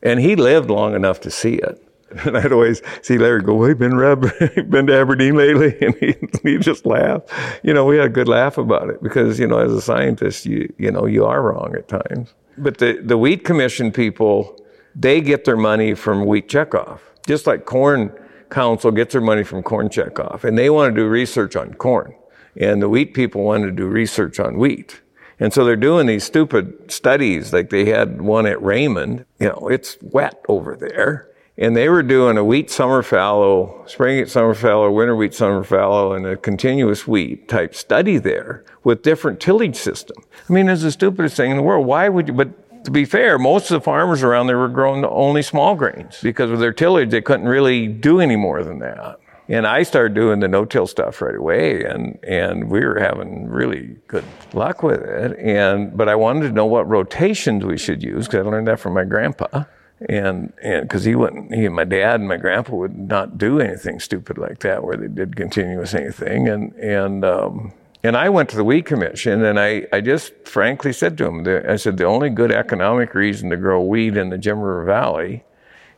And 0.02 0.20
he 0.20 0.36
lived 0.36 0.70
long 0.70 0.94
enough 0.94 1.20
to 1.20 1.30
see 1.30 1.54
it. 1.54 1.80
And 2.26 2.36
I'd 2.38 2.52
always 2.52 2.80
see 3.02 3.18
Larry 3.18 3.42
go, 3.42 3.54
well, 3.54 3.74
been, 3.74 3.90
been 4.70 4.86
to 4.86 4.94
Aberdeen 4.94 5.34
lately? 5.34 5.76
And 5.80 5.94
he, 5.96 6.14
he 6.44 6.58
just 6.58 6.86
laugh. 6.86 7.22
You 7.64 7.74
know, 7.74 7.84
we 7.84 7.96
had 7.96 8.06
a 8.06 8.10
good 8.10 8.28
laugh 8.28 8.56
about 8.56 8.88
it 8.90 9.02
because, 9.02 9.40
you 9.40 9.48
know, 9.48 9.58
as 9.58 9.72
a 9.72 9.80
scientist, 9.80 10.46
you, 10.46 10.72
you 10.78 10.92
know, 10.92 11.06
you 11.06 11.24
are 11.24 11.42
wrong 11.42 11.74
at 11.74 11.88
times. 11.88 12.34
But 12.56 12.78
the, 12.78 13.00
the 13.02 13.18
wheat 13.18 13.44
commission 13.44 13.90
people, 13.90 14.56
they 14.94 15.20
get 15.20 15.44
their 15.44 15.56
money 15.56 15.94
from 15.94 16.24
wheat 16.24 16.48
checkoff, 16.48 17.00
just 17.26 17.48
like 17.48 17.64
corn 17.64 18.12
council 18.48 18.92
gets 18.92 19.12
their 19.12 19.20
money 19.20 19.42
from 19.42 19.62
corn 19.64 19.88
checkoff. 19.88 20.44
And 20.44 20.56
they 20.56 20.70
want 20.70 20.94
to 20.94 21.00
do 21.00 21.08
research 21.08 21.56
on 21.56 21.74
corn. 21.74 22.14
And 22.56 22.80
the 22.80 22.88
wheat 22.88 23.14
people 23.14 23.42
want 23.42 23.64
to 23.64 23.72
do 23.72 23.86
research 23.86 24.38
on 24.38 24.58
wheat. 24.58 25.00
And 25.40 25.52
so 25.52 25.64
they're 25.64 25.76
doing 25.76 26.06
these 26.06 26.24
stupid 26.24 26.90
studies, 26.90 27.52
like 27.52 27.70
they 27.70 27.86
had 27.86 28.22
one 28.22 28.46
at 28.46 28.62
Raymond. 28.62 29.24
You 29.40 29.48
know, 29.48 29.68
it's 29.68 29.96
wet 30.00 30.44
over 30.48 30.76
there. 30.76 31.28
And 31.56 31.76
they 31.76 31.88
were 31.88 32.02
doing 32.02 32.36
a 32.36 32.44
wheat 32.44 32.68
summer 32.68 33.02
fallow, 33.02 33.84
spring 33.86 34.18
wheat 34.18 34.28
summer 34.28 34.54
fallow, 34.54 34.90
winter 34.90 35.14
wheat 35.14 35.34
summer 35.34 35.62
fallow, 35.62 36.12
and 36.12 36.26
a 36.26 36.36
continuous 36.36 37.06
wheat 37.06 37.48
type 37.48 37.76
study 37.76 38.18
there 38.18 38.64
with 38.82 39.02
different 39.02 39.38
tillage 39.38 39.76
system. 39.76 40.16
I 40.48 40.52
mean, 40.52 40.68
it's 40.68 40.82
the 40.82 40.90
stupidest 40.90 41.36
thing 41.36 41.52
in 41.52 41.56
the 41.56 41.62
world. 41.62 41.86
Why 41.86 42.08
would 42.08 42.28
you, 42.28 42.34
but 42.34 42.84
to 42.84 42.90
be 42.90 43.04
fair, 43.04 43.38
most 43.38 43.70
of 43.70 43.80
the 43.80 43.84
farmers 43.84 44.22
around 44.22 44.48
there 44.48 44.58
were 44.58 44.68
growing 44.68 45.04
only 45.04 45.42
small 45.42 45.74
grains 45.76 46.18
because 46.22 46.50
with 46.50 46.60
their 46.60 46.72
tillage, 46.72 47.10
they 47.10 47.22
couldn't 47.22 47.46
really 47.46 47.86
do 47.86 48.20
any 48.20 48.36
more 48.36 48.64
than 48.64 48.80
that. 48.80 49.20
And 49.48 49.66
I 49.66 49.82
started 49.82 50.14
doing 50.14 50.40
the 50.40 50.48
no-till 50.48 50.86
stuff 50.86 51.20
right 51.20 51.34
away, 51.34 51.84
and 51.84 52.18
and 52.24 52.70
we 52.70 52.80
were 52.80 52.98
having 52.98 53.46
really 53.48 53.96
good 54.08 54.24
luck 54.54 54.82
with 54.82 55.02
it. 55.02 55.38
And 55.38 55.94
but 55.96 56.08
I 56.08 56.14
wanted 56.14 56.48
to 56.48 56.54
know 56.54 56.64
what 56.64 56.88
rotations 56.88 57.64
we 57.64 57.76
should 57.76 58.02
use 58.02 58.26
because 58.26 58.46
I 58.46 58.50
learned 58.50 58.68
that 58.68 58.80
from 58.80 58.94
my 58.94 59.04
grandpa, 59.04 59.64
and 60.08 60.52
and 60.62 60.82
because 60.82 61.04
he 61.04 61.14
wouldn't, 61.14 61.54
he 61.54 61.66
and 61.66 61.74
my 61.74 61.84
dad 61.84 62.20
and 62.20 62.28
my 62.28 62.38
grandpa 62.38 62.74
would 62.74 62.96
not 62.96 63.36
do 63.36 63.60
anything 63.60 64.00
stupid 64.00 64.38
like 64.38 64.60
that 64.60 64.82
where 64.82 64.96
they 64.96 65.08
did 65.08 65.36
continuous 65.36 65.92
anything. 65.92 66.48
And 66.48 66.72
and 66.76 67.22
um, 67.22 67.74
and 68.02 68.16
I 68.16 68.30
went 68.30 68.48
to 68.50 68.56
the 68.56 68.64
wheat 68.64 68.86
commission, 68.86 69.44
and 69.44 69.60
I 69.60 69.86
I 69.92 70.00
just 70.00 70.32
frankly 70.48 70.94
said 70.94 71.18
to 71.18 71.26
him, 71.26 71.46
I 71.68 71.76
said 71.76 71.98
the 71.98 72.06
only 72.06 72.30
good 72.30 72.50
economic 72.50 73.14
reason 73.14 73.50
to 73.50 73.58
grow 73.58 73.82
wheat 73.82 74.16
in 74.16 74.30
the 74.30 74.38
Jim 74.38 74.58
River 74.60 74.84
Valley 74.84 75.44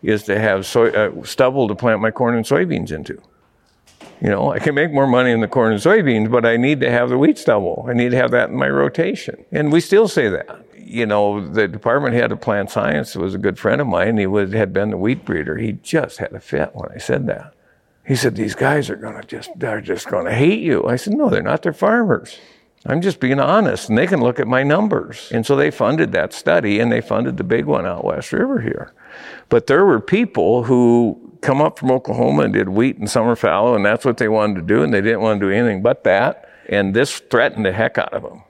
is 0.03 0.25
to 0.25 0.39
have 0.39 0.67
soy, 0.67 0.91
uh, 0.91 1.25
stubble 1.25 1.69
to 1.69 1.77
plant 1.77 2.01
my 2.01 2.11
corn 2.11 2.35
and 2.35 2.45
soybeans 2.45 2.91
into. 2.91 3.21
You 4.21 4.29
know, 4.29 4.51
I 4.51 4.59
can 4.59 4.75
make 4.75 4.93
more 4.93 5.07
money 5.07 5.31
in 5.31 5.41
the 5.41 5.49
corn 5.49 5.73
and 5.73 5.81
soybeans, 5.81 6.31
but 6.31 6.47
I 6.47 6.57
need 6.57 6.81
to 6.81 6.91
have 6.91 7.11
the 7.11 7.19
wheat 7.19 7.39
stubble. 7.39 7.85
I 7.89 7.93
need 7.93 8.11
to 8.13 8.17
have 8.17 8.31
that 8.31 8.51
in 8.51 8.57
my 8.57 8.69
rotation. 8.69 9.45
And 9.53 9.71
we 9.71 9.81
still 9.81 10.09
say 10.09 10.29
that. 10.29 10.65
You 10.79 11.05
know, 11.05 11.47
the 11.47 11.69
department 11.69 12.15
head 12.15 12.33
of 12.33 12.41
plant 12.41 12.71
science 12.71 13.15
was 13.17 13.35
a 13.35 13.39
good 13.39 13.59
friend 13.59 13.81
of 13.81 13.87
mine. 13.87 14.17
He 14.17 14.27
was, 14.27 14.53
had 14.53 14.73
been 14.73 14.91
the 14.91 14.97
wheat 14.97 15.25
breeder. 15.25 15.59
He 15.59 15.73
just 15.73 16.19
had 16.19 16.33
a 16.33 16.41
fit 16.41 16.71
when 16.75 16.91
I 16.93 16.99
said 16.99 17.27
that. 17.27 17.53
He 18.07 18.15
said, 18.15 18.37
These 18.37 18.55
guys 18.55 18.89
are 18.89 18.97
to 18.97 19.27
just, 19.27 19.51
they're 19.57 19.81
just 19.81 20.09
going 20.09 20.27
to 20.27 20.35
hate 20.35 20.61
you. 20.61 20.87
I 20.87 20.97
said, 20.97 21.15
No, 21.15 21.29
they're 21.29 21.43
not. 21.43 21.63
They're 21.63 21.73
farmers. 21.73 22.39
I'm 22.89 23.01
just 23.01 23.19
being 23.19 23.41
honest, 23.41 23.89
and 23.89 23.99
they 23.99 24.07
can 24.07 24.21
look 24.21 24.39
at 24.39 24.47
my 24.47 24.63
numbers. 24.63 25.29
And 25.33 25.45
so 25.45 25.57
they 25.57 25.73
funded 25.73 26.13
that 26.13 26.33
study, 26.33 26.79
and 26.79 26.93
they 26.93 27.01
funded 27.01 27.37
the 27.37 27.45
big 27.45 27.65
one 27.65 27.85
out 27.85 28.05
West 28.05 28.33
River 28.33 28.61
here. 28.61 28.93
But 29.49 29.67
there 29.67 29.85
were 29.85 29.99
people 29.99 30.63
who 30.65 31.26
come 31.41 31.61
up 31.61 31.79
from 31.79 31.91
Oklahoma 31.91 32.45
and 32.45 32.53
did 32.53 32.69
wheat 32.69 32.97
and 32.99 33.11
summer 33.11 33.37
fallow, 33.37 33.75
and 33.75 33.85
that's 33.85 34.05
what 34.05 34.17
they 34.17 34.29
wanted 34.29 34.55
to 34.57 34.63
do, 34.63 34.83
and 34.83 34.93
they 34.93 35.01
didn't 35.01 35.21
want 35.21 35.41
to 35.41 35.47
do 35.47 35.53
anything 35.53 35.83
but 35.83 36.05
that. 36.05 36.49
And 36.69 36.95
this 36.95 37.19
threatened 37.19 37.65
the 37.65 37.73
heck 37.73 37.99
out 37.99 38.13
of 38.13 38.23
them. 38.23 38.43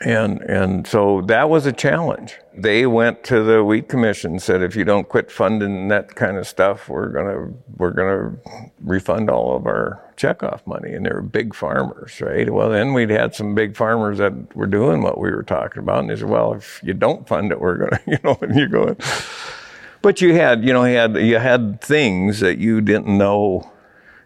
And, 0.00 0.42
and 0.42 0.86
so 0.86 1.22
that 1.22 1.48
was 1.48 1.66
a 1.66 1.72
challenge. 1.72 2.36
They 2.52 2.84
went 2.84 3.24
to 3.24 3.42
the 3.42 3.64
wheat 3.64 3.88
commission, 3.88 4.38
said, 4.38 4.60
if 4.62 4.76
you 4.76 4.84
don't 4.84 5.08
quit 5.08 5.30
funding 5.30 5.88
that 5.88 6.14
kind 6.14 6.36
of 6.36 6.46
stuff, 6.46 6.88
we're 6.88 7.08
gonna, 7.08 7.52
we're 7.76 7.92
gonna 7.92 8.36
refund 8.82 9.30
all 9.30 9.56
of 9.56 9.66
our 9.66 10.02
checkoff 10.16 10.66
money. 10.66 10.92
And 10.92 11.06
they 11.06 11.10
were 11.10 11.22
big 11.22 11.54
farmers, 11.54 12.20
right? 12.20 12.50
Well, 12.50 12.70
then 12.70 12.92
we'd 12.92 13.10
had 13.10 13.34
some 13.34 13.54
big 13.54 13.76
farmers 13.76 14.18
that 14.18 14.54
were 14.54 14.66
doing 14.66 15.02
what 15.02 15.18
we 15.18 15.30
were 15.30 15.42
talking 15.42 15.82
about. 15.82 16.00
And 16.00 16.10
they 16.10 16.16
said, 16.16 16.28
well, 16.28 16.54
if 16.54 16.80
you 16.82 16.92
don't 16.92 17.26
fund 17.26 17.50
it, 17.52 17.60
we're 17.60 17.76
gonna, 17.76 18.00
you 18.06 18.18
know, 18.24 18.36
and 18.42 18.54
you're 18.54 18.68
going, 18.68 18.96
but 20.04 20.20
you 20.20 20.34
had, 20.34 20.62
you 20.62 20.74
know, 20.74 20.82
had 20.82 21.16
you 21.16 21.38
had 21.38 21.80
things 21.80 22.40
that 22.40 22.58
you 22.58 22.82
didn't 22.82 23.06
know, 23.06 23.72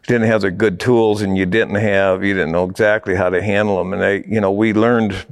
didn't 0.09 0.27
have 0.27 0.41
the 0.41 0.51
good 0.51 0.81
tools, 0.81 1.23
and 1.23 1.39
you 1.39 1.47
didn't 1.47 1.77
have, 1.77 2.25
you 2.25 2.35
didn't 2.35 2.51
know 2.51 2.69
exactly 2.69 3.15
how 3.15 3.31
to 3.31 3.41
handle 3.41 3.79
them. 3.79 3.93
And 3.93 4.05
I, 4.05 4.25
you 4.27 4.41
know, 4.41 4.51
we 4.51 4.73
learned 4.73 5.25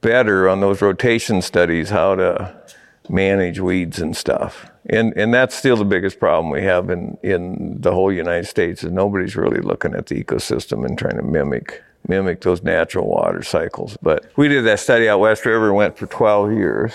better 0.00 0.48
on 0.48 0.58
those 0.58 0.82
rotation 0.82 1.40
studies 1.40 1.90
how 1.90 2.16
to 2.16 2.60
manage 3.08 3.60
weeds 3.60 4.00
and 4.00 4.16
stuff. 4.16 4.68
And 4.86 5.16
and 5.16 5.32
that's 5.32 5.54
still 5.54 5.76
the 5.76 5.84
biggest 5.84 6.18
problem 6.18 6.50
we 6.50 6.64
have 6.64 6.90
in 6.90 7.16
in 7.22 7.80
the 7.80 7.92
whole 7.92 8.12
United 8.12 8.46
States 8.46 8.82
is 8.82 8.90
nobody's 8.90 9.36
really 9.36 9.60
looking 9.60 9.94
at 9.94 10.06
the 10.06 10.20
ecosystem 10.20 10.84
and 10.84 10.98
trying 10.98 11.16
to 11.16 11.22
mimic 11.22 11.80
mimic 12.08 12.40
those 12.40 12.64
natural 12.64 13.06
water 13.06 13.44
cycles. 13.44 13.96
But 14.02 14.32
we 14.34 14.48
did 14.48 14.64
that 14.64 14.80
study 14.80 15.08
out 15.08 15.20
West 15.20 15.46
River, 15.46 15.72
went 15.72 15.96
for 15.96 16.06
12 16.06 16.54
years 16.54 16.92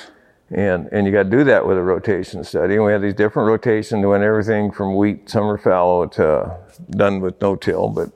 and, 0.53 0.89
and 0.91 1.07
you 1.07 1.13
got 1.13 1.23
to 1.23 1.29
do 1.29 1.43
that 1.45 1.65
with 1.65 1.77
a 1.77 1.81
rotation 1.81 2.43
study. 2.43 2.75
And 2.75 2.83
we 2.83 2.91
had 2.91 3.01
these 3.01 3.13
different 3.13 3.47
rotations, 3.47 4.05
went 4.05 4.23
everything 4.23 4.71
from 4.71 4.97
wheat 4.97 5.29
summer 5.29 5.57
fallow 5.57 6.07
to 6.07 6.57
done 6.89 7.21
with 7.21 7.39
no 7.41 7.55
till, 7.55 7.87
but 7.87 8.09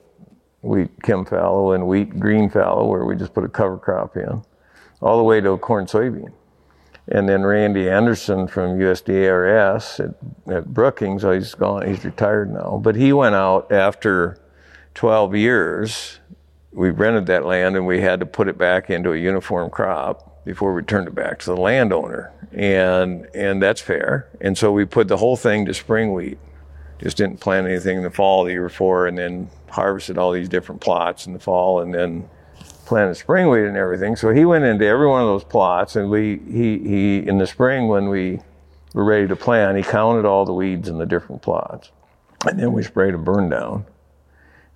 wheat 0.60 0.90
chem 1.02 1.24
fallow 1.24 1.72
and 1.72 1.86
wheat 1.86 2.20
green 2.20 2.50
fallow, 2.50 2.84
where 2.86 3.04
we 3.06 3.16
just 3.16 3.32
put 3.32 3.44
a 3.44 3.48
cover 3.48 3.78
crop 3.78 4.16
in, 4.18 4.42
all 5.00 5.16
the 5.16 5.22
way 5.22 5.40
to 5.40 5.56
corn 5.56 5.86
soybean. 5.86 6.32
And 7.08 7.28
then 7.28 7.42
Randy 7.44 7.88
Anderson 7.88 8.48
from 8.48 8.78
USDA-ARS 8.78 10.00
at, 10.00 10.10
at 10.52 10.66
Brookings, 10.66 11.24
oh, 11.24 11.32
he's 11.32 11.54
gone, 11.54 11.86
he's 11.86 12.04
retired 12.04 12.52
now, 12.52 12.80
but 12.82 12.96
he 12.96 13.12
went 13.12 13.34
out 13.34 13.72
after 13.72 14.38
12 14.94 15.36
years. 15.36 16.18
We 16.72 16.90
rented 16.90 17.26
that 17.26 17.46
land 17.46 17.76
and 17.76 17.86
we 17.86 18.02
had 18.02 18.20
to 18.20 18.26
put 18.26 18.48
it 18.48 18.58
back 18.58 18.90
into 18.90 19.12
a 19.12 19.16
uniform 19.16 19.70
crop 19.70 20.35
before 20.46 20.72
we 20.72 20.80
turned 20.80 21.08
it 21.08 21.14
back 21.14 21.40
to 21.40 21.46
the 21.46 21.56
landowner. 21.56 22.32
And, 22.52 23.26
and 23.34 23.60
that's 23.60 23.80
fair. 23.80 24.28
And 24.40 24.56
so 24.56 24.72
we 24.72 24.86
put 24.86 25.08
the 25.08 25.16
whole 25.16 25.36
thing 25.36 25.66
to 25.66 25.74
spring 25.74 26.14
wheat. 26.14 26.38
Just 26.98 27.18
didn't 27.18 27.40
plant 27.40 27.66
anything 27.66 27.98
in 27.98 28.04
the 28.04 28.10
fall 28.10 28.44
the 28.44 28.52
year 28.52 28.68
before 28.68 29.08
and 29.08 29.18
then 29.18 29.50
harvested 29.68 30.16
all 30.16 30.30
these 30.32 30.48
different 30.48 30.80
plots 30.80 31.26
in 31.26 31.34
the 31.34 31.40
fall 31.40 31.80
and 31.80 31.92
then 31.92 32.26
planted 32.86 33.16
spring 33.16 33.50
wheat 33.50 33.66
and 33.66 33.76
everything. 33.76 34.14
So 34.14 34.30
he 34.30 34.44
went 34.44 34.64
into 34.64 34.86
every 34.86 35.08
one 35.08 35.20
of 35.20 35.26
those 35.26 35.44
plots 35.44 35.96
and 35.96 36.08
we, 36.08 36.38
he, 36.50 36.78
he, 36.78 37.18
in 37.18 37.38
the 37.38 37.46
spring 37.46 37.88
when 37.88 38.08
we 38.08 38.38
were 38.94 39.04
ready 39.04 39.26
to 39.26 39.36
plant, 39.36 39.76
he 39.76 39.82
counted 39.82 40.24
all 40.24 40.46
the 40.46 40.54
weeds 40.54 40.88
in 40.88 40.96
the 40.96 41.06
different 41.06 41.42
plots. 41.42 41.90
And 42.48 42.58
then 42.58 42.72
we 42.72 42.84
sprayed 42.84 43.14
a 43.14 43.18
burn 43.18 43.50
down 43.50 43.84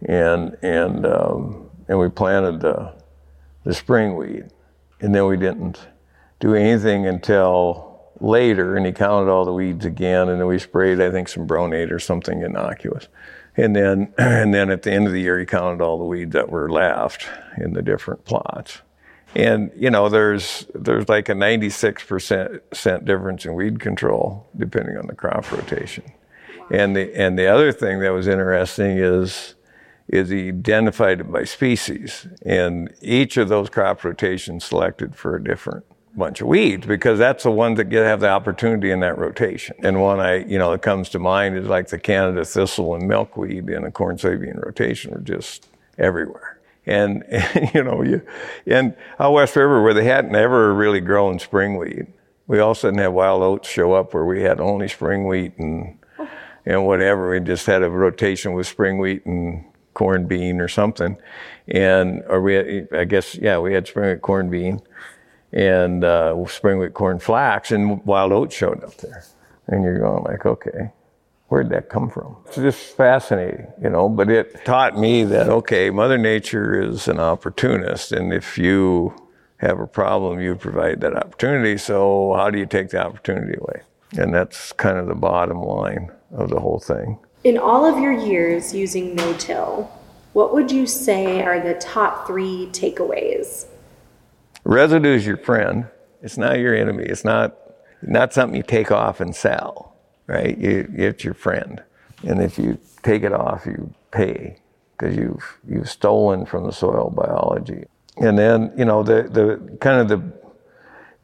and, 0.03 0.59
and, 0.63 1.07
um, 1.07 1.71
and 1.89 1.99
we 1.99 2.09
planted 2.09 2.61
the, 2.61 2.93
the 3.63 3.73
spring 3.73 4.17
wheat 4.17 4.45
and 5.01 5.15
then 5.15 5.27
we 5.27 5.37
didn't 5.37 5.79
do 6.39 6.55
anything 6.55 7.07
until 7.07 8.01
later, 8.21 8.77
and 8.77 8.87
he 8.87 8.93
counted 8.93 9.31
all 9.31 9.45
the 9.45 9.53
weeds 9.53 9.85
again, 9.85 10.29
and 10.29 10.41
then 10.41 10.47
we 10.47 10.59
sprayed, 10.59 11.01
I 11.01 11.11
think, 11.11 11.29
some 11.29 11.47
Bronate 11.47 11.91
or 11.91 11.99
something 11.99 12.43
innocuous. 12.43 13.09
And 13.57 13.75
then, 13.75 14.13
and 14.19 14.53
then 14.55 14.71
at 14.71 14.83
the 14.83 14.93
end 14.93 15.07
of 15.07 15.13
the 15.13 15.21
year, 15.21 15.39
he 15.39 15.47
counted 15.47 15.83
all 15.83 15.99
the 15.99 16.05
weeds 16.05 16.33
that 16.33 16.51
were 16.51 16.71
left 16.71 17.27
in 17.57 17.73
the 17.73 17.83
different 17.83 18.25
plots. 18.25 18.83
And 19.35 19.71
you 19.77 19.91
know, 19.91 20.09
there's 20.09 20.67
there's 20.75 21.09
like 21.09 21.29
a 21.29 21.35
96 21.35 22.05
percent 22.05 23.05
difference 23.05 23.45
in 23.45 23.55
weed 23.55 23.79
control 23.79 24.49
depending 24.57 24.97
on 24.97 25.07
the 25.07 25.15
crop 25.15 25.51
rotation. 25.53 26.05
And 26.71 26.97
the 26.97 27.15
and 27.15 27.39
the 27.39 27.47
other 27.47 27.73
thing 27.73 28.01
that 28.01 28.11
was 28.11 28.27
interesting 28.27 28.99
is 28.99 29.55
is 30.13 30.33
identified 30.33 31.31
by 31.33 31.45
species. 31.45 32.27
And 32.45 32.93
each 33.01 33.37
of 33.37 33.49
those 33.49 33.71
crop 33.71 34.05
rotations 34.05 34.65
selected 34.65 35.15
for 35.15 35.37
a 35.37 35.43
different 35.43 35.85
bunch 36.17 36.41
of 36.41 36.49
weeds 36.49 36.87
because 36.87 37.19
that's 37.19 37.45
the 37.45 37.51
ones 37.51 37.77
that 37.77 37.85
get 37.85 38.05
have 38.05 38.21
the 38.21 38.29
opportunity 38.29 38.91
in 38.91 39.01
that 39.01 39.17
rotation. 39.17 39.77
And 39.83 40.01
one 40.01 40.19
I, 40.19 40.45
you 40.45 40.59
know, 40.59 40.73
that 40.73 40.83
comes 40.83 41.09
to 41.11 41.19
mind 41.19 41.57
is 41.57 41.69
like 41.69 41.89
the 41.89 41.99
Canada 41.99 42.45
thistle 42.45 42.95
and 42.95 43.07
milkweed 43.07 43.69
in 43.69 43.83
the 43.83 43.91
corn 43.91 44.17
soybean 44.17 44.63
rotation 44.65 45.15
are 45.15 45.21
just 45.21 45.69
everywhere. 45.99 46.59
And, 46.87 47.23
and 47.25 47.71
you 47.75 47.85
know, 47.85 48.03
you, 48.03 48.23
and 48.67 48.97
out 49.21 49.33
West 49.33 49.55
River 49.55 49.83
where 49.83 49.95
they 49.95 50.05
hadn't 50.05 50.35
ever 50.35 50.75
really 50.75 51.01
grown 51.01 51.39
spring 51.39 51.79
wheat, 51.79 52.07
We 52.49 52.59
all 52.59 52.73
of 52.73 52.79
a 52.79 52.81
sudden 52.81 52.99
have 52.99 53.13
wild 53.13 53.43
oats 53.43 53.69
show 53.69 53.93
up 53.93 54.13
where 54.13 54.25
we 54.25 54.43
had 54.43 54.61
only 54.61 54.89
spring 54.89 55.27
wheat 55.27 55.57
and 55.59 55.97
and 56.67 56.87
whatever. 56.87 57.31
We 57.31 57.41
just 57.41 57.67
had 57.67 57.83
a 57.83 57.89
rotation 57.89 58.53
with 58.53 58.67
spring 58.67 58.99
wheat 58.99 59.25
and 59.25 59.65
corn 60.01 60.27
bean 60.27 60.63
or 60.63 60.69
something, 60.69 61.19
and 61.69 62.23
or 62.27 62.41
we 62.41 62.55
had, 62.55 62.89
I 62.91 63.05
guess 63.05 63.35
yeah 63.35 63.59
we 63.59 63.75
had 63.75 63.87
spring 63.87 64.11
wheat 64.11 64.23
corn 64.23 64.49
bean 64.49 64.81
and 65.53 66.03
uh, 66.05 66.47
spring 66.47 66.79
wheat 66.79 66.95
corn 66.95 67.19
flax 67.19 67.71
and 67.71 68.03
wild 68.07 68.33
oats 68.33 68.57
showed 68.57 68.83
up 68.83 68.97
there, 68.97 69.23
and 69.67 69.85
you're 69.85 69.99
going 69.99 70.25
like 70.25 70.47
okay. 70.47 70.93
Where'd 71.49 71.69
that 71.71 71.91
come 71.91 72.09
from? 72.09 72.37
It's 72.47 72.57
just 72.57 72.97
fascinating, 72.97 73.67
you 73.83 73.91
know. 73.91 74.09
But 74.09 74.31
it 74.31 74.65
taught 74.65 74.97
me 74.97 75.25
that 75.25 75.51
okay, 75.51 75.91
Mother 75.91 76.17
Nature 76.17 76.81
is 76.81 77.09
an 77.09 77.21
opportunist, 77.21 78.11
and 78.11 78.33
if 78.33 78.57
you 78.57 79.13
have 79.59 79.79
a 79.81 79.87
problem, 79.87 80.41
you 80.41 80.55
provide 80.55 81.03
that 81.03 81.15
opportunity. 81.15 81.77
So 81.77 82.33
how 82.39 82.49
do 82.49 82.59
you 82.59 82.67
take 82.67 82.89
the 82.89 83.05
opportunity 83.05 83.59
away? 83.61 83.83
And 84.17 84.33
that's 84.33 84.73
kind 84.73 84.97
of 84.97 85.09
the 85.09 85.15
bottom 85.15 85.61
line 85.61 86.11
of 86.33 86.49
the 86.49 86.61
whole 86.61 86.79
thing. 86.81 87.19
In 87.43 87.57
all 87.57 87.85
of 87.85 87.99
your 87.99 88.13
years 88.13 88.75
using 88.75 89.15
no-till, 89.15 89.91
what 90.33 90.53
would 90.53 90.71
you 90.71 90.87
say 90.87 91.43
are 91.43 91.61
the 91.61 91.75
top 91.75 92.27
three 92.27 92.69
takeaways? 92.73 93.67
Residue 94.65 95.15
is 95.15 95.27
your 95.27 95.39
friend. 95.39 95.87
It's 96.23 96.37
not 96.37 96.59
your 96.59 96.75
enemy. 96.75 97.05
It's 97.05 97.25
not 97.25 97.57
not 98.03 98.33
something 98.33 98.57
you 98.57 98.63
take 98.63 98.91
off 98.91 99.21
and 99.21 99.35
sell 99.37 99.91
right? 100.31 100.57
You, 100.57 100.89
it's 100.95 101.25
your 101.25 101.35
friend. 101.35 101.83
And 102.23 102.41
if 102.41 102.57
you 102.57 102.79
take 103.03 103.25
it 103.25 103.33
off, 103.33 103.67
you 103.67 103.93
pay 104.13 104.59
because 104.97 105.17
you've, 105.17 105.59
you've 105.69 105.91
stolen 105.91 106.47
from 106.47 106.65
the 106.65 106.73
soil 106.73 107.11
biology. 107.11 107.85
And 108.17 108.39
then, 108.39 108.73
you 108.77 108.85
know, 108.85 109.03
the, 109.03 109.25
the 109.25 109.77
kind 109.79 110.01
of 110.01 110.09
the, 110.09 110.33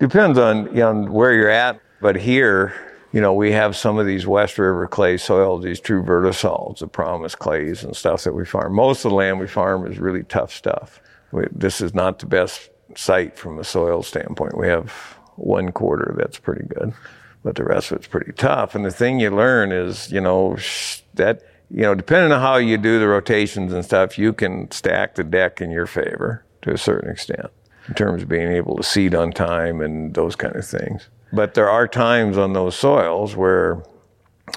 depends 0.00 0.38
on, 0.38 0.74
know, 0.80 1.04
where 1.04 1.32
you're 1.32 1.50
at, 1.50 1.80
but 2.00 2.16
here, 2.16 2.95
you 3.16 3.22
know, 3.22 3.32
we 3.32 3.50
have 3.52 3.74
some 3.74 3.98
of 3.98 4.04
these 4.04 4.26
West 4.26 4.58
River 4.58 4.86
clay 4.86 5.16
soils, 5.16 5.64
these 5.64 5.80
true 5.80 6.02
vertisols, 6.02 6.80
the 6.80 6.86
promise 6.86 7.34
clays 7.34 7.82
and 7.82 7.96
stuff 7.96 8.24
that 8.24 8.34
we 8.34 8.44
farm. 8.44 8.74
Most 8.74 9.06
of 9.06 9.10
the 9.10 9.16
land 9.16 9.40
we 9.40 9.46
farm 9.46 9.90
is 9.90 9.98
really 9.98 10.22
tough 10.24 10.52
stuff. 10.52 11.00
We, 11.32 11.44
this 11.50 11.80
is 11.80 11.94
not 11.94 12.18
the 12.18 12.26
best 12.26 12.68
site 12.94 13.38
from 13.38 13.58
a 13.58 13.64
soil 13.64 14.02
standpoint. 14.02 14.58
We 14.58 14.68
have 14.68 14.90
one 15.36 15.72
quarter 15.72 16.14
that's 16.18 16.38
pretty 16.38 16.66
good 16.66 16.92
but 17.42 17.54
the 17.54 17.64
rest 17.64 17.92
of 17.92 17.98
it's 17.98 18.08
pretty 18.08 18.32
tough. 18.32 18.74
And 18.74 18.84
the 18.84 18.90
thing 18.90 19.20
you 19.20 19.30
learn 19.30 19.70
is, 19.70 20.10
you 20.10 20.20
know, 20.20 20.56
that, 21.14 21.42
you 21.70 21.82
know, 21.82 21.94
depending 21.94 22.32
on 22.32 22.40
how 22.40 22.56
you 22.56 22.76
do 22.76 22.98
the 22.98 23.06
rotations 23.06 23.72
and 23.72 23.84
stuff, 23.84 24.18
you 24.18 24.32
can 24.32 24.68
stack 24.72 25.14
the 25.14 25.22
deck 25.22 25.60
in 25.60 25.70
your 25.70 25.86
favor 25.86 26.44
to 26.62 26.72
a 26.72 26.76
certain 26.76 27.08
extent 27.08 27.46
in 27.86 27.94
terms 27.94 28.24
of 28.24 28.28
being 28.28 28.50
able 28.50 28.76
to 28.76 28.82
seed 28.82 29.14
on 29.14 29.30
time 29.30 29.80
and 29.80 30.14
those 30.14 30.34
kind 30.34 30.56
of 30.56 30.66
things. 30.66 31.08
But 31.32 31.54
there 31.54 31.68
are 31.68 31.88
times 31.88 32.38
on 32.38 32.52
those 32.52 32.76
soils 32.76 33.34
where 33.34 33.82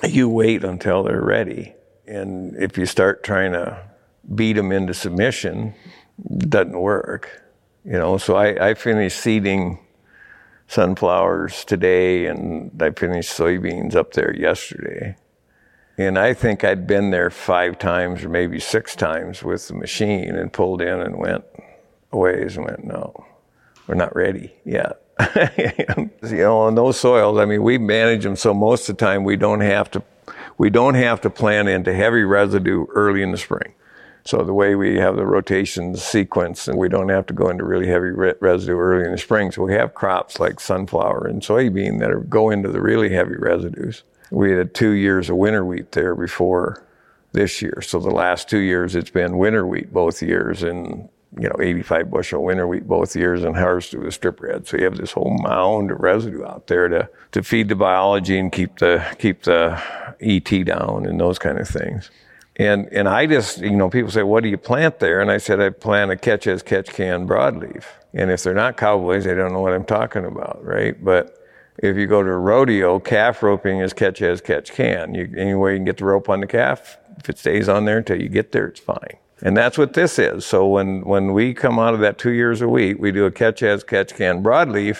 you 0.07 0.29
wait 0.29 0.63
until 0.63 1.03
they're 1.03 1.21
ready. 1.21 1.73
And 2.07 2.55
if 2.61 2.77
you 2.77 2.85
start 2.85 3.23
trying 3.23 3.53
to 3.53 3.89
beat 4.35 4.53
them 4.53 4.71
into 4.71 4.93
submission, 4.93 5.73
it 6.29 6.49
doesn't 6.49 6.79
work. 6.79 7.43
You 7.85 7.93
know, 7.93 8.17
so 8.17 8.35
I, 8.35 8.69
I 8.69 8.73
finished 8.73 9.19
seeding 9.19 9.79
sunflowers 10.67 11.65
today, 11.65 12.27
and 12.27 12.79
I 12.81 12.91
finished 12.91 13.35
soybeans 13.35 13.95
up 13.95 14.13
there 14.13 14.35
yesterday. 14.35 15.15
And 15.97 16.17
I 16.17 16.33
think 16.33 16.63
I'd 16.63 16.87
been 16.87 17.09
there 17.09 17.29
five 17.29 17.77
times 17.79 18.23
or 18.23 18.29
maybe 18.29 18.59
six 18.59 18.95
times 18.95 19.43
with 19.43 19.67
the 19.67 19.73
machine 19.73 20.35
and 20.35 20.53
pulled 20.53 20.81
in 20.81 21.01
and 21.01 21.17
went 21.17 21.43
away 22.11 22.43
and 22.43 22.63
went, 22.63 22.83
no, 22.85 23.25
we're 23.87 23.95
not 23.95 24.15
ready 24.15 24.53
yet. 24.63 25.01
you 26.23 26.37
know, 26.37 26.59
on 26.59 26.75
those 26.75 26.99
soils, 26.99 27.37
I 27.37 27.45
mean, 27.45 27.63
we 27.63 27.77
manage 27.77 28.23
them 28.23 28.35
so 28.35 28.53
most 28.53 28.89
of 28.89 28.97
the 28.97 29.05
time 29.05 29.23
we 29.23 29.35
don't 29.35 29.61
have 29.61 29.91
to, 29.91 30.03
we 30.57 30.69
don't 30.69 30.95
have 30.95 31.21
to 31.21 31.29
plant 31.29 31.67
into 31.67 31.93
heavy 31.93 32.23
residue 32.23 32.85
early 32.93 33.21
in 33.21 33.31
the 33.31 33.37
spring. 33.37 33.73
So 34.25 34.43
the 34.43 34.53
way 34.53 34.75
we 34.75 34.97
have 34.97 35.15
the 35.15 35.25
rotation 35.25 35.95
sequence, 35.95 36.67
and 36.67 36.77
we 36.77 36.89
don't 36.89 37.09
have 37.09 37.25
to 37.27 37.33
go 37.33 37.49
into 37.49 37.63
really 37.63 37.87
heavy 37.87 38.09
re- 38.09 38.33
residue 38.39 38.77
early 38.77 39.05
in 39.05 39.11
the 39.11 39.17
spring. 39.17 39.51
So 39.51 39.63
we 39.63 39.73
have 39.73 39.93
crops 39.93 40.39
like 40.39 40.59
sunflower 40.59 41.25
and 41.27 41.41
soybean 41.41 41.99
that 41.99 42.11
are, 42.11 42.19
go 42.19 42.49
into 42.49 42.69
the 42.69 42.81
really 42.81 43.09
heavy 43.09 43.35
residues. 43.37 44.03
We 44.31 44.51
had 44.51 44.73
two 44.75 44.91
years 44.91 45.29
of 45.29 45.37
winter 45.37 45.65
wheat 45.65 45.93
there 45.93 46.15
before 46.15 46.85
this 47.31 47.61
year. 47.61 47.81
So 47.81 47.99
the 47.99 48.11
last 48.11 48.49
two 48.49 48.59
years, 48.59 48.95
it's 48.95 49.09
been 49.09 49.37
winter 49.37 49.65
wheat 49.65 49.91
both 49.91 50.21
years, 50.21 50.63
and 50.63 51.09
you 51.37 51.47
know, 51.47 51.55
85 51.59 52.09
bushel 52.09 52.43
winter 52.43 52.67
wheat 52.67 52.87
both 52.87 53.15
years 53.15 53.43
and 53.43 53.55
harvested 53.55 54.01
with 54.01 54.13
strip 54.13 54.41
red. 54.41 54.67
So 54.67 54.77
you 54.77 54.85
have 54.85 54.97
this 54.97 55.11
whole 55.11 55.37
mound 55.41 55.91
of 55.91 55.99
residue 55.99 56.43
out 56.43 56.67
there 56.67 56.87
to, 56.87 57.09
to 57.33 57.43
feed 57.43 57.69
the 57.69 57.75
biology 57.75 58.39
and 58.39 58.51
keep 58.51 58.79
the, 58.79 59.05
keep 59.19 59.43
the 59.43 59.81
ET 60.21 60.65
down 60.65 61.05
and 61.05 61.19
those 61.19 61.37
kind 61.37 61.59
of 61.59 61.67
things. 61.67 62.09
And, 62.55 62.89
and 62.91 63.07
I 63.07 63.25
just, 63.25 63.59
you 63.59 63.75
know, 63.75 63.89
people 63.89 64.11
say, 64.11 64.23
what 64.23 64.43
do 64.43 64.49
you 64.49 64.57
plant 64.57 64.99
there? 64.99 65.21
And 65.21 65.31
I 65.31 65.37
said, 65.37 65.61
I 65.61 65.69
plant 65.69 66.11
a 66.11 66.17
catch 66.17 66.45
as 66.47 66.61
catch 66.61 66.89
can 66.89 67.27
broadleaf. 67.27 67.85
And 68.13 68.31
if 68.31 68.43
they're 68.43 68.53
not 68.53 68.75
cowboys, 68.75 69.23
they 69.23 69.35
don't 69.35 69.53
know 69.53 69.61
what 69.61 69.73
I'm 69.73 69.85
talking 69.85 70.25
about, 70.25 70.59
right? 70.63 71.01
But 71.03 71.37
if 71.77 71.95
you 71.95 72.07
go 72.07 72.21
to 72.21 72.29
a 72.29 72.37
rodeo, 72.37 72.99
calf 72.99 73.41
roping 73.43 73.79
is 73.79 73.93
catch 73.93 74.21
as 74.21 74.41
catch 74.41 74.73
can. 74.73 75.13
You, 75.13 75.31
any 75.37 75.53
way 75.53 75.73
you 75.73 75.77
can 75.77 75.85
get 75.85 75.97
the 75.97 76.05
rope 76.05 76.27
on 76.27 76.41
the 76.41 76.47
calf, 76.47 76.97
if 77.17 77.29
it 77.29 77.37
stays 77.37 77.69
on 77.69 77.85
there 77.85 77.99
until 77.99 78.21
you 78.21 78.27
get 78.27 78.51
there, 78.51 78.67
it's 78.67 78.79
fine. 78.79 79.17
And 79.41 79.55
that's 79.55 79.77
what 79.77 79.93
this 79.93 80.19
is. 80.19 80.45
So 80.45 80.67
when, 80.67 81.01
when 81.01 81.33
we 81.33 81.53
come 81.53 81.79
out 81.79 81.93
of 81.93 82.01
that 82.01 82.17
two 82.17 82.31
years 82.31 82.61
a 82.61 82.67
week, 82.67 82.97
we 82.99 83.11
do 83.11 83.25
a 83.25 83.31
catch 83.31 83.63
as 83.63 83.83
catch 83.83 84.15
can 84.15 84.43
broadleaf. 84.43 84.99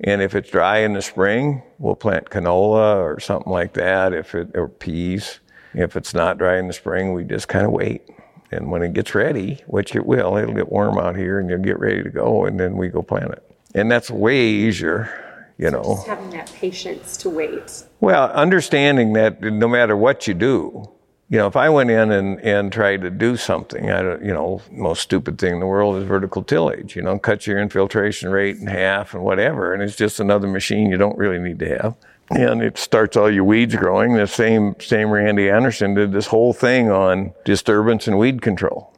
And 0.00 0.22
if 0.22 0.34
it's 0.34 0.50
dry 0.50 0.78
in 0.78 0.94
the 0.94 1.02
spring, 1.02 1.62
we'll 1.78 1.94
plant 1.94 2.30
canola 2.30 2.96
or 2.96 3.20
something 3.20 3.52
like 3.52 3.74
that, 3.74 4.12
if 4.12 4.34
it, 4.34 4.50
or 4.54 4.66
peas. 4.68 5.40
If 5.74 5.94
it's 5.94 6.14
not 6.14 6.38
dry 6.38 6.58
in 6.58 6.66
the 6.66 6.72
spring, 6.72 7.12
we 7.12 7.22
just 7.22 7.48
kind 7.48 7.64
of 7.64 7.72
wait. 7.72 8.08
And 8.50 8.70
when 8.70 8.82
it 8.82 8.92
gets 8.92 9.14
ready, 9.14 9.62
which 9.66 9.94
it 9.94 10.04
will, 10.04 10.36
it'll 10.36 10.54
get 10.54 10.72
warm 10.72 10.98
out 10.98 11.16
here 11.16 11.38
and 11.38 11.48
you'll 11.48 11.60
get 11.60 11.78
ready 11.78 12.02
to 12.02 12.10
go, 12.10 12.46
and 12.46 12.58
then 12.58 12.76
we 12.76 12.88
go 12.88 13.02
plant 13.02 13.30
it. 13.30 13.44
And 13.74 13.88
that's 13.88 14.10
way 14.10 14.40
easier, 14.44 15.52
you 15.58 15.70
know. 15.70 15.82
Just 15.82 16.06
having 16.08 16.30
that 16.30 16.52
patience 16.52 17.16
to 17.18 17.30
wait. 17.30 17.84
Well, 18.00 18.30
understanding 18.32 19.12
that 19.12 19.40
no 19.40 19.68
matter 19.68 19.96
what 19.96 20.26
you 20.26 20.34
do, 20.34 20.90
you 21.30 21.38
know, 21.38 21.46
if 21.46 21.56
I 21.56 21.70
went 21.70 21.90
in 21.90 22.10
and, 22.10 22.40
and 22.40 22.72
tried 22.72 23.00
to 23.02 23.10
do 23.10 23.36
something, 23.36 23.90
I 23.90 24.02
don't, 24.02 24.24
you 24.24 24.34
know, 24.34 24.60
most 24.70 25.00
stupid 25.00 25.38
thing 25.38 25.54
in 25.54 25.60
the 25.60 25.66
world 25.66 25.96
is 25.96 26.04
vertical 26.04 26.42
tillage, 26.42 26.96
you 26.96 27.02
know, 27.02 27.18
cut 27.18 27.46
your 27.46 27.58
infiltration 27.58 28.30
rate 28.30 28.56
in 28.56 28.66
half 28.66 29.14
and 29.14 29.22
whatever. 29.22 29.72
And 29.72 29.82
it's 29.82 29.96
just 29.96 30.20
another 30.20 30.48
machine 30.48 30.90
you 30.90 30.98
don't 30.98 31.16
really 31.16 31.38
need 31.38 31.60
to 31.60 31.68
have 31.68 31.94
and 32.30 32.62
it 32.62 32.78
starts 32.78 33.16
all 33.16 33.30
your 33.30 33.44
weeds 33.44 33.74
growing. 33.74 34.14
The 34.14 34.26
same 34.26 34.76
same 34.80 35.10
Randy 35.10 35.50
Anderson 35.50 35.94
did 35.94 36.12
this 36.12 36.28
whole 36.28 36.52
thing 36.52 36.90
on 36.90 37.32
disturbance 37.44 38.06
and 38.06 38.18
weed 38.18 38.40
control. 38.40 38.94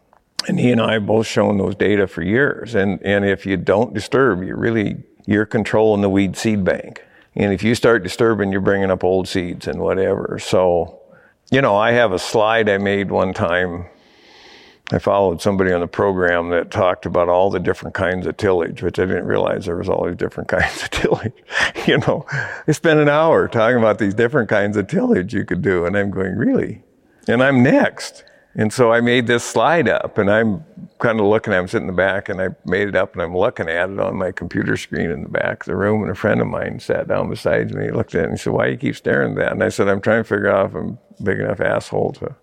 And 0.49 0.59
he 0.59 0.73
and 0.73 0.81
I 0.81 0.95
have 0.95 1.07
both 1.07 1.27
shown 1.27 1.57
those 1.57 1.75
data 1.75 2.07
for 2.07 2.23
years. 2.23 2.75
And 2.75 3.01
and 3.03 3.25
if 3.25 3.47
you 3.47 3.57
don't 3.57 3.95
disturb, 3.95 4.43
you 4.43 4.55
really 4.55 5.03
you're 5.25 5.47
controlling 5.47 6.03
the 6.03 6.11
weed 6.11 6.37
seed 6.37 6.65
bank. 6.65 7.03
And 7.35 7.55
if 7.55 7.63
you 7.63 7.75
start 7.75 8.03
disturbing, 8.03 8.53
you're 8.53 8.61
bringing 8.61 8.91
up 8.91 9.03
old 9.03 9.27
seeds 9.27 9.67
and 9.67 9.81
whatever. 9.81 10.39
So, 10.39 11.01
you 11.53 11.61
know, 11.61 11.77
I 11.77 11.93
have 11.93 12.13
a 12.13 12.19
slide 12.19 12.69
I 12.71 12.79
made 12.79 13.11
one 13.11 13.35
time 13.35 13.85
I 14.91 14.99
followed 14.99 15.41
somebody 15.41 15.71
on 15.71 15.81
the 15.81 15.87
program 15.87 16.49
that 16.49 16.71
talked 16.71 17.05
about 17.05 17.29
all 17.29 17.51
the 17.51 17.61
different 17.61 17.95
kinds 17.95 18.27
of 18.27 18.39
tillage, 18.39 18.83
which 18.83 18.99
I 18.99 19.05
didn't 19.05 19.27
realize 19.27 19.67
there 19.67 19.77
was 19.77 19.89
all 19.89 20.07
these 20.07 20.17
different 20.17 20.49
kinds 20.51 20.83
of 20.83 20.91
tillage. 20.91 21.35
you 21.87 21.99
know, 21.99 22.27
they 22.67 22.73
spent 22.73 23.01
an 23.01 23.09
hour 23.11 23.49
talking 23.49 23.77
about 23.77 23.99
these 23.99 24.15
different 24.15 24.49
kinds 24.49 24.79
of 24.79 24.89
tillage 24.89 25.35
you 25.35 25.45
could 25.45 25.61
do, 25.61 25.85
and 25.85 25.95
I'm 25.95 26.11
going, 26.11 26.37
really? 26.37 26.83
And 27.29 27.43
I'm 27.43 27.63
next. 27.63 28.25
And 28.55 28.73
so 28.73 28.93
I 28.93 29.01
made 29.01 29.27
this 29.27 29.45
slide 29.45 29.89
up, 29.89 30.19
and 30.19 30.31
I'm 30.31 30.65
kind 30.99 31.19
of 31.19 31.27
looking. 31.27 31.55
I'm 31.55 31.69
sitting 31.69 31.89
in 31.89 31.95
the 31.95 31.97
back, 31.97 32.29
and 32.29 32.41
I 32.41 32.49
made 32.67 32.89
it 32.89 32.95
up, 32.95 33.15
and 33.15 33.23
I'm 33.23 33.37
looking 33.37 33.69
at 33.69 33.89
it 33.89 33.99
on 33.99 34.17
my 34.17 34.31
computer 34.31 34.77
screen 34.77 35.11
in 35.11 35.23
the 35.23 35.29
back 35.29 35.63
of 35.63 35.67
the 35.67 35.77
room. 35.77 36.03
And 36.03 36.11
a 36.11 36.15
friend 36.15 36.41
of 36.41 36.47
mine 36.49 36.79
sat 36.81 37.09
down 37.09 37.31
beside 37.31 37.75
me, 37.75 37.91
looked 37.91 38.15
at 38.15 38.23
it, 38.23 38.25
and 38.25 38.33
he 38.33 38.39
said, 38.39 38.53
"Why 38.53 38.67
do 38.67 38.73
you 38.73 38.79
keep 38.79 38.97
staring 38.97 39.33
at 39.33 39.39
that?" 39.39 39.53
And 39.53 39.65
I 39.65 39.71
said, 39.71 39.89
"I'm 39.89 40.03
trying 40.03 40.23
to 40.23 40.29
figure 40.29 40.49
out 40.49 40.71
if 40.71 40.75
I'm 40.75 40.99
a 41.19 41.23
big 41.23 41.41
enough 41.41 41.61
asshole 41.61 42.13
to 42.15 42.35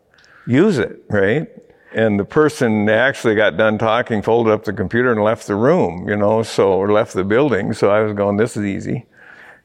use 0.47 0.79
it, 0.79 1.03
right?" 1.09 1.47
and 1.91 2.19
the 2.19 2.25
person 2.25 2.87
actually 2.87 3.35
got 3.35 3.57
done 3.57 3.77
talking, 3.77 4.21
folded 4.21 4.51
up 4.51 4.63
the 4.63 4.73
computer, 4.73 5.11
and 5.11 5.23
left 5.23 5.47
the 5.47 5.55
room, 5.55 6.07
you 6.07 6.15
know, 6.15 6.43
so, 6.43 6.73
or 6.73 6.91
left 6.91 7.13
the 7.13 7.23
building. 7.23 7.73
So 7.73 7.89
I 7.89 8.01
was 8.01 8.13
going, 8.13 8.37
this 8.37 8.55
is 8.55 8.63
easy. 8.63 9.05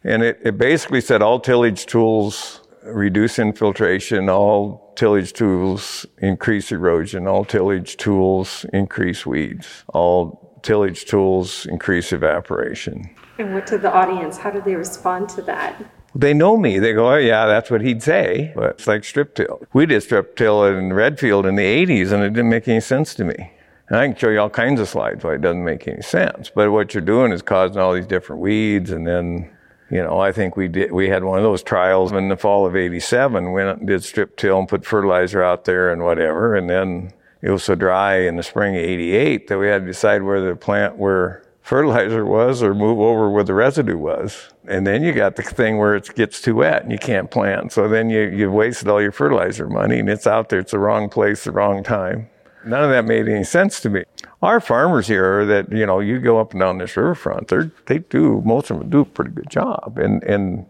And 0.02 0.22
it, 0.22 0.40
it 0.42 0.58
basically 0.58 1.00
said 1.00 1.22
all 1.22 1.38
tillage 1.38 1.86
tools 1.86 2.60
reduce 2.82 3.38
infiltration, 3.38 4.28
all 4.28 4.83
tillage 4.96 5.32
tools 5.32 6.06
increase 6.18 6.72
erosion, 6.72 7.26
all 7.26 7.44
tillage 7.44 7.96
tools 7.96 8.64
increase 8.72 9.26
weeds, 9.26 9.84
all 9.88 10.60
tillage 10.62 11.04
tools 11.04 11.66
increase 11.66 12.12
evaporation. 12.12 13.10
And 13.38 13.54
what 13.54 13.66
to 13.68 13.78
the 13.78 13.92
audience? 13.92 14.38
How 14.38 14.50
did 14.50 14.64
they 14.64 14.76
respond 14.76 15.28
to 15.30 15.42
that? 15.42 15.84
They 16.14 16.32
know 16.32 16.56
me. 16.56 16.78
They 16.78 16.92
go, 16.92 17.12
oh 17.12 17.16
yeah, 17.16 17.46
that's 17.46 17.70
what 17.70 17.80
he'd 17.80 18.02
say. 18.02 18.52
But 18.54 18.70
it's 18.70 18.86
like 18.86 19.04
strip 19.04 19.34
till. 19.34 19.60
We 19.72 19.86
did 19.86 20.02
strip 20.02 20.36
till 20.36 20.64
in 20.64 20.92
Redfield 20.92 21.44
in 21.44 21.56
the 21.56 21.86
80s 21.86 22.12
and 22.12 22.22
it 22.22 22.30
didn't 22.30 22.50
make 22.50 22.68
any 22.68 22.80
sense 22.80 23.14
to 23.16 23.24
me. 23.24 23.52
And 23.88 23.98
I 23.98 24.06
can 24.06 24.16
show 24.16 24.30
you 24.30 24.40
all 24.40 24.50
kinds 24.50 24.80
of 24.80 24.88
slides 24.88 25.24
why 25.24 25.34
it 25.34 25.40
doesn't 25.40 25.64
make 25.64 25.86
any 25.88 26.02
sense. 26.02 26.50
But 26.54 26.70
what 26.70 26.94
you're 26.94 27.02
doing 27.02 27.32
is 27.32 27.42
causing 27.42 27.78
all 27.78 27.94
these 27.94 28.06
different 28.06 28.40
weeds 28.40 28.90
and 28.90 29.06
then 29.06 29.50
You 29.90 30.02
know, 30.02 30.18
I 30.18 30.32
think 30.32 30.56
we 30.56 30.68
did. 30.68 30.92
We 30.92 31.08
had 31.08 31.24
one 31.24 31.38
of 31.38 31.44
those 31.44 31.62
trials 31.62 32.12
in 32.12 32.28
the 32.28 32.36
fall 32.36 32.66
of 32.66 32.74
'87. 32.74 33.52
Went 33.52 33.78
and 33.78 33.86
did 33.86 34.02
strip 34.02 34.36
till 34.36 34.58
and 34.58 34.68
put 34.68 34.84
fertilizer 34.84 35.42
out 35.42 35.64
there 35.64 35.92
and 35.92 36.02
whatever, 36.02 36.54
and 36.54 36.68
then 36.70 37.12
it 37.42 37.50
was 37.50 37.64
so 37.64 37.74
dry 37.74 38.16
in 38.16 38.36
the 38.36 38.42
spring 38.42 38.74
of 38.74 38.82
'88 38.82 39.48
that 39.48 39.58
we 39.58 39.68
had 39.68 39.82
to 39.82 39.86
decide 39.86 40.22
whether 40.22 40.48
the 40.48 40.56
plant 40.56 40.96
where 40.96 41.42
fertilizer 41.64 42.26
was 42.26 42.62
or 42.62 42.74
move 42.74 42.98
over 42.98 43.30
where 43.30 43.44
the 43.44 43.54
residue 43.54 43.96
was. 43.96 44.48
And 44.68 44.86
then 44.86 45.02
you 45.02 45.12
got 45.12 45.36
the 45.36 45.42
thing 45.42 45.78
where 45.78 45.94
it 45.96 46.14
gets 46.14 46.40
too 46.40 46.56
wet 46.56 46.82
and 46.82 46.92
you 46.92 46.98
can't 46.98 47.30
plant. 47.30 47.72
So 47.72 47.88
then 47.88 48.10
you, 48.10 48.20
you've 48.20 48.52
wasted 48.52 48.88
all 48.88 49.00
your 49.00 49.12
fertilizer 49.12 49.66
money 49.66 49.98
and 49.98 50.10
it's 50.10 50.26
out 50.26 50.50
there. 50.50 50.58
It's 50.58 50.72
the 50.72 50.78
wrong 50.78 51.08
place, 51.08 51.44
the 51.44 51.52
wrong 51.52 51.82
time. 51.82 52.28
None 52.66 52.84
of 52.84 52.90
that 52.90 53.06
made 53.06 53.28
any 53.28 53.44
sense 53.44 53.80
to 53.80 53.88
me. 53.90 54.04
Our 54.44 54.60
farmers 54.60 55.06
here 55.06 55.46
that, 55.46 55.72
you 55.72 55.86
know, 55.86 56.00
you 56.00 56.20
go 56.20 56.38
up 56.38 56.52
and 56.52 56.60
down 56.60 56.76
this 56.76 56.98
riverfront, 56.98 57.48
they 57.48 57.70
they 57.86 57.98
do, 58.00 58.42
most 58.44 58.70
of 58.70 58.78
them 58.78 58.90
do 58.90 59.00
a 59.00 59.04
pretty 59.06 59.30
good 59.30 59.48
job. 59.48 59.96
And, 59.96 60.22
and, 60.22 60.66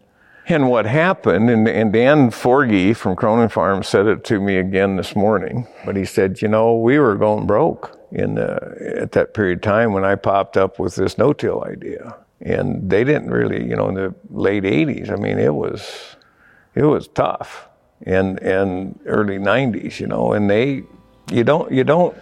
and 0.47 0.69
what 0.69 0.87
happened, 0.87 1.51
and, 1.51 1.67
and 1.67 1.93
Dan 1.93 2.31
Forgey 2.31 2.95
from 2.95 3.17
Cronin 3.17 3.49
Farm 3.49 3.83
said 3.83 4.07
it 4.07 4.23
to 4.27 4.39
me 4.39 4.59
again 4.59 4.95
this 4.95 5.17
morning, 5.17 5.67
but 5.85 5.97
he 5.97 6.05
said, 6.05 6.41
you 6.41 6.47
know, 6.47 6.77
we 6.77 7.01
were 7.01 7.17
going 7.17 7.49
broke 7.49 7.99
in 8.13 8.37
the, 8.37 8.95
at 8.97 9.11
that 9.11 9.35
period 9.35 9.59
of 9.59 9.63
time 9.63 9.93
when 9.93 10.05
I 10.05 10.15
popped 10.15 10.57
up 10.57 10.79
with 10.79 10.95
this 10.95 11.19
no-till 11.19 11.65
idea. 11.65 12.17
And 12.43 12.89
they 12.89 13.03
didn't 13.03 13.31
really, 13.31 13.69
you 13.69 13.75
know, 13.75 13.89
in 13.89 13.97
the 13.97 14.15
late 14.31 14.63
80s, 14.63 15.11
I 15.11 15.17
mean, 15.17 15.41
it 15.41 15.53
was, 15.53 16.15
it 16.77 16.85
was 16.85 17.09
tough. 17.09 17.69
And, 18.07 18.39
and 18.39 19.01
early 19.07 19.39
90s, 19.39 19.99
you 19.99 20.07
know, 20.07 20.33
and 20.33 20.49
they, 20.49 20.85
you 21.33 21.43
don't, 21.43 21.73
you 21.73 21.83
don't, 21.83 22.17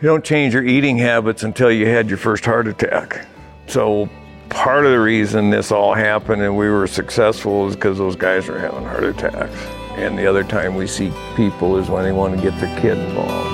you 0.00 0.08
don't 0.08 0.24
change 0.24 0.54
your 0.54 0.64
eating 0.64 0.98
habits 0.98 1.42
until 1.42 1.70
you 1.70 1.86
had 1.86 2.08
your 2.08 2.18
first 2.18 2.44
heart 2.44 2.66
attack. 2.68 3.26
So 3.66 4.08
part 4.48 4.84
of 4.84 4.92
the 4.92 5.00
reason 5.00 5.50
this 5.50 5.72
all 5.72 5.94
happened 5.94 6.42
and 6.42 6.56
we 6.56 6.68
were 6.68 6.86
successful 6.86 7.68
is 7.68 7.74
because 7.74 7.98
those 7.98 8.16
guys 8.16 8.48
are 8.48 8.58
having 8.58 8.84
heart 8.84 9.04
attacks. 9.04 9.56
And 9.96 10.18
the 10.18 10.26
other 10.26 10.44
time 10.44 10.74
we 10.74 10.86
see 10.86 11.12
people 11.36 11.78
is 11.78 11.88
when 11.88 12.04
they 12.04 12.12
want 12.12 12.36
to 12.36 12.42
get 12.42 12.58
their 12.60 12.80
kid 12.80 12.98
involved. 12.98 13.52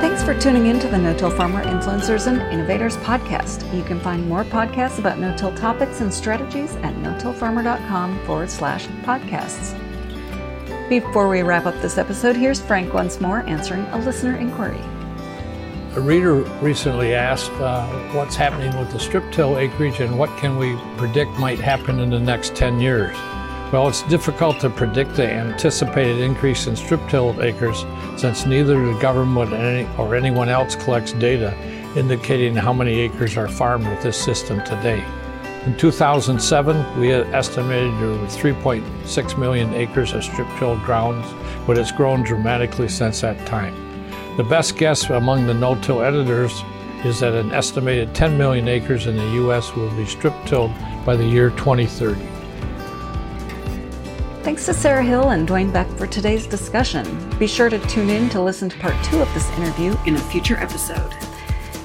Thanks 0.00 0.24
for 0.24 0.38
tuning 0.38 0.66
in 0.66 0.80
to 0.80 0.88
the 0.88 0.98
No-Till 0.98 1.30
Farmer 1.30 1.64
Influencers 1.64 2.26
and 2.26 2.42
Innovators 2.52 2.96
podcast. 2.98 3.72
You 3.74 3.82
can 3.84 4.00
find 4.00 4.28
more 4.28 4.44
podcasts 4.44 4.98
about 4.98 5.18
no-till 5.18 5.54
topics 5.54 6.00
and 6.00 6.12
strategies 6.12 6.74
at 6.76 6.96
no-tillfarmer.com 6.98 8.26
forward 8.26 8.50
slash 8.50 8.86
podcasts. 9.04 9.78
Before 10.90 11.28
we 11.28 11.42
wrap 11.42 11.66
up 11.66 11.80
this 11.82 11.98
episode, 11.98 12.34
here's 12.34 12.60
Frank 12.60 12.92
once 12.92 13.20
more 13.20 13.46
answering 13.46 13.84
a 13.92 13.98
listener 13.98 14.34
inquiry. 14.34 14.80
A 15.94 16.00
reader 16.00 16.34
recently 16.60 17.14
asked 17.14 17.52
uh, 17.52 17.86
what's 18.12 18.34
happening 18.34 18.76
with 18.76 18.90
the 18.90 18.98
strip 18.98 19.22
till 19.30 19.56
acreage 19.56 20.00
and 20.00 20.18
what 20.18 20.36
can 20.36 20.56
we 20.56 20.76
predict 20.96 21.30
might 21.38 21.60
happen 21.60 22.00
in 22.00 22.10
the 22.10 22.18
next 22.18 22.56
10 22.56 22.80
years. 22.80 23.16
Well, 23.72 23.86
it's 23.86 24.02
difficult 24.08 24.58
to 24.62 24.68
predict 24.68 25.14
the 25.14 25.30
anticipated 25.30 26.18
increase 26.18 26.66
in 26.66 26.74
strip 26.74 27.08
till 27.08 27.40
acres 27.40 27.84
since 28.16 28.44
neither 28.44 28.84
the 28.84 28.98
government 28.98 29.52
or 29.96 30.16
anyone 30.16 30.48
else 30.48 30.74
collects 30.74 31.12
data 31.12 31.56
indicating 31.94 32.56
how 32.56 32.72
many 32.72 32.98
acres 32.98 33.36
are 33.36 33.46
farmed 33.46 33.86
with 33.86 34.02
this 34.02 34.20
system 34.20 34.58
today. 34.64 35.04
In 35.66 35.76
2007, 35.76 36.98
we 36.98 37.12
estimated 37.12 37.92
there 38.00 38.08
were 38.08 38.26
3.6 38.28 39.38
million 39.38 39.74
acres 39.74 40.14
of 40.14 40.24
strip 40.24 40.48
tilled 40.58 40.82
grounds, 40.84 41.26
but 41.66 41.76
it's 41.76 41.92
grown 41.92 42.22
dramatically 42.22 42.88
since 42.88 43.20
that 43.20 43.46
time. 43.46 43.74
The 44.38 44.42
best 44.44 44.78
guess 44.78 45.10
among 45.10 45.46
the 45.46 45.52
no-till 45.52 46.00
editors 46.00 46.62
is 47.04 47.20
that 47.20 47.34
an 47.34 47.52
estimated 47.52 48.14
10 48.14 48.38
million 48.38 48.68
acres 48.68 49.06
in 49.06 49.16
the 49.16 49.30
U.S. 49.32 49.76
will 49.76 49.90
be 49.96 50.06
strip 50.06 50.32
tilled 50.46 50.72
by 51.04 51.14
the 51.14 51.26
year 51.26 51.50
2030. 51.50 52.18
Thanks 54.42 54.64
to 54.64 54.72
Sarah 54.72 55.04
Hill 55.04 55.28
and 55.28 55.46
Dwayne 55.46 55.70
Beck 55.70 55.88
for 55.98 56.06
today's 56.06 56.46
discussion. 56.46 57.06
Be 57.38 57.46
sure 57.46 57.68
to 57.68 57.78
tune 57.80 58.08
in 58.08 58.30
to 58.30 58.40
listen 58.40 58.70
to 58.70 58.78
part 58.78 58.94
two 59.04 59.20
of 59.20 59.32
this 59.34 59.50
interview 59.58 59.94
in 60.06 60.16
a 60.16 60.20
future 60.20 60.56
episode. 60.56 61.14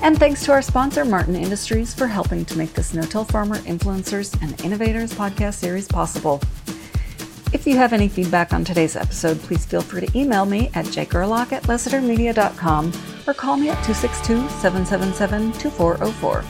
And 0.05 0.17
thanks 0.19 0.45
to 0.45 0.51
our 0.51 0.61
sponsor, 0.61 1.03
Martin 1.03 1.35
Industries, 1.35 1.91
for 1.91 2.05
helping 2.05 2.45
to 2.45 2.59
make 2.59 2.73
this 2.73 2.93
No-Till 2.93 3.23
Farmer 3.23 3.57
Influencers 3.61 4.39
and 4.39 4.63
Innovators 4.63 5.11
podcast 5.11 5.55
series 5.55 5.87
possible. 5.87 6.39
If 7.51 7.65
you 7.65 7.75
have 7.77 7.91
any 7.91 8.07
feedback 8.07 8.53
on 8.53 8.63
today's 8.63 8.95
episode, 8.95 9.39
please 9.39 9.65
feel 9.65 9.81
free 9.81 10.05
to 10.05 10.15
email 10.15 10.45
me 10.45 10.69
at 10.75 10.85
jgerlach 10.85 11.51
at 11.53 11.63
lessitermedia.com 11.63 12.93
or 13.25 13.33
call 13.33 13.57
me 13.57 13.69
at 13.69 13.83
262-777-2404. 13.83 16.45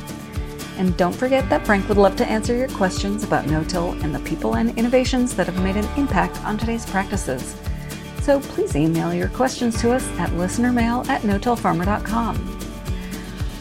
And 0.77 0.97
don't 0.97 1.15
forget 1.15 1.49
that 1.49 1.65
Frank 1.65 1.87
would 1.87 1.97
love 1.97 2.17
to 2.17 2.27
answer 2.27 2.57
your 2.57 2.67
questions 2.67 3.23
about 3.23 3.47
no-till 3.47 3.93
and 4.03 4.13
the 4.13 4.19
people 4.19 4.57
and 4.57 4.77
innovations 4.77 5.33
that 5.37 5.47
have 5.47 5.63
made 5.63 5.77
an 5.77 5.87
impact 5.97 6.43
on 6.43 6.57
today's 6.57 6.85
practices. 6.87 7.55
So 8.19 8.41
please 8.41 8.75
email 8.75 9.13
your 9.13 9.29
questions 9.29 9.79
to 9.79 9.93
us 9.93 10.05
at 10.19 10.29
listenermail 10.31 11.07
at 11.07 11.23
no-tillfarmer.com. 11.23 12.64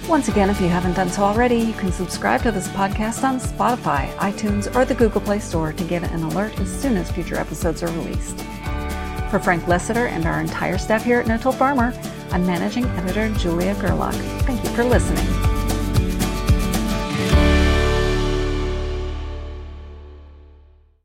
Once 0.09 0.29
again, 0.29 0.51
if 0.51 0.61
you 0.61 0.69
haven't 0.69 0.93
done 0.93 1.09
so 1.09 1.23
already, 1.23 1.57
you 1.57 1.73
can 1.73 1.91
subscribe 1.91 2.43
to 2.43 2.53
this 2.53 2.69
podcast 2.69 3.25
on 3.25 3.41
Spotify, 3.41 4.15
iTunes, 4.17 4.73
or 4.77 4.85
the 4.85 4.95
Google 4.95 5.21
Play 5.21 5.39
Store 5.39 5.73
to 5.73 5.85
get 5.85 6.05
an 6.05 6.23
alert 6.25 6.59
as 6.61 6.71
soon 6.71 6.99
as 6.99 7.11
future 7.11 7.37
episodes 7.37 7.83
are 7.83 7.89
released. 7.89 8.39
For 9.31 9.41
Frank 9.43 9.65
Lessiter 9.65 10.09
and 10.09 10.27
our 10.27 10.41
entire 10.41 10.77
staff 10.77 11.05
here 11.05 11.21
at 11.21 11.27
No 11.27 11.39
Till 11.39 11.53
Farmer, 11.53 11.99
I'm 12.31 12.47
Managing 12.47 12.85
Editor 12.85 13.31
Julia 13.39 13.75
Gerlach. 13.77 14.15
Thank 14.43 14.63
you 14.63 14.71
for 14.71 14.85
listening. 14.85 15.54